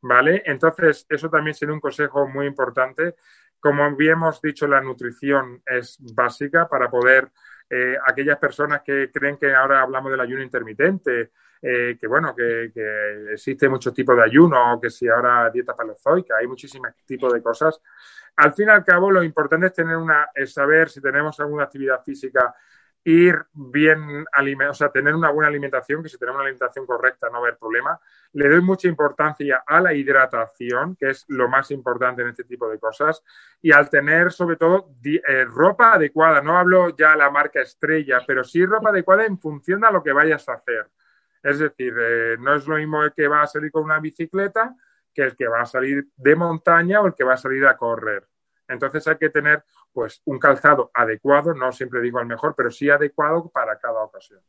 ¿Vale? 0.01 0.43
Entonces, 0.45 1.07
eso 1.09 1.31
también 1.31 1.55
sería 1.55 1.73
un 1.73 1.81
consejo 1.81 2.29
muy 2.29 2.47
importante. 2.47 3.15
Como 3.59 3.87
hemos 3.99 4.43
dicho, 4.43 4.67
la 4.67 4.83
nutrición 4.83 5.63
es 5.65 5.97
básica 6.15 6.69
para 6.69 6.91
poder, 6.91 7.31
eh, 7.71 7.97
aquellas 8.07 8.39
personas 8.39 8.83
que 8.83 9.11
creen 9.11 9.39
que 9.39 9.55
ahora 9.55 9.81
hablamos 9.81 10.11
del 10.11 10.21
ayuno 10.21 10.43
intermitente, 10.43 11.31
eh, 11.63 11.97
que 11.99 12.07
bueno, 12.07 12.35
que, 12.35 12.71
existe 13.33 13.71
muchos 13.71 13.95
tipos 13.95 14.15
de 14.15 14.25
ayuno, 14.25 14.79
que 14.79 14.91
si 14.91 15.09
ahora 15.09 15.49
dieta 15.49 15.75
paleozoica, 15.75 16.37
hay 16.37 16.47
muchísimos 16.47 16.91
tipos 17.07 17.33
de 17.33 17.43
cosas. 17.43 17.81
Al 18.37 18.53
fin 18.53 18.69
y 18.69 18.71
al 18.71 18.85
cabo, 18.85 19.11
lo 19.11 19.23
importante 19.23 19.69
es 19.69 19.73
tener 19.73 19.97
una, 19.97 20.29
es 20.35 20.53
saber 20.53 20.91
si 20.91 21.01
tenemos 21.01 21.41
alguna 21.41 21.65
actividad 21.65 22.03
física 22.05 22.55
ir 23.05 23.45
bien 23.53 24.25
alimentado, 24.33 24.73
o 24.73 24.75
sea, 24.75 24.89
tener 24.89 25.15
una 25.15 25.31
buena 25.31 25.49
alimentación, 25.49 26.03
que 26.03 26.09
si 26.09 26.17
tenemos 26.17 26.37
una 26.37 26.45
alimentación 26.45 26.87
correcta 26.87 27.27
no 27.27 27.35
va 27.35 27.39
a 27.39 27.41
haber 27.43 27.59
problema. 27.59 28.01
Le 28.33 28.49
doy 28.49 28.63
mucha 28.63 28.89
importancia 28.89 29.63
a 29.67 29.81
la 29.81 29.93
hidratación, 29.93 30.97
que 30.97 31.11
es 31.11 31.27
lo 31.29 31.49
más 31.49 31.71
importante 31.71 32.23
en 32.23 32.29
este 32.29 32.45
tipo 32.45 32.69
de 32.69 32.79
cosas, 32.79 33.23
y 33.61 33.73
al 33.73 33.91
tener 33.91 34.33
sobre 34.33 34.57
todo 34.57 34.95
eh, 35.05 35.45
ropa 35.45 35.93
adecuada. 35.93 36.41
No 36.41 36.57
hablo 36.57 36.97
ya 36.97 37.15
la 37.15 37.31
marca 37.31 37.61
estrella, 37.61 38.21
pero 38.27 38.43
sí 38.43 38.65
ropa 38.65 38.89
adecuada 38.89 39.27
en 39.27 39.39
función 39.39 39.85
a 39.85 39.91
lo 39.91 40.03
que 40.03 40.13
vayas 40.13 40.49
a 40.49 40.55
hacer. 40.55 40.91
Es 41.43 41.59
decir, 41.59 41.95
eh, 42.01 42.37
no 42.41 42.55
es 42.55 42.67
lo 42.67 42.77
mismo 42.77 43.03
el 43.03 43.13
que 43.13 43.29
va 43.29 43.43
a 43.43 43.47
salir 43.47 43.71
con 43.71 43.85
una 43.85 44.01
bicicleta 44.01 44.75
que 45.13 45.23
el 45.23 45.37
que 45.37 45.47
va 45.47 45.61
a 45.61 45.67
salir 45.67 46.09
de 46.17 46.35
montaña 46.35 47.03
o 47.03 47.07
el 47.07 47.15
que 47.15 47.23
va 47.23 47.35
a 47.35 47.37
salir 47.37 47.67
a 47.67 47.77
correr. 47.77 48.27
Entonces 48.69 49.07
hay 49.07 49.17
que 49.17 49.31
tener 49.31 49.65
pues 49.93 50.23
un 50.25 50.39
calzado 50.39 50.91
adecuado, 50.95 51.55
no 51.55 51.71
siempre 51.73 52.01
digo 52.01 52.19
al 52.19 52.27
mejor, 52.27 52.55
pero 52.57 52.71
sí 52.71 52.91
adecuado 52.91 53.49
para 53.49 53.79
cada 53.79 54.01
ocasión. 54.03 54.41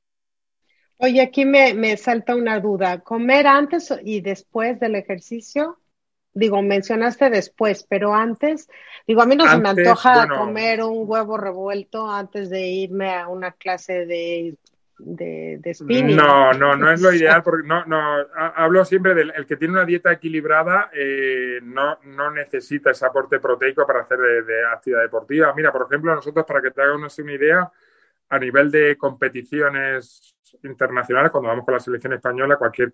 Oye, 0.97 1.21
aquí 1.21 1.45
me, 1.45 1.97
salta 1.97 2.35
una 2.35 2.59
duda. 2.59 3.01
¿Comer 3.01 3.47
antes 3.47 3.93
y 4.03 4.21
después 4.21 4.79
del 4.79 4.95
ejercicio? 4.95 5.79
Digo, 6.33 6.61
mencionaste 6.61 7.29
después, 7.29 7.85
pero 7.87 8.13
antes, 8.13 8.67
digo, 9.07 9.21
a 9.21 9.25
mí 9.25 9.35
no 9.35 9.47
se 9.47 9.57
me 9.57 9.69
antoja 9.69 10.27
comer 10.27 10.83
un 10.83 11.09
huevo 11.09 11.37
revuelto 11.37 12.09
antes 12.09 12.49
de 12.49 12.67
irme 12.67 13.13
a 13.13 13.27
una 13.27 13.53
clase 13.53 14.05
de 14.05 14.57
de, 14.97 15.73
spinning. 15.73 16.15
No, 16.15 16.53
no, 16.53 16.75
no 16.75 16.91
es 16.91 17.01
lo 17.01 17.11
ideal 17.13 17.43
porque 17.43 17.67
no, 17.67 17.85
no, 17.85 17.99
hablo 18.35 18.85
siempre 18.85 19.13
del 19.13 19.31
el 19.35 19.45
que 19.45 19.57
tiene 19.57 19.73
una 19.73 19.85
dieta 19.85 20.11
equilibrada 20.11 20.89
eh, 20.93 21.59
no, 21.63 21.99
no 22.03 22.31
necesita 22.31 22.91
ese 22.91 23.05
aporte 23.05 23.39
proteico 23.39 23.85
para 23.85 24.01
hacer 24.01 24.17
de, 24.17 24.65
actividad 24.67 25.01
deportiva. 25.01 25.53
Mira, 25.55 25.71
por 25.71 25.87
ejemplo, 25.87 26.13
nosotros, 26.13 26.45
para 26.45 26.61
que 26.61 26.71
te 26.71 26.81
hagas 26.81 27.19
una 27.19 27.33
idea, 27.33 27.71
a 28.29 28.39
nivel 28.39 28.71
de 28.71 28.97
competiciones 28.97 30.35
internacionales, 30.63 31.31
cuando 31.31 31.49
vamos 31.49 31.65
con 31.65 31.73
la 31.73 31.79
selección 31.79 32.13
española, 32.13 32.57
cualquier 32.57 32.91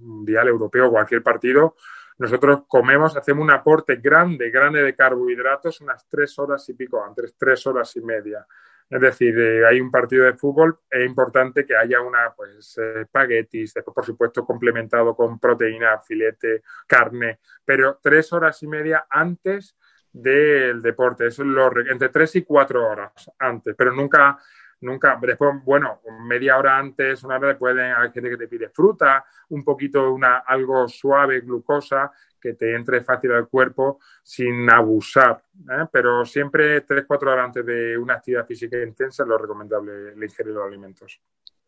mundial 0.00 0.48
europeo, 0.48 0.90
cualquier 0.90 1.22
partido, 1.22 1.74
nosotros 2.18 2.62
comemos, 2.66 3.16
hacemos 3.16 3.44
un 3.44 3.50
aporte 3.52 3.96
grande, 3.96 4.50
grande 4.50 4.82
de 4.82 4.94
carbohidratos 4.94 5.80
unas 5.80 6.06
tres 6.08 6.36
horas 6.38 6.68
y 6.68 6.74
pico 6.74 7.02
antes, 7.02 7.34
tres 7.36 7.64
horas 7.66 7.94
y 7.96 8.00
media. 8.00 8.44
Es 8.90 9.00
decir, 9.02 9.38
eh, 9.38 9.66
hay 9.66 9.80
un 9.80 9.90
partido 9.90 10.24
de 10.24 10.32
fútbol, 10.32 10.78
es 10.90 11.04
importante 11.04 11.66
que 11.66 11.76
haya 11.76 12.00
una, 12.00 12.32
pues, 12.34 12.78
eh, 12.78 13.02
espaguetis, 13.02 13.74
por 13.94 14.04
supuesto, 14.04 14.46
complementado 14.46 15.14
con 15.14 15.38
proteína, 15.38 15.98
filete, 15.98 16.62
carne, 16.86 17.38
pero 17.64 17.98
tres 18.02 18.32
horas 18.32 18.62
y 18.62 18.66
media 18.66 19.06
antes 19.10 19.76
del 20.10 20.80
deporte. 20.80 21.26
Eso 21.26 21.42
es 21.42 21.48
lo, 21.48 21.70
entre 21.80 22.08
tres 22.08 22.36
y 22.36 22.42
cuatro 22.44 22.88
horas 22.88 23.30
antes, 23.38 23.74
pero 23.76 23.92
nunca, 23.92 24.38
nunca, 24.80 25.18
después, 25.20 25.62
bueno, 25.64 26.00
media 26.26 26.56
hora 26.56 26.78
antes, 26.78 27.22
una 27.24 27.36
hora 27.36 27.48
después, 27.48 27.76
hay 27.76 28.10
gente 28.10 28.30
que 28.30 28.38
te 28.38 28.48
pide 28.48 28.70
fruta, 28.70 29.22
un 29.50 29.64
poquito, 29.64 30.12
una, 30.12 30.38
algo 30.38 30.88
suave, 30.88 31.40
glucosa, 31.40 32.10
que 32.40 32.54
te 32.54 32.74
entre 32.74 33.02
fácil 33.02 33.32
al 33.32 33.48
cuerpo 33.48 34.00
sin 34.22 34.70
abusar. 34.70 35.42
¿eh? 35.70 35.86
Pero 35.92 36.24
siempre 36.24 36.84
3-4 36.86 37.22
horas 37.22 37.46
antes 37.46 37.66
de 37.66 37.98
una 37.98 38.14
actividad 38.14 38.46
física 38.46 38.82
intensa 38.82 39.22
es 39.22 39.28
lo 39.28 39.38
recomendable 39.38 40.12
el 40.12 40.22
ingerir 40.22 40.54
los 40.54 40.66
alimentos. 40.66 41.20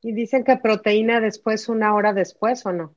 ¿Y 0.02 0.12
dicen 0.12 0.44
que 0.44 0.56
proteína 0.56 1.20
después, 1.20 1.68
una 1.68 1.94
hora 1.94 2.12
después 2.12 2.64
o 2.66 2.72
no? 2.72 2.96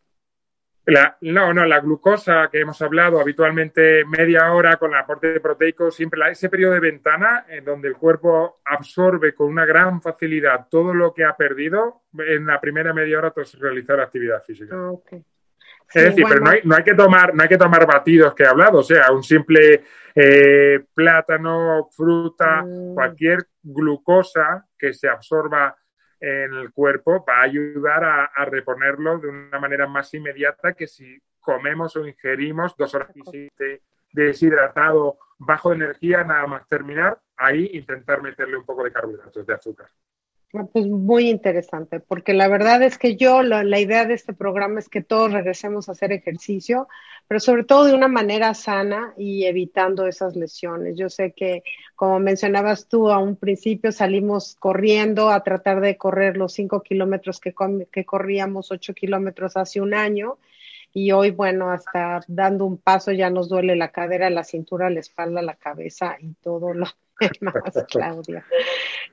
no, 1.21 1.53
no, 1.53 1.65
la 1.65 1.80
glucosa 1.80 2.49
que 2.51 2.59
hemos 2.59 2.82
hablado 2.82 3.19
habitualmente 3.21 4.03
media 4.03 4.51
hora 4.51 4.76
con 4.76 4.91
el 4.91 4.99
aporte 4.99 5.39
proteico, 5.39 5.89
siempre 5.91 6.19
la, 6.19 6.30
ese 6.30 6.49
periodo 6.49 6.74
de 6.74 6.82
ventana 6.82 7.45
en 7.47 7.63
donde 7.63 7.88
el 7.88 7.95
cuerpo 7.95 8.59
absorbe 8.65 9.34
con 9.34 9.47
una 9.47 9.65
gran 9.65 10.01
facilidad 10.01 10.67
todo 10.69 10.93
lo 10.93 11.13
que 11.13 11.24
ha 11.24 11.38
perdido, 11.38 12.01
en 12.17 12.45
la 12.45 12.59
primera 12.59 12.93
media 12.93 13.17
hora 13.17 13.32
tras 13.32 13.57
realizar 13.57 14.01
actividad 14.01 14.43
física. 14.43 14.76
Ah, 14.76 14.91
okay 14.91 15.24
es 15.93 16.03
decir, 16.03 16.25
pero 16.27 16.41
no 16.41 16.49
hay, 16.49 16.61
no 16.63 16.75
hay, 16.75 16.84
que 16.84 16.93
tomar, 16.93 17.34
no 17.34 17.43
hay 17.43 17.49
que 17.49 17.57
tomar 17.57 17.86
batidos 17.86 18.34
que 18.34 18.43
he 18.43 18.47
hablado, 18.47 18.79
o 18.79 18.84
sea, 18.84 19.11
un 19.11 19.23
simple 19.23 19.84
eh, 20.15 20.86
plátano, 20.93 21.89
fruta, 21.91 22.63
mm. 22.63 22.93
cualquier 22.93 23.47
glucosa 23.61 24.65
que 24.77 24.93
se 24.93 25.07
absorba 25.07 25.75
en 26.19 26.53
el 26.53 26.71
cuerpo 26.71 27.25
va 27.27 27.39
a 27.39 27.43
ayudar 27.43 28.03
a, 28.03 28.45
reponerlo 28.45 29.19
de 29.19 29.27
una 29.27 29.59
manera 29.59 29.88
más 29.88 30.13
inmediata 30.13 30.73
que 30.73 30.88
si 30.88 31.21
comemos 31.39 31.95
o 31.97 32.07
ingerimos 32.07 32.77
dos 32.77 32.95
horas 32.95 33.09
de 33.13 33.81
deshidratado, 34.13 35.17
bajo 35.39 35.69
de 35.69 35.75
energía, 35.75 36.23
nada 36.23 36.47
más 36.47 36.67
terminar, 36.67 37.19
ahí 37.36 37.71
intentar 37.73 38.21
meterle 38.21 38.57
un 38.57 38.65
poco 38.65 38.84
de 38.84 38.91
carbohidratos, 38.91 39.45
de 39.45 39.53
azúcar. 39.53 39.89
Pues 40.54 40.86
muy 40.86 41.32
interesante, 41.32 41.99
porque 41.99 42.36
la 42.36 42.47
verdad 42.47 42.84
es 42.84 42.99
que 42.99 43.16
yo, 43.16 43.41
la, 43.41 43.80
idea 43.80 44.06
de 44.06 44.14
este 44.14 44.34
programa 44.34 44.80
es 44.80 44.88
que 44.88 45.01
todos 45.01 45.34
regresemos 45.34 45.89
a 45.89 45.93
hacer 45.93 46.12
ejercicio, 46.12 46.88
pero 47.28 47.39
sobre 47.39 47.64
todo 47.64 47.86
de 47.86 47.95
una 47.95 48.08
manera 48.08 48.54
sana 48.54 49.16
y 49.18 49.45
evitando 49.45 50.06
esas 50.06 50.36
lesiones. 50.36 50.95
Yo 50.95 51.10
sé 51.10 51.32
que, 51.32 51.64
como 51.95 52.20
mencionabas 52.20 52.88
tú, 52.88 53.10
a 53.10 53.18
un 53.18 53.36
principio 53.36 53.91
salimos 53.91 54.56
corriendo 54.60 55.32
a 55.32 55.43
tratar 55.43 55.82
de 55.82 55.97
correr 55.97 56.38
los 56.38 56.54
cinco 56.54 56.84
kilómetros 56.84 57.39
que, 57.39 57.56
que 57.91 58.06
corríamos, 58.06 58.72
ocho 58.72 58.93
kilómetros 58.93 59.58
hace 59.58 59.82
un 59.82 59.95
año, 59.95 60.38
y 60.94 61.12
hoy, 61.12 61.32
bueno, 61.32 61.72
hasta 61.72 62.22
dando 62.28 62.66
un 62.66 62.78
paso 62.78 63.12
ya 63.12 63.32
nos 63.32 63.50
duele 63.50 63.76
la 63.76 63.91
cadera, 63.91 64.30
la 64.30 64.44
cintura, 64.44 64.91
la 64.91 65.00
espalda, 65.00 65.41
la 65.41 65.56
cabeza 65.56 66.18
y 66.20 66.34
todo 66.36 66.74
lo 66.74 66.86
demás, 67.20 67.64
Claudia. 67.89 68.46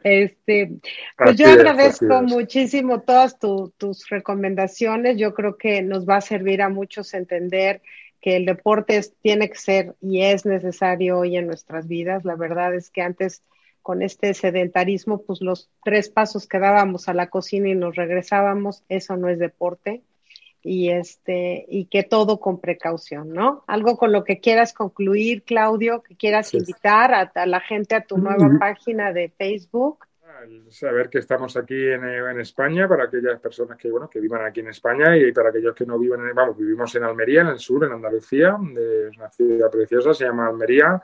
Este, 0.04 0.72
pues 1.16 1.36
yo 1.36 1.48
agradezco 1.48 2.22
muchísimo 2.22 3.00
todas 3.00 3.38
tus 3.38 4.08
recomendaciones. 4.10 5.16
Yo 5.16 5.32
creo 5.32 5.56
que 5.56 5.80
nos 5.80 6.06
va 6.06 6.16
a 6.16 6.20
servir 6.20 6.60
a 6.60 6.68
muchos 6.68 7.14
entender 7.14 7.80
que 8.20 8.36
el 8.36 8.44
deporte 8.44 9.00
tiene 9.22 9.48
que 9.48 9.56
ser 9.56 9.94
y 10.02 10.22
es 10.22 10.44
necesario 10.44 11.18
hoy 11.18 11.38
en 11.38 11.46
nuestras 11.46 11.88
vidas. 11.88 12.26
La 12.26 12.36
verdad 12.36 12.74
es 12.74 12.90
que 12.90 13.00
antes 13.00 13.42
con 13.80 14.02
este 14.02 14.34
sedentarismo, 14.34 15.22
pues 15.22 15.40
los 15.40 15.70
tres 15.82 16.10
pasos 16.10 16.46
que 16.46 16.58
dábamos 16.58 17.08
a 17.08 17.14
la 17.14 17.28
cocina 17.28 17.70
y 17.70 17.74
nos 17.74 17.96
regresábamos, 17.96 18.84
eso 18.90 19.16
no 19.16 19.30
es 19.30 19.38
deporte 19.38 20.02
y 20.62 20.90
este 20.90 21.64
y 21.68 21.86
que 21.86 22.02
todo 22.02 22.38
con 22.38 22.60
precaución, 22.60 23.32
¿no? 23.32 23.64
Algo 23.66 23.96
con 23.96 24.12
lo 24.12 24.24
que 24.24 24.40
quieras 24.40 24.72
concluir, 24.74 25.42
Claudio, 25.42 26.02
que 26.02 26.16
quieras 26.16 26.52
invitar 26.54 27.14
a, 27.14 27.46
la 27.46 27.60
gente 27.60 27.94
a 27.94 28.04
tu 28.04 28.18
nueva 28.18 28.50
página 28.58 29.12
de 29.12 29.30
Facebook. 29.30 30.06
Saber 30.70 31.10
que 31.10 31.18
estamos 31.18 31.56
aquí 31.56 31.74
en, 31.74 32.04
en, 32.04 32.40
España 32.40 32.88
para 32.88 33.04
aquellas 33.04 33.38
personas 33.40 33.76
que 33.76 33.90
bueno 33.90 34.08
que 34.08 34.20
vivan 34.20 34.44
aquí 34.46 34.60
en 34.60 34.68
España 34.68 35.16
y 35.16 35.32
para 35.32 35.50
aquellos 35.50 35.74
que 35.74 35.84
no 35.84 35.98
vivan 35.98 36.26
en 36.26 36.34
vamos 36.34 36.56
vivimos 36.56 36.94
en 36.94 37.04
Almería 37.04 37.42
en 37.42 37.48
el 37.48 37.58
sur 37.58 37.84
en 37.84 37.92
Andalucía 37.92 38.56
es 39.10 39.18
una 39.18 39.28
ciudad 39.28 39.70
preciosa 39.70 40.14
se 40.14 40.24
llama 40.24 40.46
Almería 40.46 41.02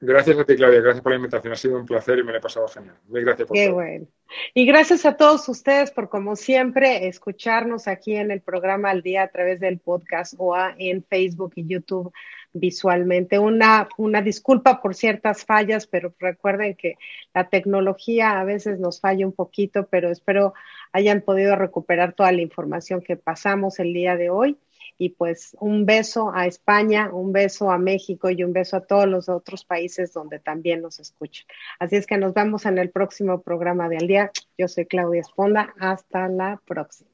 Gracias 0.00 0.38
a 0.38 0.44
ti, 0.44 0.56
Claudia. 0.56 0.82
Gracias 0.82 1.02
por 1.02 1.12
la 1.12 1.16
invitación. 1.16 1.52
Ha 1.54 1.56
sido 1.56 1.78
un 1.78 1.86
placer 1.86 2.18
y 2.18 2.24
me 2.24 2.32
lo 2.32 2.38
he 2.38 2.40
pasado 2.40 2.68
genial. 2.68 2.96
Muy 3.08 3.22
gracias 3.22 3.48
por 3.48 3.56
Qué 3.56 3.70
bueno. 3.70 4.06
Y 4.52 4.66
gracias 4.66 5.06
a 5.06 5.16
todos 5.16 5.48
ustedes 5.48 5.90
por, 5.92 6.10
como 6.10 6.36
siempre, 6.36 7.08
escucharnos 7.08 7.88
aquí 7.88 8.14
en 8.14 8.30
el 8.30 8.42
programa 8.42 8.90
al 8.90 9.02
día 9.02 9.22
a 9.22 9.28
través 9.28 9.60
del 9.60 9.78
podcast 9.78 10.34
o 10.36 10.54
en 10.76 11.02
Facebook 11.04 11.52
y 11.56 11.66
YouTube 11.66 12.12
visualmente. 12.54 13.38
Una, 13.38 13.88
una 13.98 14.22
disculpa 14.22 14.80
por 14.80 14.94
ciertas 14.94 15.44
fallas, 15.44 15.86
pero 15.86 16.14
recuerden 16.18 16.74
que 16.74 16.96
la 17.34 17.50
tecnología 17.50 18.40
a 18.40 18.44
veces 18.44 18.78
nos 18.78 19.00
falla 19.00 19.26
un 19.26 19.32
poquito, 19.32 19.86
pero 19.90 20.10
espero 20.10 20.54
hayan 20.92 21.20
podido 21.20 21.56
recuperar 21.56 22.14
toda 22.14 22.32
la 22.32 22.40
información 22.40 23.02
que 23.02 23.16
pasamos 23.16 23.78
el 23.80 23.92
día 23.92 24.16
de 24.16 24.30
hoy. 24.30 24.56
Y 24.96 25.08
pues 25.10 25.56
un 25.58 25.86
beso 25.86 26.30
a 26.32 26.46
España, 26.46 27.10
un 27.12 27.32
beso 27.32 27.72
a 27.72 27.78
México 27.78 28.30
y 28.30 28.44
un 28.44 28.52
beso 28.52 28.76
a 28.76 28.86
todos 28.86 29.08
los 29.08 29.28
otros 29.28 29.64
países 29.64 30.12
donde 30.12 30.38
también 30.38 30.82
nos 30.82 31.00
escuchan. 31.00 31.46
Así 31.80 31.96
es 31.96 32.06
que 32.06 32.16
nos 32.16 32.32
vemos 32.32 32.64
en 32.64 32.78
el 32.78 32.90
próximo 32.90 33.42
programa 33.42 33.88
de 33.88 33.96
Al 33.96 34.06
Día. 34.06 34.30
Yo 34.56 34.68
soy 34.68 34.86
Claudia 34.86 35.22
Esponda. 35.22 35.74
Hasta 35.80 36.28
la 36.28 36.60
próxima. 36.64 37.10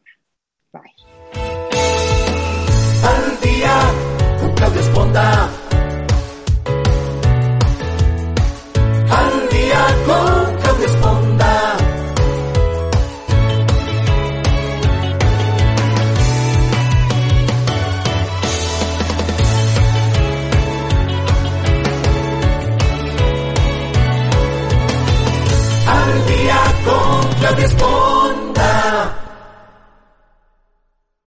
Bye 0.73 0.93
bocas 4.61 4.75
de 4.75 4.81
esponda. 4.81 5.49
Al 9.11 9.49
día 9.51 9.87
con 10.07 10.40